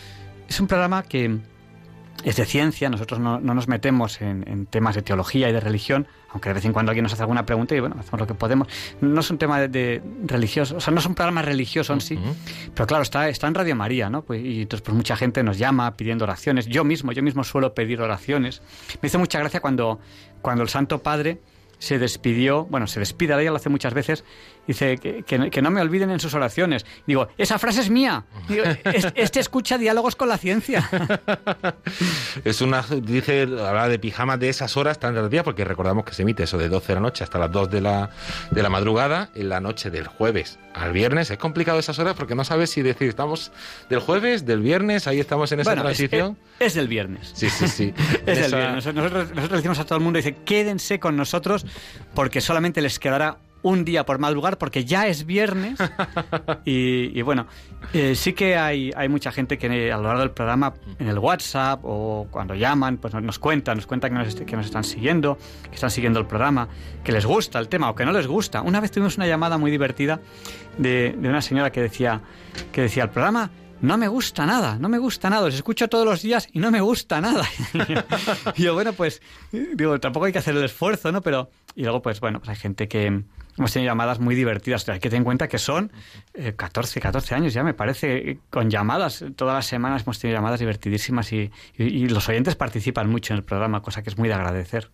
es 0.49 0.61
un 0.61 0.67
programa 0.67 1.03
que 1.03 1.39
es 2.23 2.37
de 2.37 2.45
ciencia, 2.47 2.89
nosotros 2.89 3.21
no, 3.21 3.41
no 3.41 3.55
nos 3.55 3.69
metemos 3.69 4.21
en, 4.23 4.49
en 4.49 4.67
temas 4.67 4.95
de 4.95 5.03
teología 5.03 5.51
y 5.51 5.53
de 5.53 5.61
religión, 5.61 6.07
aunque 6.31 6.49
de 6.49 6.55
vez 6.55 6.65
en 6.65 6.73
cuando 6.73 6.91
alguien 6.91 7.03
nos 7.03 7.13
hace 7.13 7.23
alguna 7.23 7.45
pregunta 7.45 7.75
y 7.75 7.81
bueno, 7.81 7.97
hacemos 7.99 8.21
lo 8.21 8.27
que 8.27 8.35
podemos. 8.35 8.69
No 9.01 9.21
es 9.21 9.31
un 9.31 9.37
tema 9.37 9.61
de, 9.61 9.69
de 9.69 10.03
religioso, 10.25 10.77
o 10.77 10.81
sea, 10.81 10.93
no 10.93 11.01
es 11.01 11.07
un 11.07 11.15
programa 11.15 11.43
religioso 11.43 11.93
en 11.93 12.01
sí, 12.01 12.19
pero 12.75 12.87
claro, 12.87 13.03
está, 13.03 13.29
está 13.29 13.47
en 13.47 13.55
Radio 13.55 13.77
María, 13.77 14.09
¿no? 14.09 14.23
Pues, 14.23 14.43
y 14.43 14.63
entonces 14.63 14.83
pues 14.83 14.97
mucha 14.97 15.17
gente 15.17 15.43
nos 15.43 15.59
llama 15.59 15.97
pidiendo 15.97 16.25
oraciones. 16.25 16.67
Yo 16.67 16.83
mismo, 16.85 17.13
yo 17.13 17.23
mismo 17.23 17.45
suelo 17.45 17.75
pedir 17.75 18.01
oraciones. 18.01 18.63
Me 19.03 19.09
hizo 19.09 19.19
mucha 19.19 19.39
gracia 19.39 19.61
cuando, 19.61 20.01
cuando 20.41 20.63
el 20.63 20.69
Santo 20.71 21.03
Padre 21.03 21.41
se 21.79 21.99
despidió, 21.99 22.65
bueno, 22.65 22.87
se 22.87 23.01
despide, 23.01 23.35
ella 23.35 23.51
lo 23.51 23.57
hace 23.57 23.69
muchas 23.69 23.93
veces, 23.93 24.25
dice 24.67 24.99
que, 24.99 25.23
que- 25.23 25.51
que 25.51 25.63
no 25.63 25.71
me 25.71 25.81
olviden 25.81 26.11
en 26.11 26.21
sus 26.21 26.35
oraciones. 26.35 26.85
Digo, 27.07 27.29
esa 27.39 27.59
frase 27.59 27.81
es 27.81 27.91
mía. 27.91 28.25
Digo, 28.49 28.65
"Es- 28.85 29.09
este 29.15 29.41
escucha 29.41 29.79
diálogos 29.79 30.17
con 30.17 30.29
la 30.29 30.39
ciencia. 30.39 30.89
Es 32.45 32.61
una, 32.61 32.83
dice, 32.83 33.43
habla 33.43 33.89
de 33.89 33.99
pijamas 33.99 34.39
de 34.41 34.49
esas 34.49 34.77
horas 34.77 34.99
tan 34.99 35.15
días, 35.31 35.45
porque 35.45 35.65
recordamos 35.65 36.05
que 36.05 36.13
se 36.15 36.23
emite 36.23 36.43
eso 36.43 36.59
de 36.59 36.69
12 36.69 36.89
de 36.89 36.95
la 36.95 37.01
noche 37.01 37.25
hasta 37.25 37.39
las 37.39 37.51
2 37.51 37.71
de 37.71 37.81
la, 37.81 38.11
de 38.51 38.63
la 38.63 38.69
madrugada, 38.69 39.31
en 39.35 39.49
la 39.49 39.61
noche 39.61 39.91
del 39.91 40.07
jueves 40.07 40.59
al 40.75 40.93
viernes. 40.93 41.31
Es 41.31 41.39
complicado 41.39 41.79
esas 41.79 41.99
horas 41.99 42.15
porque 42.15 42.35
no 42.35 42.45
sabes 42.45 42.71
si 42.71 42.83
decir, 42.83 43.09
estamos 43.09 43.53
del 43.89 44.01
jueves, 44.01 44.45
del 44.45 44.61
viernes, 44.61 45.07
ahí 45.07 45.21
estamos 45.21 45.53
en 45.53 45.61
esa 45.61 45.71
Bueno, 45.71 45.83
transición. 45.83 46.37
Es, 46.59 46.69
es 46.69 46.75
del 46.75 46.89
viernes. 46.89 47.33
Sí, 47.35 47.49
sí, 47.49 47.69
sí. 47.69 47.95
Es 48.27 48.41
del 48.51 48.55
viernes. 48.55 48.87
Nosotros, 48.87 49.13
nosotros 49.13 49.51
le 49.51 49.57
decimos 49.57 49.79
a 49.79 49.85
todo 49.85 49.99
el 49.99 50.05
mundo, 50.05 50.17
dice, 50.19 50.37
quédense 50.45 50.99
con 50.99 51.17
nosotros 51.17 51.65
porque 52.15 52.41
solamente 52.41 52.81
les 52.83 52.99
quedará 52.99 53.39
un 53.65 53.85
día 53.85 54.05
por 54.05 54.19
mal 54.19 54.35
lugar 54.35 54.59
porque 54.59 54.85
ya 54.85 55.09
es 55.09 55.27
viernes. 55.27 55.79
y, 56.65 57.19
y 57.19 57.23
bueno, 57.23 57.47
eh, 57.93 58.15
sí 58.15 58.35
que 58.35 58.57
hay, 58.57 58.93
hay 58.95 59.09
mucha 59.09 59.33
gente 59.33 59.59
que 59.59 59.91
a 59.91 59.97
lo 59.97 60.05
largo 60.05 60.21
del 60.21 60.31
programa, 60.31 60.75
en 60.99 61.09
el 61.09 61.19
WhatsApp 61.19 61.81
o 61.83 62.29
cuando 62.31 62.55
llaman, 62.55 62.99
pues 62.99 63.15
nos, 63.15 63.39
cuentan, 63.39 63.79
nos 63.79 63.87
cuentan 63.87 64.13
que 64.13 64.19
nos, 64.19 64.35
que 64.35 64.57
nos 64.57 64.67
están 64.67 64.85
siguiendo, 64.85 65.39
que 65.69 65.75
están 65.75 65.91
siguiendo 65.91 66.21
el 66.21 66.27
programa, 66.27 66.69
que 67.03 67.11
les 67.11 67.25
gusta 67.25 67.59
el 67.59 67.69
tema 67.69 67.91
o 67.91 67.95
que 67.95 68.05
no 68.05 68.13
les 68.13 68.27
gusta. 68.27 68.61
Una 68.61 68.81
vez 68.81 68.91
tuvimos 68.91 69.17
una 69.17 69.27
llamada 69.27 69.57
muy 69.57 69.71
divertida 69.71 70.21
de, 70.77 71.15
de 71.19 71.29
una 71.29 71.41
señora 71.41 71.73
que 71.73 71.81
decía, 71.81 72.21
que 72.71 72.83
decía, 72.83 73.05
el 73.05 73.11
programa 73.11 73.51
no 73.85 73.99
me 73.99 74.09
gusta 74.09 74.47
nada, 74.47 74.79
no 74.79 74.89
me 74.89 74.99
gusta 74.99 75.31
nada, 75.31 75.47
los 75.47 75.55
escucho 75.55 75.89
todos 75.89 76.05
los 76.05 76.23
días 76.23 76.49
y 76.53 76.59
no 76.59 76.71
me 76.71 76.81
gusta 76.81 77.21
nada. 77.21 77.45
y 78.57 78.63
yo, 78.63 78.75
bueno, 78.75 78.93
pues, 78.93 79.23
digo, 79.53 80.01
tampoco 80.01 80.27
hay 80.27 80.33
que 80.33 80.39
hacer 80.39 80.57
el 80.57 80.65
esfuerzo, 80.65 81.13
¿no? 81.13 81.21
Pero, 81.21 81.51
y 81.75 81.83
luego, 81.83 82.03
pues, 82.03 82.21
bueno, 82.21 82.39
pues 82.41 82.49
hay 82.51 82.57
gente 82.57 82.89
que 82.89 83.07
hemos 83.57 83.73
tenido 83.73 83.91
llamadas 83.91 84.21
muy 84.21 84.35
divertidas. 84.35 84.89
Hay 84.89 85.01
que 85.01 85.09
tener 85.09 85.21
en 85.21 85.25
cuenta 85.25 85.49
que 85.49 85.59
son 85.59 85.93
14, 86.57 87.01
14 87.01 87.35
años 87.35 87.55
ya, 87.55 87.63
me 87.63 87.75
parece, 87.75 88.39
con 88.51 88.71
llamadas. 88.71 89.25
Todas 89.37 89.55
las 89.55 89.67
semanas 89.67 90.03
hemos 90.03 90.19
tenido 90.19 90.39
llamadas 90.39 90.61
divertidísimas 90.61 91.33
y, 91.33 91.51
y 91.77 92.09
los 92.09 92.29
oyentes 92.29 92.57
participan 92.57 93.09
mucho 93.09 93.33
en 93.33 93.39
el 93.39 93.45
programa, 93.45 93.83
cosa 93.83 94.03
que 94.03 94.11
es 94.11 94.19
muy 94.19 94.29
de 94.29 94.35
agradecer. 94.35 94.91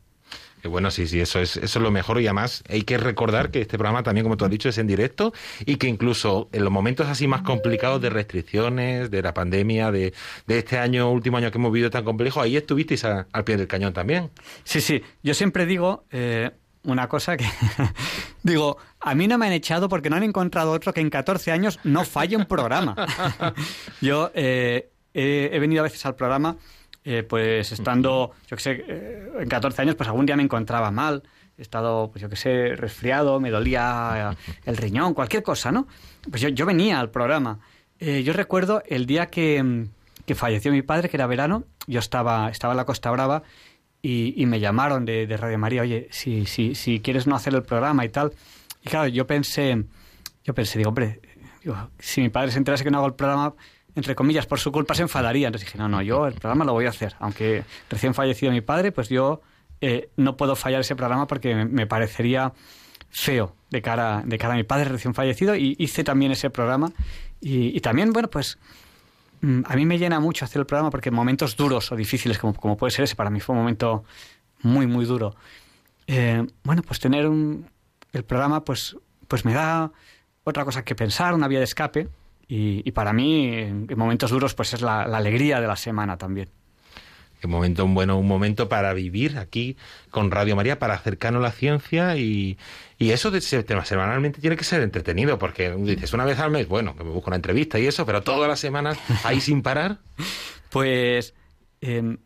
Que 0.63 0.69
bueno, 0.69 0.91
sí, 0.91 1.07
sí, 1.07 1.21
eso 1.21 1.41
es, 1.41 1.57
eso 1.57 1.79
es 1.79 1.83
lo 1.83 1.91
mejor 1.91 2.21
y 2.21 2.27
además 2.27 2.63
hay 2.69 2.83
que 2.83 2.99
recordar 2.99 3.51
que 3.51 3.63
este 3.63 3.79
programa 3.79 4.03
también, 4.03 4.25
como 4.25 4.37
tú 4.37 4.45
has 4.45 4.51
dicho, 4.51 4.69
es 4.69 4.79
en 4.79 4.87
directo 4.87 5.33
y 5.65 5.77
que 5.77 5.87
incluso 5.87 6.49
en 6.53 6.65
los 6.65 6.73
momentos 6.73 7.09
así 7.09 7.27
más 7.27 7.43
complicados 7.43 8.01
de 8.01 8.11
restricciones, 8.11 9.11
de 9.11 9.23
la 9.23 9.33
pandemia, 9.33 9.91
de, 9.91 10.13
de 10.47 10.59
este 10.59 10.79
año, 10.79 11.11
último 11.11 11.39
año 11.39 11.51
que 11.51 11.59
hemos 11.59 11.73
vivido 11.73 11.91
tan 11.91 12.05
complejo, 12.05 12.41
ahí 12.41 12.57
estuvisteis 12.57 13.05
al 13.05 13.45
pie 13.45 13.57
del 13.57 13.67
cañón 13.69 13.93
también. 13.93 14.31
Sí, 14.65 14.81
sí, 14.81 15.03
yo 15.23 15.33
siempre 15.33 15.65
digo 15.65 16.05
eh, 16.11 16.51
una 16.83 17.09
cosa 17.09 17.37
que 17.37 17.47
digo, 18.43 18.77
a 19.01 19.15
mí 19.15 19.29
no 19.29 19.39
me 19.39 19.47
han 19.47 19.53
echado 19.53 19.89
porque 19.89 20.11
no 20.11 20.17
han 20.17 20.25
encontrado 20.25 20.73
otro 20.73 20.93
que 20.93 21.01
en 21.01 21.09
14 21.09 21.53
años 21.53 21.79
no 21.85 22.05
falle 22.05 22.37
un 22.37 22.47
programa. 22.47 22.95
yo 24.03 24.31
eh, 24.35 24.91
he 25.15 25.59
venido 25.59 25.81
a 25.81 25.85
veces 25.85 26.05
al 26.05 26.17
programa 26.17 26.57
eh, 27.11 27.25
pues 27.25 27.73
estando, 27.73 28.31
yo 28.47 28.57
que 28.57 28.63
sé, 28.63 28.85
eh, 28.87 29.33
en 29.41 29.49
14 29.49 29.83
años, 29.83 29.97
pues 29.97 30.09
algún 30.09 30.27
día 30.27 30.37
me 30.37 30.45
encontraba 30.45 30.93
mal, 30.93 31.25
he 31.59 31.63
estado, 31.63 32.09
pues 32.13 32.23
yo 32.23 32.29
que 32.29 32.37
sé, 32.37 32.77
resfriado, 32.77 33.41
me 33.41 33.51
dolía 33.51 34.37
el 34.65 34.77
riñón, 34.77 35.13
cualquier 35.13 35.43
cosa, 35.43 35.73
¿no? 35.73 35.89
Pues 36.31 36.41
yo, 36.41 36.51
yo 36.51 36.67
venía 36.67 37.01
al 37.01 37.11
programa. 37.11 37.59
Eh, 37.99 38.23
yo 38.23 38.33
recuerdo 38.33 38.85
el 38.87 39.07
día 39.07 39.27
que, 39.27 39.89
que, 40.25 40.37
falleció 40.37 40.71
mi 40.71 40.83
padre, 40.83 41.09
que 41.09 41.17
era 41.17 41.27
verano, 41.27 41.65
yo 41.89 41.99
estaba, 41.99 42.49
estaba 42.49 42.75
en 42.75 42.77
la 42.77 42.85
Costa 42.85 43.11
Brava 43.11 43.43
y, 44.01 44.41
y 44.41 44.47
me 44.47 44.61
llamaron 44.61 45.05
de, 45.05 45.27
de, 45.27 45.37
Radio 45.37 45.59
María, 45.59 45.83
oye, 45.83 46.07
si, 46.13 46.47
si, 46.47 46.77
si 46.77 47.01
quieres 47.01 47.27
no 47.27 47.35
hacer 47.35 47.57
el 47.57 47.65
programa 47.65 48.05
y 48.05 48.11
tal. 48.11 48.33
Y 48.85 48.89
claro, 48.89 49.09
yo 49.09 49.27
pensé, 49.27 49.85
yo 50.45 50.55
pensé, 50.55 50.79
digo, 50.79 50.91
hombre, 50.91 51.21
digo, 51.65 51.77
si 51.99 52.21
mi 52.21 52.29
padre 52.29 52.53
se 52.53 52.59
enterase 52.59 52.85
que 52.85 52.91
no 52.93 52.99
hago 52.99 53.09
el 53.09 53.15
programa, 53.15 53.55
entre 53.95 54.15
comillas, 54.15 54.47
por 54.47 54.59
su 54.59 54.73
culpa 54.73 54.95
se 54.95 55.03
enfadaría. 55.03 55.49
Entonces 55.49 55.67
dije, 55.69 55.79
no, 55.79 55.89
no, 55.89 56.03
yo 56.03 56.27
el 56.27 56.35
programa 56.35 56.65
lo 56.65 56.73
voy 56.73 56.87
a 56.87 56.91
hacer. 56.91 57.15
Aunque 57.19 57.65
recién 57.89 58.15
fallecido 58.15 58.53
mi 58.53 58.61
padre, 58.61 58.93
pues 58.93 59.09
yo 59.09 59.41
eh, 59.81 60.11
no 60.17 60.37
puedo 60.37 60.57
fallar 60.57 60.81
ese 60.81 60.97
programa 60.97 61.27
porque 61.27 61.55
me, 61.55 61.87
parecería 61.87 62.53
feo 63.09 63.55
de 63.71 63.83
cara, 63.83 64.23
de 64.25 64.39
cara 64.39 64.55
a 64.55 64.57
mi 64.57 64.65
padre 64.65 64.85
recién 64.85 65.15
fallecido 65.15 65.57
y 65.57 65.77
hice 65.79 66.05
también 66.05 66.33
ese 66.33 66.51
programa. 66.51 66.93
Y, 67.41 67.81
también, 67.81 68.13
bueno, 68.13 68.29
pues 68.29 68.59
mm, 69.41 69.63
a 69.65 69.75
mí 69.77 69.87
me 69.87 69.99
llena 69.99 70.21
mucho 70.21 70.45
hacer 70.45 70.61
el 70.61 70.67
programa 70.67 70.91
porque 70.91 71.09
en 71.09 71.15
momentos 71.15 71.57
duros 71.57 71.91
o 71.91 71.97
difíciles, 71.97 72.39
como, 72.39 72.55
como 72.55 72.77
puede 72.77 72.91
ser 72.91 73.05
ese, 73.05 73.17
para 73.17 73.31
mí 73.31 73.41
fue 73.41 73.55
un 73.55 73.61
momento 73.61 74.05
muy, 74.63 74.87
muy 74.87 75.07
duro. 75.07 75.35
Eh, 76.07 76.47
bueno, 76.65 76.83
pues 76.83 77.01
tener 77.01 77.27
un, 77.27 77.67
el 78.13 78.25
programa, 78.25 78.65
pues, 78.65 78.97
pues 79.27 79.45
me 79.45 79.55
da 79.55 79.91
otra 80.45 80.65
cosa 80.65 80.85
que 80.85 80.95
pensar, 80.95 81.35
una 81.35 81.49
vía 81.49 81.59
de 81.59 81.65
escape 81.65 82.09
y, 82.53 82.91
para 82.91 83.13
mí, 83.13 83.47
en, 83.47 83.87
momentos 83.97 84.33
duros, 84.33 84.55
pues 84.55 84.75
es 84.75 84.83
la, 84.83 85.03
alegría 85.03 85.61
de 85.61 85.69
la 85.69 85.77
semana 85.77 86.17
también. 86.17 86.49
Un 87.45 87.51
momento, 87.53 87.87
bueno, 87.87 88.19
un 88.19 88.27
momento 88.27 88.69
para 88.69 88.93
vivir 88.93 89.39
aquí 89.39 89.77
con 90.11 90.33
Radio 90.33 90.57
María, 90.57 90.81
para 90.81 90.95
acercarnos 90.95 91.41
a 91.41 91.45
la 91.45 91.53
ciencia 91.53 92.17
y, 92.17 92.59
y 92.99 93.13
eso 93.13 93.31
de, 93.31 93.41
semanalmente 93.41 94.41
tiene 94.41 94.57
que 94.57 94.65
ser 94.65 94.83
entretenido, 94.83 95.39
porque 95.39 95.71
dices 95.71 96.13
una 96.13 96.25
vez 96.25 96.41
al 96.41 96.51
mes, 96.51 96.67
bueno, 96.67 96.97
que 96.97 97.05
me 97.05 97.11
busco 97.11 97.31
una 97.31 97.37
entrevista 97.37 97.79
y 97.79 97.87
eso, 97.87 98.05
pero 98.05 98.23
todas 98.23 98.49
las 98.49 98.59
semanas 98.59 98.99
ahí 99.25 99.41
sin 99.41 99.63
parar. 99.63 99.99
Pues 100.71 101.35
em, 101.81 102.19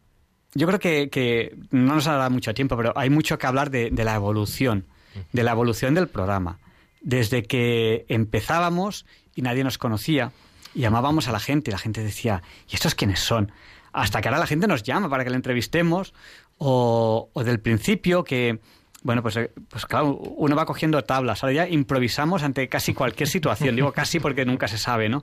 yo 0.53 0.66
creo 0.66 0.79
que, 0.79 1.09
que, 1.09 1.57
no 1.70 1.95
nos 1.95 2.07
ha 2.09 2.16
dado 2.16 2.29
mucho 2.29 2.53
tiempo, 2.53 2.77
pero 2.77 2.93
hay 2.95 3.09
mucho 3.09 3.39
que 3.39 3.47
hablar 3.47 3.70
de, 3.70 3.89
de 3.91 4.05
la 4.05 4.14
evolución, 4.14 4.85
de 5.33 5.43
la 5.45 5.53
evolución 5.53 5.95
del 5.95 6.09
programa. 6.09 6.59
Desde 7.01 7.45
que 7.45 8.05
empezábamos 8.09 9.07
y 9.35 9.43
nadie 9.43 9.64
nos 9.64 9.78
conocía 9.78 10.32
y 10.74 10.80
llamábamos 10.80 11.28
a 11.28 11.32
la 11.32 11.41
gente 11.41 11.70
y 11.70 11.72
la 11.72 11.78
gente 11.78 12.03
decía, 12.03 12.43
¿y 12.68 12.74
estos 12.74 12.95
quiénes 12.95 13.20
son? 13.20 13.53
Hasta 13.93 14.20
que 14.20 14.28
ahora 14.28 14.41
la 14.41 14.47
gente 14.47 14.66
nos 14.66 14.82
llama 14.82 15.09
para 15.09 15.24
que 15.24 15.30
le 15.30 15.37
entrevistemos 15.37 16.14
o, 16.59 17.30
o 17.32 17.45
del 17.45 17.61
principio 17.61 18.24
que, 18.24 18.59
bueno, 19.03 19.22
pues, 19.22 19.37
eh, 19.37 19.53
pues 19.68 19.87
claro, 19.87 20.16
uno 20.16 20.57
va 20.57 20.66
cogiendo 20.66 21.03
tablas. 21.05 21.45
Ahora 21.45 21.55
ya 21.55 21.68
improvisamos 21.68 22.43
ante 22.43 22.68
casi 22.68 22.93
cualquier 22.93 23.28
situación. 23.28 23.76
Digo 23.76 23.93
casi 23.93 24.18
porque 24.18 24.45
nunca 24.45 24.66
se 24.66 24.78
sabe, 24.78 25.09
¿no? 25.09 25.22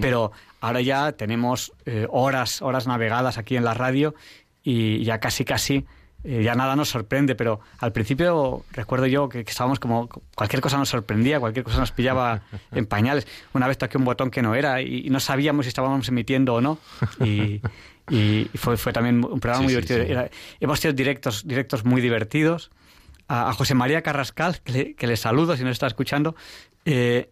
Pero 0.00 0.32
ahora 0.60 0.82
ya 0.82 1.12
tenemos 1.12 1.72
eh, 1.86 2.06
horas, 2.10 2.60
horas 2.60 2.86
navegadas 2.86 3.38
aquí 3.38 3.56
en 3.56 3.64
la 3.64 3.72
radio 3.72 4.14
y 4.62 5.02
ya 5.04 5.20
casi, 5.20 5.44
casi 5.44 5.86
eh, 6.24 6.42
ya 6.42 6.54
nada 6.54 6.74
nos 6.74 6.88
sorprende, 6.88 7.34
pero 7.34 7.60
al 7.78 7.92
principio 7.92 8.64
recuerdo 8.72 9.06
yo 9.06 9.28
que, 9.28 9.40
estábamos 9.40 9.78
como 9.78 10.08
cualquier 10.34 10.62
cosa 10.62 10.78
nos 10.78 10.88
sorprendía, 10.88 11.38
cualquier 11.38 11.64
cosa 11.64 11.78
nos 11.78 11.92
pillaba 11.92 12.42
en 12.72 12.86
pañales. 12.86 13.26
Una 13.52 13.68
vez 13.68 13.76
toqué 13.76 13.98
un 13.98 14.04
botón 14.04 14.30
que 14.30 14.40
no 14.40 14.54
era 14.54 14.80
y, 14.80 15.10
no 15.10 15.20
sabíamos 15.20 15.66
si 15.66 15.68
estábamos 15.68 16.08
emitiendo 16.08 16.54
o 16.54 16.60
no. 16.60 16.78
Y, 17.20 17.60
fue, 18.56 18.76
fue 18.76 18.92
también 18.92 19.24
un 19.24 19.40
programa 19.40 19.62
muy 19.62 19.72
divertido. 19.72 20.28
hemos 20.60 20.80
tenido 20.80 20.96
directos, 20.96 21.46
directos 21.46 21.84
muy 21.84 22.00
divertidos. 22.00 22.70
A, 23.28 23.52
José 23.54 23.74
María 23.74 24.02
Carrascal, 24.02 24.60
que 24.60 24.72
le, 24.72 24.94
que 24.94 25.06
le, 25.06 25.16
saludo 25.16 25.56
si 25.56 25.62
nos 25.64 25.72
está 25.72 25.86
escuchando, 25.86 26.36
eh, 26.84 27.30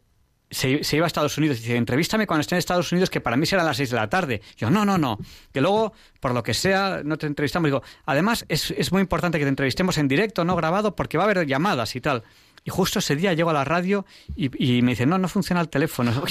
se, 0.53 0.97
iba 0.97 1.07
a 1.07 1.09
Estados 1.09 1.37
Unidos 1.39 1.59
y 1.59 1.63
dice, 1.63 1.77
entrevístame 1.77 2.27
cuando 2.27 2.43
esté 2.43 2.55
en 2.55 2.61
Estados 2.61 2.93
Unidos, 2.93 3.11
que 3.11 3.21
para 3.21 3.37
mí 3.37 3.47
serán 3.47 3.67
las 3.67 3.77
seis 3.77 3.91
de 3.91 3.97
la 3.97 4.09
tarde. 4.09 4.43
Yo, 4.57 4.71
no, 4.71 4.85
no, 4.85 4.99
no, 4.99 5.19
que 5.53 5.61
luego, 5.61 5.93
por 6.21 6.35
lo 6.35 6.43
que 6.43 6.55
sea, 6.55 7.01
no 7.05 7.19
te 7.19 7.27
entrevistamos. 7.27 7.67
Digo, 7.67 7.83
además, 8.07 8.45
es, 8.49 8.71
es 8.73 8.93
muy 8.93 9.01
importante 9.01 9.39
que 9.39 9.45
te 9.45 9.49
entrevistemos 9.49 9.99
en 9.99 10.09
directo, 10.09 10.45
no 10.45 10.55
grabado, 10.55 10.95
porque 10.95 11.19
va 11.19 11.25
a 11.25 11.31
haber 11.31 11.47
llamadas 11.47 11.97
y 11.97 12.01
tal. 12.01 12.23
Y 12.65 12.71
justo 12.71 13.01
ese 13.01 13.17
día 13.17 13.33
llego 13.33 13.51
a 13.51 13.53
la 13.53 13.65
radio 13.65 14.07
y, 14.37 14.83
me 14.83 14.93
dice, 14.93 15.05
no, 15.05 15.19
no 15.19 15.29
funciona 15.29 15.61
el 15.61 15.69
teléfono. 15.69 16.13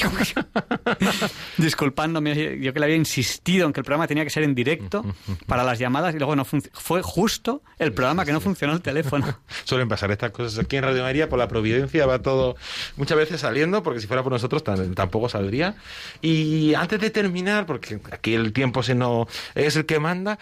Disculpándome, 1.65 2.59
yo 2.59 2.73
que 2.73 2.79
le 2.79 2.85
había 2.85 2.95
insistido 2.95 3.67
en 3.67 3.73
que 3.73 3.79
el 3.79 3.83
programa 3.83 4.07
tenía 4.07 4.23
que 4.23 4.29
ser 4.29 4.43
en 4.43 4.55
directo 4.55 5.05
para 5.47 5.63
las 5.63 5.79
llamadas 5.79 6.15
y 6.15 6.17
luego 6.17 6.35
no 6.35 6.45
fue 6.45 7.01
justo 7.01 7.61
el 7.79 7.93
programa 7.93 8.25
que 8.25 8.31
no 8.31 8.41
funcionó 8.41 8.73
el 8.73 8.81
teléfono. 8.81 9.39
Suelen 9.63 9.87
pasar 9.87 10.11
estas 10.11 10.31
cosas 10.31 10.57
aquí 10.63 10.77
en 10.77 10.83
Radio 10.83 11.03
María, 11.03 11.29
por 11.29 11.39
la 11.39 11.47
providencia 11.47 12.05
va 12.05 12.19
todo 12.19 12.55
muchas 12.97 13.17
veces 13.17 13.41
saliendo, 13.41 13.83
porque 13.83 13.99
si 13.99 14.07
fuera 14.07 14.23
por 14.23 14.31
nosotros 14.31 14.63
tampoco 14.63 15.29
saldría. 15.29 15.75
Y 16.21 16.73
antes 16.73 16.99
de 16.99 17.09
terminar, 17.09 17.65
porque 17.65 17.99
aquí 18.11 18.33
el 18.33 18.53
tiempo 18.53 18.83
se 18.83 18.95
no 18.95 19.27
es 19.55 19.75
el 19.75 19.85
que 19.85 19.99
manda, 19.99 20.39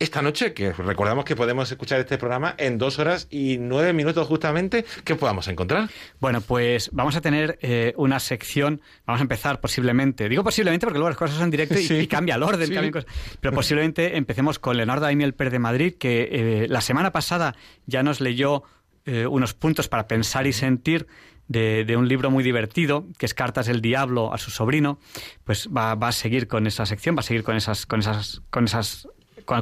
esta 0.00 0.22
noche, 0.22 0.54
que 0.54 0.72
recordamos 0.72 1.26
que 1.26 1.36
podemos 1.36 1.70
escuchar 1.70 2.00
este 2.00 2.16
programa 2.16 2.54
en 2.56 2.78
dos 2.78 2.98
horas 2.98 3.28
y 3.30 3.58
nueve 3.58 3.92
minutos 3.92 4.26
justamente, 4.26 4.86
¿qué 5.04 5.14
podamos 5.14 5.46
encontrar? 5.46 5.90
Bueno, 6.20 6.40
pues 6.40 6.88
vamos 6.92 7.16
a 7.16 7.20
tener 7.20 7.58
eh, 7.60 7.92
una 7.98 8.18
sección, 8.18 8.80
vamos 9.06 9.20
a 9.20 9.22
empezar 9.22 9.60
posiblemente, 9.60 10.26
digo 10.30 10.42
posiblemente 10.42 10.86
porque 10.86 10.98
luego 10.98 11.10
las 11.10 11.18
cosas 11.18 11.36
son 11.36 11.44
en 11.44 11.50
directo 11.50 11.78
y, 11.78 12.06
cambia 12.06 12.36
el 12.36 12.42
orden, 12.42 13.04
pero 13.40 13.54
posiblemente 13.54 14.16
empecemos 14.16 14.58
con 14.58 14.78
Leonardo 14.78 15.04
Daimiel 15.04 15.34
Pérez 15.34 15.52
de 15.52 15.58
Madrid, 15.58 15.94
que 15.98 16.28
eh, 16.32 16.66
la 16.68 16.80
semana 16.80 17.12
pasada 17.12 17.54
ya 17.84 18.02
nos 18.02 18.22
leyó 18.22 18.62
eh, 19.04 19.26
unos 19.26 19.52
puntos 19.52 19.88
para 19.88 20.08
pensar 20.08 20.46
y 20.46 20.54
sentir 20.54 21.08
de, 21.46 21.84
de, 21.84 21.96
un 21.98 22.08
libro 22.08 22.30
muy 22.30 22.42
divertido, 22.42 23.06
que 23.18 23.26
es 23.26 23.34
Cartas 23.34 23.66
del 23.66 23.82
Diablo 23.82 24.32
a 24.32 24.38
su 24.38 24.50
sobrino, 24.50 24.98
pues 25.44 25.68
va, 25.68 25.94
va, 25.94 26.08
a 26.08 26.12
seguir 26.12 26.48
con 26.48 26.66
esa 26.66 26.86
sección, 26.86 27.16
va 27.16 27.20
a 27.20 27.24
seguir 27.24 27.42
con 27.42 27.56
esas, 27.56 27.84
con 27.84 28.00
esas, 28.00 28.40
con 28.50 28.64
esas 28.64 29.06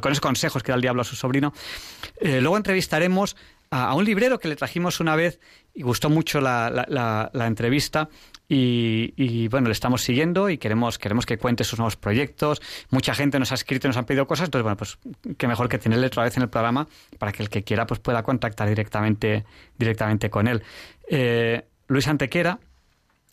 con, 0.00 0.12
esos 0.12 0.20
consejos 0.20 0.62
que 0.62 0.72
da 0.72 0.76
el 0.76 0.82
diablo 0.82 1.02
a 1.02 1.04
su 1.04 1.16
sobrino. 1.16 1.52
Eh, 2.20 2.40
luego 2.40 2.56
entrevistaremos 2.56 3.36
a, 3.70 3.94
un 3.94 4.04
librero 4.04 4.38
que 4.38 4.48
le 4.48 4.56
trajimos 4.56 5.00
una 5.00 5.16
vez 5.16 5.40
y 5.74 5.82
gustó 5.82 6.10
mucho 6.10 6.40
la, 6.40 7.30
entrevista. 7.46 8.08
Y, 8.50 9.48
bueno, 9.48 9.68
le 9.68 9.72
estamos 9.72 10.02
siguiendo 10.02 10.48
y 10.48 10.56
queremos, 10.56 10.98
queremos 10.98 11.26
que 11.26 11.36
cuente 11.36 11.64
sus 11.64 11.78
nuevos 11.78 11.96
proyectos. 11.96 12.62
Mucha 12.90 13.14
gente 13.14 13.38
nos 13.38 13.52
ha 13.52 13.54
escrito 13.54 13.86
y 13.86 13.88
nos 13.88 13.96
han 13.96 14.06
pedido 14.06 14.26
cosas, 14.26 14.46
entonces 14.46 14.62
bueno, 14.62 14.76
pues 14.76 14.98
qué 15.36 15.46
mejor 15.46 15.68
que 15.68 15.78
tenerle 15.78 16.06
otra 16.06 16.24
vez 16.24 16.36
en 16.36 16.44
el 16.44 16.48
programa 16.48 16.88
para 17.18 17.32
que 17.32 17.42
el 17.42 17.50
que 17.50 17.62
quiera 17.62 17.86
pues 17.86 18.00
pueda 18.00 18.22
contactar 18.22 18.68
directamente, 18.68 19.44
directamente 19.78 20.30
con 20.30 20.48
él. 20.48 20.62
Eh, 21.08 21.64
Luis 21.88 22.08
Antequera, 22.08 22.58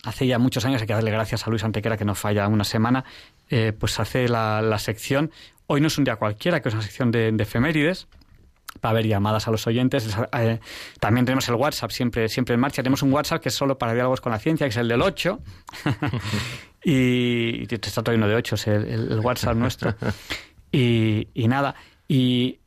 hace 0.06 0.28
ya 0.28 0.40
muchos 0.40 0.64
años, 0.66 0.82
hay 0.82 0.88
que 0.88 0.94
darle 0.94 1.12
gracias 1.12 1.46
a 1.46 1.50
Luis 1.50 1.64
Antequera 1.64 1.98
que 1.98 2.06
no 2.06 2.16
falla 2.16 2.48
una 2.48 2.64
semana, 2.64 3.04
eh, 3.50 3.74
pues 3.78 4.00
hace 4.00 4.30
la, 4.30 4.62
la, 4.62 4.80
sección 4.80 5.32
Hoy 5.68 5.82
no 5.82 5.88
es 5.88 5.98
un 5.98 6.04
día 6.04 6.16
cualquiera, 6.16 6.62
que 6.62 6.70
es 6.70 6.76
una 6.76 6.84
sección 6.84 7.12
de, 7.12 7.30
efemérides 7.40 8.08
para 8.82 8.96
ver 8.96 9.08
llamadas 9.08 9.48
a 9.48 9.52
los 9.52 9.66
oyentes. 9.68 10.16
Eh, 10.34 10.60
también 11.00 11.26
tenemos 11.26 11.48
el 11.50 11.56
WhatsApp 11.56 11.92
siempre, 11.92 12.30
siempre 12.30 12.54
en 12.54 12.60
marcha. 12.60 12.84
Tenemos 12.84 13.02
un 13.02 13.12
WhatsApp 13.12 13.42
que 13.42 13.50
es 13.50 13.56
solo 13.56 13.78
para 13.78 13.94
diálogos 13.94 14.22
con 14.22 14.32
la 14.32 14.40
ciencia, 14.40 14.68
que 14.68 14.72
es 14.72 14.78
el 14.78 14.88
del 14.88 15.02
8. 15.02 15.40
y, 16.84 17.66
te 17.68 17.76
está 17.76 18.04
todavía 18.04 18.24
uno 18.24 18.28
de 18.28 18.36
8, 18.36 18.56
es 18.56 18.68
el, 18.68 19.20
WhatsApp 19.22 19.56
nuestro. 19.56 19.96
Y, 20.72 21.48
nada, 21.48 21.74
y, 22.08 22.60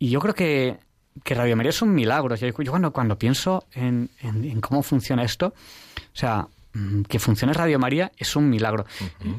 yo 0.00 0.20
creo 0.20 0.34
que, 0.34 0.78
que 1.24 1.34
Radio 1.34 1.56
María 1.56 1.70
es 1.70 1.82
un 1.82 1.92
milagro. 1.92 2.36
Yo 2.36 2.54
cuando, 2.70 2.90
cuando 2.92 3.18
pienso 3.18 3.66
en, 3.72 4.08
en, 4.20 4.60
cómo 4.60 4.82
funciona 4.82 5.24
esto, 5.24 5.48
o 5.48 6.16
sea, 6.18 6.46
que 7.08 7.18
funcione 7.18 7.52
Radio 7.52 7.78
María 7.78 8.12
es 8.16 8.36
un 8.36 8.48
milagro. 8.48 8.86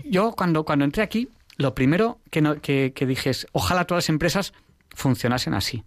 Yo 0.03 0.31
cuando, 0.31 0.63
cuando 0.63 0.85
entré 0.85 1.03
aquí, 1.03 1.29
lo 1.57 1.73
primero 1.75 2.19
que, 2.29 2.41
no, 2.41 2.61
que, 2.61 2.93
que 2.95 3.05
dije 3.05 3.29
es, 3.29 3.47
ojalá 3.51 3.85
todas 3.85 4.05
las 4.05 4.09
empresas 4.09 4.53
funcionasen 4.95 5.53
así. 5.53 5.83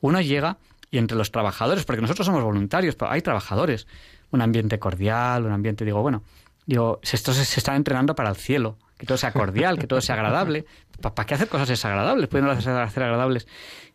Uno 0.00 0.20
llega 0.20 0.58
y 0.90 0.98
entre 0.98 1.16
los 1.16 1.32
trabajadores, 1.32 1.84
porque 1.84 2.02
nosotros 2.02 2.26
somos 2.26 2.42
voluntarios, 2.42 2.94
pero 2.94 3.10
hay 3.10 3.20
trabajadores, 3.20 3.86
un 4.30 4.42
ambiente 4.42 4.78
cordial, 4.78 5.44
un 5.44 5.52
ambiente, 5.52 5.84
digo, 5.84 6.02
bueno, 6.02 6.22
digo, 6.66 7.00
estos 7.02 7.36
se 7.36 7.60
están 7.60 7.76
entrenando 7.76 8.14
para 8.14 8.30
el 8.30 8.36
cielo, 8.36 8.76
que 8.98 9.06
todo 9.06 9.18
sea 9.18 9.32
cordial, 9.32 9.78
que 9.78 9.86
todo 9.86 10.00
sea 10.00 10.14
agradable. 10.14 10.66
¿Para 11.00 11.26
qué 11.26 11.34
hacer 11.34 11.48
cosas 11.48 11.68
desagradables? 11.68 12.28
Pueden 12.28 12.48
hacer, 12.48 13.02
agradables. 13.02 13.46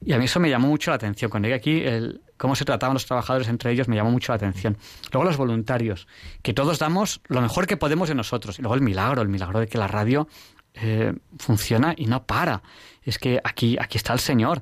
Y 0.04 0.14
a 0.14 0.18
mí 0.18 0.26
eso 0.26 0.40
me 0.40 0.50
llamó 0.50 0.68
mucho 0.68 0.92
la 0.92 0.96
atención. 0.96 1.32
Cuando 1.32 1.48
llegué 1.48 1.56
aquí, 1.56 1.82
el, 1.84 2.22
cómo 2.38 2.56
se 2.56 2.66
trataban 2.66 2.94
los 2.94 3.06
trabajadores 3.06 3.48
entre 3.48 3.72
ellos 3.72 3.88
me 3.88 3.96
llamó 3.96 4.12
mucho 4.12 4.32
la 4.32 4.38
atención. 4.38 4.78
Luego 5.12 5.26
los 5.26 5.38
voluntarios, 5.38 6.08
que 6.42 6.54
todos 6.54 6.80
damos 6.80 7.22
lo 7.28 7.42
mejor 7.42 7.68
que 7.68 7.78
podemos 7.78 8.10
de 8.10 8.16
nosotros. 8.16 8.60
Y 8.60 8.62
luego 8.62 8.76
el 8.76 8.82
milagro, 8.82 9.22
el 9.22 9.30
milagro 9.30 9.60
de 9.60 9.68
que 9.68 9.78
la 9.78 9.88
radio 9.88 10.28
eh, 10.74 11.14
funciona 11.38 11.94
y 11.96 12.06
no 12.06 12.26
para. 12.26 12.62
Es 13.04 13.18
que 13.18 13.40
aquí, 13.44 13.78
aquí 13.80 13.98
está 13.98 14.14
el 14.14 14.20
Señor. 14.20 14.62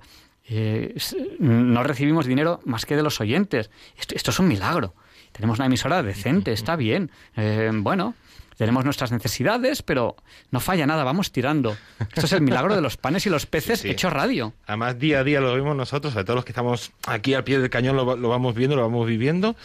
Eh, 0.50 0.96
no 1.40 1.84
recibimos 1.84 2.26
dinero 2.26 2.62
más 2.66 2.86
que 2.86 2.96
de 2.96 3.04
los 3.04 3.20
oyentes. 3.20 3.70
Esto, 3.98 4.16
esto, 4.16 4.32
es 4.32 4.40
un 4.40 4.48
milagro. 4.48 4.94
Tenemos 5.32 5.60
una 5.60 5.66
emisora 5.66 6.02
decente, 6.02 6.54
está 6.54 6.76
bien. 6.76 7.12
Eh, 7.36 7.70
bueno, 7.74 8.16
tenemos 8.58 8.84
nuestras 8.84 9.12
necesidades, 9.12 9.84
pero 9.84 10.16
no 10.52 10.60
falla 10.60 10.86
nada, 10.86 11.04
vamos 11.04 11.32
tirando. 11.32 11.78
Esto 12.00 12.26
es 12.26 12.34
el 12.34 12.42
milagro 12.42 12.76
de 12.76 12.82
los 12.82 12.98
panes 12.98 13.26
y 13.26 13.30
los 13.30 13.46
peces 13.46 13.80
sí, 13.80 13.88
sí. 13.88 13.92
hecho 13.92 14.10
radio. 14.10 14.54
Además, 14.66 15.00
día 15.00 15.20
a 15.20 15.24
día 15.24 15.40
lo 15.40 15.54
vemos 15.54 15.76
nosotros, 15.76 16.16
a 16.16 16.24
todos 16.24 16.36
los 16.36 16.46
que 16.46 16.52
estamos 16.52 16.92
aquí 17.06 17.34
al 17.34 17.44
pie 17.44 17.60
del 17.60 17.70
cañón 17.70 17.96
lo, 17.96 18.16
lo 18.16 18.30
vamos 18.30 18.56
viendo, 18.56 18.76
lo 18.76 18.82
vamos 18.82 19.08
viviendo. 19.08 19.56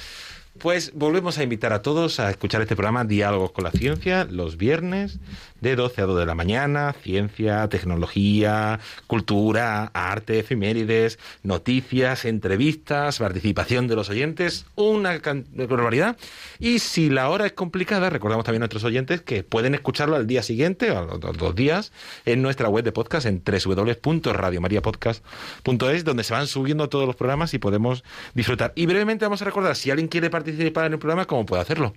Pues 0.58 0.92
volvemos 0.94 1.38
a 1.38 1.42
invitar 1.42 1.72
a 1.72 1.80
todos 1.80 2.20
a 2.20 2.30
escuchar 2.30 2.60
este 2.60 2.76
programa 2.76 3.04
Diálogos 3.04 3.52
con 3.52 3.64
la 3.64 3.70
Ciencia 3.70 4.26
los 4.30 4.58
viernes 4.58 5.18
de 5.62 5.74
12 5.76 6.02
a 6.02 6.06
2 6.06 6.18
de 6.18 6.26
la 6.26 6.34
mañana. 6.34 6.94
Ciencia, 7.02 7.66
tecnología, 7.68 8.80
cultura, 9.06 9.90
arte, 9.94 10.40
efemérides, 10.40 11.18
noticias, 11.42 12.26
entrevistas, 12.26 13.18
participación 13.18 13.88
de 13.88 13.96
los 13.96 14.10
oyentes, 14.10 14.66
una 14.74 15.18
barbaridad. 15.54 16.18
Y 16.58 16.80
si 16.80 17.08
la 17.08 17.30
hora 17.30 17.46
es 17.46 17.52
complicada, 17.52 18.10
recordamos 18.10 18.44
también 18.44 18.60
a 18.62 18.64
nuestros 18.64 18.82
oyentes 18.84 19.22
que 19.22 19.44
pueden 19.44 19.74
escucharlo 19.74 20.16
al 20.16 20.26
día 20.26 20.42
siguiente 20.42 20.90
o 20.90 20.98
a 20.98 21.04
los 21.04 21.20
dos 21.38 21.54
días 21.54 21.92
en 22.26 22.42
nuestra 22.42 22.68
web 22.68 22.84
de 22.84 22.92
podcast 22.92 23.24
en 23.26 23.42
www.radiomariapodcast.es 23.44 26.04
donde 26.04 26.24
se 26.24 26.34
van 26.34 26.48
subiendo 26.48 26.88
todos 26.88 27.06
los 27.06 27.14
programas 27.16 27.54
y 27.54 27.58
podemos 27.58 28.02
disfrutar. 28.34 28.72
Y 28.74 28.86
brevemente 28.86 29.24
vamos 29.24 29.42
a 29.42 29.44
recordar, 29.44 29.76
si 29.76 29.90
alguien 29.90 30.08
quiere 30.08 30.28
participar 30.28 30.86
en 30.86 30.94
el 30.94 30.98
programa, 30.98 31.26
¿cómo 31.26 31.46
puede 31.46 31.62
hacerlo? 31.62 31.94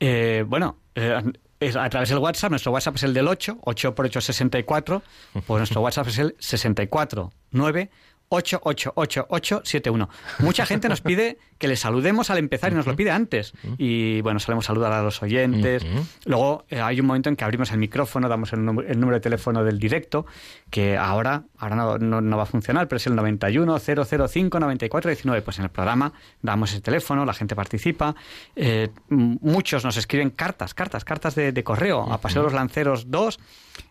Eh, 0.00 0.44
bueno, 0.46 0.78
eh, 0.94 1.20
es 1.66 1.76
a 1.76 1.88
través 1.88 2.08
del 2.08 2.18
WhatsApp. 2.18 2.50
Nuestro 2.50 2.72
WhatsApp 2.72 2.96
es 2.96 3.02
el 3.04 3.14
del 3.14 3.28
8, 3.28 3.58
8 3.62 3.94
por 3.94 4.06
8, 4.06 4.20
64. 4.20 5.02
Pues 5.46 5.58
nuestro 5.58 5.80
WhatsApp 5.80 6.08
es 6.08 6.18
el 6.18 6.36
64 6.38 7.32
9 8.30 8.56
888871. 8.58 10.08
Mucha 10.40 10.66
gente 10.66 10.88
nos 10.88 11.00
pide 11.00 11.38
que 11.58 11.68
le 11.68 11.76
saludemos 11.76 12.30
al 12.30 12.38
empezar 12.38 12.72
y 12.72 12.74
nos 12.74 12.86
lo 12.86 12.96
pide 12.96 13.10
antes. 13.10 13.52
Y 13.78 14.20
bueno, 14.20 14.40
solemos 14.40 14.66
saludar 14.66 14.92
a 14.92 15.02
los 15.02 15.22
oyentes. 15.22 15.84
Luego 16.24 16.64
eh, 16.68 16.80
hay 16.80 17.00
un 17.00 17.06
momento 17.06 17.28
en 17.28 17.36
que 17.36 17.44
abrimos 17.44 17.70
el 17.70 17.78
micrófono, 17.78 18.28
damos 18.28 18.52
el, 18.52 18.60
el, 18.60 19.00
número 19.00 19.14
de 19.14 19.20
teléfono 19.20 19.64
del 19.64 19.78
directo, 19.78 20.26
que 20.70 20.96
ahora, 20.96 21.44
ahora 21.58 21.76
no, 21.76 21.98
no, 21.98 22.20
no, 22.20 22.36
va 22.36 22.42
a 22.42 22.46
funcionar, 22.46 22.88
pero 22.88 22.96
es 22.96 23.06
el 23.06 23.14
91 23.14 23.78
005 23.78 24.60
94 24.60 25.10
19. 25.10 25.42
Pues 25.42 25.58
en 25.58 25.64
el 25.64 25.70
programa 25.70 26.12
damos 26.42 26.74
el 26.74 26.82
teléfono, 26.82 27.24
la 27.24 27.34
gente 27.34 27.54
participa. 27.54 28.14
Eh, 28.54 28.88
muchos 29.08 29.84
nos 29.84 29.96
escriben 29.96 30.30
cartas, 30.30 30.74
cartas, 30.74 31.04
cartas 31.04 31.34
de, 31.34 31.52
de 31.52 31.64
correo 31.64 32.12
a 32.12 32.20
Paseo 32.20 32.42
de 32.42 32.46
los 32.46 32.54
Lanceros 32.54 33.10
2 33.10 33.38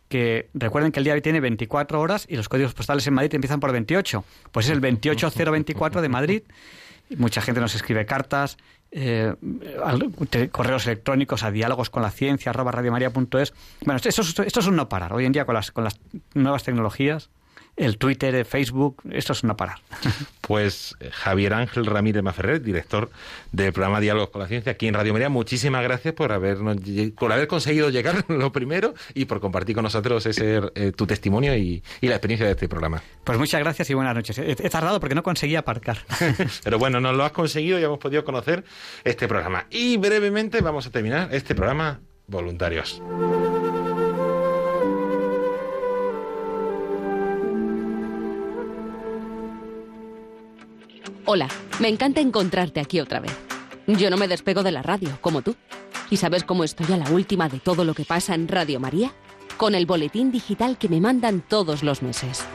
que 0.07 0.49
recuerden 0.53 0.91
que 0.91 0.99
el 0.99 1.03
día 1.03 1.13
de 1.13 1.17
hoy 1.17 1.21
tiene 1.21 1.39
24 1.39 1.99
horas 1.99 2.25
y 2.29 2.35
los 2.35 2.49
códigos 2.49 2.73
postales 2.73 3.05
en 3.07 3.13
Madrid 3.13 3.33
empiezan 3.33 3.59
por 3.59 3.71
28. 3.71 4.23
Pues 4.51 4.67
es 4.67 4.71
el 4.71 4.79
28024 4.79 6.01
de 6.01 6.09
Madrid. 6.09 6.43
Mucha 7.17 7.41
gente 7.41 7.61
nos 7.61 7.75
escribe 7.75 8.05
cartas, 8.05 8.57
eh, 8.91 9.33
correos 10.51 10.87
electrónicos 10.87 11.43
a 11.43 11.51
diálogos 11.51 11.89
con 11.89 12.01
la 12.01 12.11
ciencia, 12.11 12.49
arroba 12.49 12.71
radiomaria.es. 12.71 13.53
Bueno, 13.81 13.97
esto, 13.97 14.21
esto, 14.21 14.43
esto, 14.43 14.59
es 14.59 14.67
un 14.67 14.75
no 14.75 14.89
parar. 14.89 15.13
Hoy 15.13 15.25
en 15.25 15.31
día 15.31 15.45
con 15.45 15.55
las, 15.55 15.71
con 15.71 15.83
las 15.83 15.99
nuevas 16.33 16.63
tecnologías 16.63 17.29
el 17.77 17.97
Twitter, 17.97 18.33
el 18.35 18.45
Facebook, 18.45 19.01
esto 19.11 19.33
es 19.33 19.43
una 19.43 19.57
parar. 19.57 19.77
Pues 20.45 20.95
Javier 21.11 21.55
Ángel 21.55 21.87
Ramírez 21.87 22.21
Maferrer, 22.21 22.61
director 22.61 23.09
del 23.51 23.73
programa 23.73 23.99
Diálogos 23.99 24.29
con 24.29 24.43
la 24.43 24.47
Ciencia 24.47 24.73
aquí 24.73 24.87
en 24.87 24.93
Radio 24.93 25.11
María, 25.11 25.27
muchísimas 25.27 25.81
gracias 25.81 26.13
por 26.13 26.31
habernos 26.31 26.77
por 27.17 27.31
haber 27.31 27.47
conseguido 27.47 27.89
llegar 27.89 28.23
lo 28.29 28.51
primero 28.51 28.93
y 29.15 29.25
por 29.25 29.39
compartir 29.39 29.73
con 29.73 29.83
nosotros 29.83 30.23
ese 30.27 30.61
eh, 30.75 30.91
tu 30.95 31.07
testimonio 31.07 31.55
y, 31.55 31.83
y, 31.99 32.07
la 32.07 32.15
experiencia 32.15 32.45
de 32.45 32.51
este 32.51 32.69
programa. 32.69 33.01
Pues 33.23 33.39
muchas 33.39 33.59
gracias 33.59 33.89
y 33.89 33.95
buenas 33.95 34.13
noches. 34.13 34.37
He, 34.37 34.51
he 34.51 34.69
tardado 34.69 34.99
porque 34.99 35.15
no 35.15 35.23
conseguía 35.23 35.59
aparcar. 35.59 35.97
Pero 36.63 36.77
bueno, 36.77 37.01
nos 37.01 37.15
lo 37.15 37.23
has 37.25 37.31
conseguido 37.31 37.79
y 37.79 37.83
hemos 37.83 37.97
podido 37.97 38.23
conocer 38.23 38.63
este 39.03 39.27
programa. 39.27 39.65
Y 39.71 39.97
brevemente 39.97 40.61
vamos 40.61 40.85
a 40.85 40.91
terminar 40.91 41.29
este 41.31 41.55
programa 41.55 42.01
Voluntarios. 42.27 43.01
Hola, 51.27 51.47
me 51.79 51.87
encanta 51.87 52.21
encontrarte 52.21 52.79
aquí 52.79 52.99
otra 52.99 53.19
vez. 53.19 53.35
Yo 53.87 54.11
no 54.11 54.17
me 54.17 54.27
despego 54.27 54.61
de 54.61 54.71
la 54.71 54.83
radio, 54.83 55.17
como 55.21 55.41
tú. 55.41 55.55
¿Y 56.11 56.17
sabes 56.17 56.43
cómo 56.43 56.63
estoy 56.63 56.93
a 56.93 56.97
la 56.97 57.09
última 57.09 57.49
de 57.49 57.59
todo 57.59 57.83
lo 57.83 57.95
que 57.95 58.05
pasa 58.05 58.35
en 58.35 58.47
Radio 58.47 58.79
María? 58.79 59.11
Con 59.57 59.73
el 59.73 59.87
boletín 59.87 60.31
digital 60.31 60.77
que 60.77 60.87
me 60.87 61.01
mandan 61.01 61.41
todos 61.41 61.81
los 61.81 62.03
meses. 62.03 62.45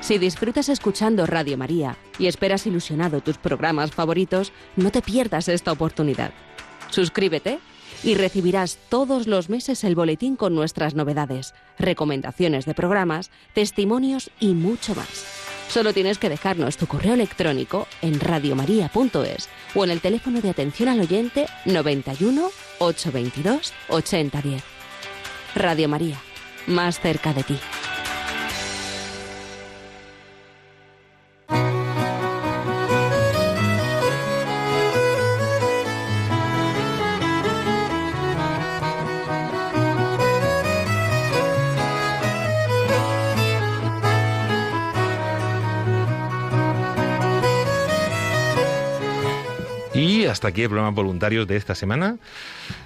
Si 0.00 0.18
disfrutas 0.18 0.68
escuchando 0.68 1.26
Radio 1.26 1.58
María 1.58 1.96
y 2.16 2.28
esperas 2.28 2.64
ilusionado 2.64 3.22
tus 3.22 3.38
programas 3.38 3.90
favoritos, 3.90 4.52
no 4.76 4.92
te 4.92 5.02
pierdas 5.02 5.48
esta 5.48 5.72
oportunidad. 5.72 6.30
Suscríbete 6.90 7.58
y 8.04 8.14
recibirás 8.14 8.78
todos 8.88 9.26
los 9.26 9.48
meses 9.48 9.82
el 9.82 9.96
boletín 9.96 10.36
con 10.36 10.54
nuestras 10.54 10.94
novedades, 10.94 11.54
recomendaciones 11.76 12.66
de 12.66 12.74
programas, 12.74 13.32
testimonios 13.52 14.30
y 14.38 14.54
mucho 14.54 14.94
más. 14.94 15.47
Solo 15.68 15.92
tienes 15.92 16.18
que 16.18 16.30
dejarnos 16.30 16.76
tu 16.76 16.86
correo 16.86 17.14
electrónico 17.14 17.86
en 18.00 18.18
radiomaria.es 18.20 19.48
o 19.74 19.84
en 19.84 19.90
el 19.90 20.00
teléfono 20.00 20.40
de 20.40 20.50
atención 20.50 20.88
al 20.88 21.00
oyente 21.00 21.46
91 21.66 22.50
822 22.78 23.72
8010. 23.88 24.62
Radio 25.54 25.88
María, 25.88 26.16
más 26.66 27.00
cerca 27.00 27.34
de 27.34 27.42
ti. 27.42 27.58
Hasta 50.28 50.48
aquí 50.48 50.62
el 50.62 50.68
programa 50.68 50.90
voluntarios 50.90 51.46
de 51.46 51.56
esta 51.56 51.74
semana. 51.74 52.16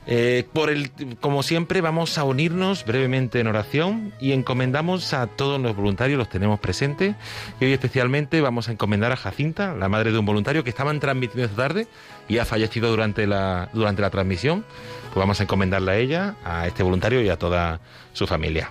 Eh, 0.06 0.46
por 0.52 0.70
el, 0.70 0.90
como 1.20 1.42
siempre, 1.42 1.80
vamos 1.80 2.18
a 2.18 2.24
unirnos 2.24 2.84
brevemente 2.84 3.40
en 3.40 3.46
oración 3.46 4.12
y 4.20 4.32
encomendamos 4.32 5.12
a 5.14 5.26
todos 5.26 5.60
los 5.60 5.76
voluntarios, 5.76 6.18
los 6.18 6.28
tenemos 6.28 6.60
presentes. 6.60 7.14
Y 7.60 7.64
hoy 7.64 7.72
especialmente 7.72 8.40
vamos 8.40 8.68
a 8.68 8.72
encomendar 8.72 9.12
a 9.12 9.16
Jacinta, 9.16 9.74
la 9.74 9.88
madre 9.88 10.12
de 10.12 10.18
un 10.18 10.26
voluntario 10.26 10.64
que 10.64 10.70
estaban 10.70 11.00
transmitiendo 11.00 11.44
esta 11.44 11.56
tarde 11.56 11.86
y 12.28 12.38
ha 12.38 12.44
fallecido 12.44 12.90
durante 12.90 13.26
la, 13.26 13.68
durante 13.72 14.02
la 14.02 14.10
transmisión. 14.10 14.64
Pues 15.12 15.16
vamos 15.16 15.40
a 15.40 15.42
encomendarla 15.42 15.92
a 15.92 15.96
ella, 15.96 16.36
a 16.44 16.66
este 16.66 16.82
voluntario 16.82 17.20
y 17.22 17.28
a 17.28 17.36
toda 17.38 17.80
su 18.12 18.26
familia. 18.26 18.70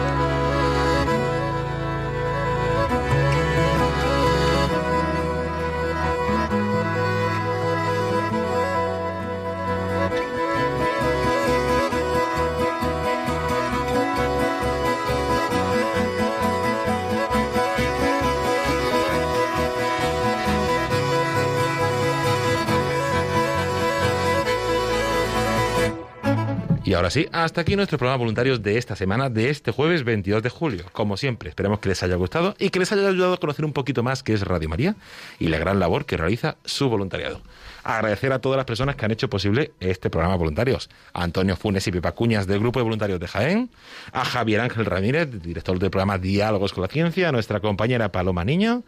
Ahora 27.01 27.09
sí, 27.09 27.27
hasta 27.31 27.61
aquí 27.61 27.75
nuestro 27.75 27.97
programa 27.97 28.19
voluntarios 28.19 28.61
de 28.61 28.77
esta 28.77 28.95
semana, 28.95 29.27
de 29.27 29.49
este 29.49 29.71
jueves 29.71 30.03
22 30.03 30.43
de 30.43 30.49
julio. 30.49 30.85
Como 30.91 31.17
siempre, 31.17 31.49
esperemos 31.49 31.79
que 31.79 31.89
les 31.89 32.03
haya 32.03 32.13
gustado 32.15 32.55
y 32.59 32.69
que 32.69 32.77
les 32.77 32.91
haya 32.91 33.07
ayudado 33.07 33.33
a 33.33 33.37
conocer 33.37 33.65
un 33.65 33.73
poquito 33.73 34.03
más 34.03 34.21
qué 34.21 34.33
es 34.33 34.41
Radio 34.41 34.69
María 34.69 34.95
y 35.39 35.47
la 35.47 35.57
gran 35.57 35.79
labor 35.79 36.05
que 36.05 36.15
realiza 36.15 36.57
su 36.63 36.89
voluntariado. 36.89 37.41
Agradecer 37.83 38.31
a 38.33 38.39
todas 38.39 38.57
las 38.57 38.67
personas 38.67 38.95
que 38.95 39.05
han 39.05 39.09
hecho 39.09 39.31
posible 39.31 39.71
este 39.79 40.11
programa 40.11 40.35
voluntarios. 40.35 40.91
Antonio 41.11 41.55
Funes 41.55 41.87
y 41.87 41.91
Pepa 41.91 42.11
Cuñas 42.11 42.45
del 42.45 42.59
Grupo 42.59 42.77
de 42.79 42.83
Voluntarios 42.83 43.19
de 43.19 43.27
Jaén, 43.27 43.71
a 44.11 44.23
Javier 44.23 44.61
Ángel 44.61 44.85
Ramírez, 44.85 45.41
director 45.41 45.79
del 45.79 45.89
programa 45.89 46.19
Diálogos 46.19 46.71
con 46.71 46.83
la 46.83 46.87
Ciencia, 46.87 47.29
a 47.29 47.31
nuestra 47.31 47.61
compañera 47.61 48.11
Paloma 48.11 48.45
Niño, 48.45 48.83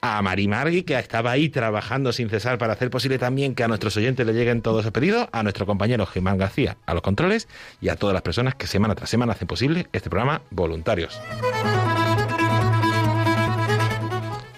a 0.00 0.20
Mari 0.22 0.48
Margui, 0.48 0.82
que 0.82 0.98
estaba 0.98 1.30
ahí 1.30 1.48
trabajando 1.48 2.12
sin 2.12 2.28
cesar 2.28 2.58
para 2.58 2.74
hacer 2.74 2.90
posible 2.90 3.18
también 3.18 3.54
que 3.54 3.64
a 3.64 3.68
nuestros 3.68 3.96
oyentes 3.96 4.26
le 4.26 4.32
lleguen 4.32 4.62
todos 4.62 4.84
los 4.84 4.92
pedidos, 4.92 5.28
a 5.32 5.42
nuestro 5.42 5.66
compañero 5.66 6.06
Germán 6.06 6.38
García 6.38 6.76
a 6.86 6.94
los 6.94 7.02
controles 7.02 7.48
y 7.80 7.88
a 7.88 7.96
todas 7.96 8.14
las 8.14 8.22
personas 8.22 8.54
que 8.54 8.66
semana 8.66 8.94
tras 8.94 9.10
semana 9.10 9.32
hacen 9.32 9.48
posible 9.48 9.86
este 9.92 10.10
programa 10.10 10.42
voluntarios. 10.50 11.20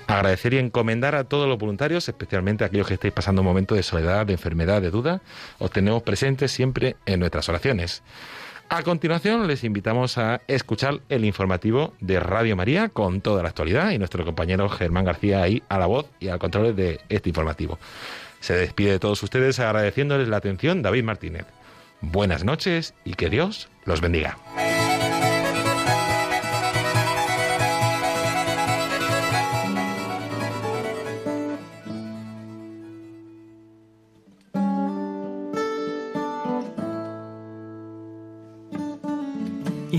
Agradecer 0.07 0.55
y 0.55 0.59
encomendar 0.59 1.15
a 1.15 1.25
todos 1.25 1.47
los 1.47 1.59
voluntarios, 1.59 2.09
especialmente 2.09 2.65
a 2.65 2.69
aquellos 2.69 2.89
que 2.89 2.95
estáis 2.95 3.13
pasando 3.13 3.43
un 3.43 3.47
momento 3.47 3.75
de 3.75 3.83
soledad, 3.83 4.25
de 4.27 4.33
enfermedad, 4.33 4.81
de 4.81 4.91
duda, 4.91 5.21
os 5.59 5.71
tenemos 5.71 6.03
presentes 6.03 6.51
siempre 6.51 6.97
en 7.05 7.21
nuestras 7.21 7.49
oraciones. 7.51 8.03
A 8.71 8.83
continuación, 8.83 9.47
les 9.47 9.65
invitamos 9.65 10.19
a 10.19 10.43
escuchar 10.47 11.01
el 11.09 11.25
informativo 11.25 11.95
de 12.01 12.21
Radio 12.21 12.55
María 12.55 12.91
con 12.91 13.23
toda 13.23 13.43
la 13.43 13.49
actualidad 13.49 13.93
y 13.93 13.99
nuestro 13.99 14.27
compañero 14.27 14.69
Germán 14.69 15.07
García 15.07 15.43
ahí 15.43 15.63
a 15.71 15.79
la 15.79 15.87
voz 15.87 16.07
y 16.21 16.29
al 16.29 16.39
control 16.39 16.77
de 16.77 17.01
este 17.09 17.31
informativo. 17.31 17.79
Se 18.41 18.55
despide 18.55 18.91
de 18.91 18.99
todos 18.99 19.23
ustedes 19.23 19.59
agradeciéndoles 19.59 20.29
la 20.29 20.37
atención 20.37 20.83
David 20.83 21.05
Martínez. 21.05 21.47
Buenas 22.03 22.45
noches 22.45 22.93
y 23.07 23.15
que 23.15 23.31
Dios 23.31 23.71
los 23.87 24.03
bendiga. 24.03 24.37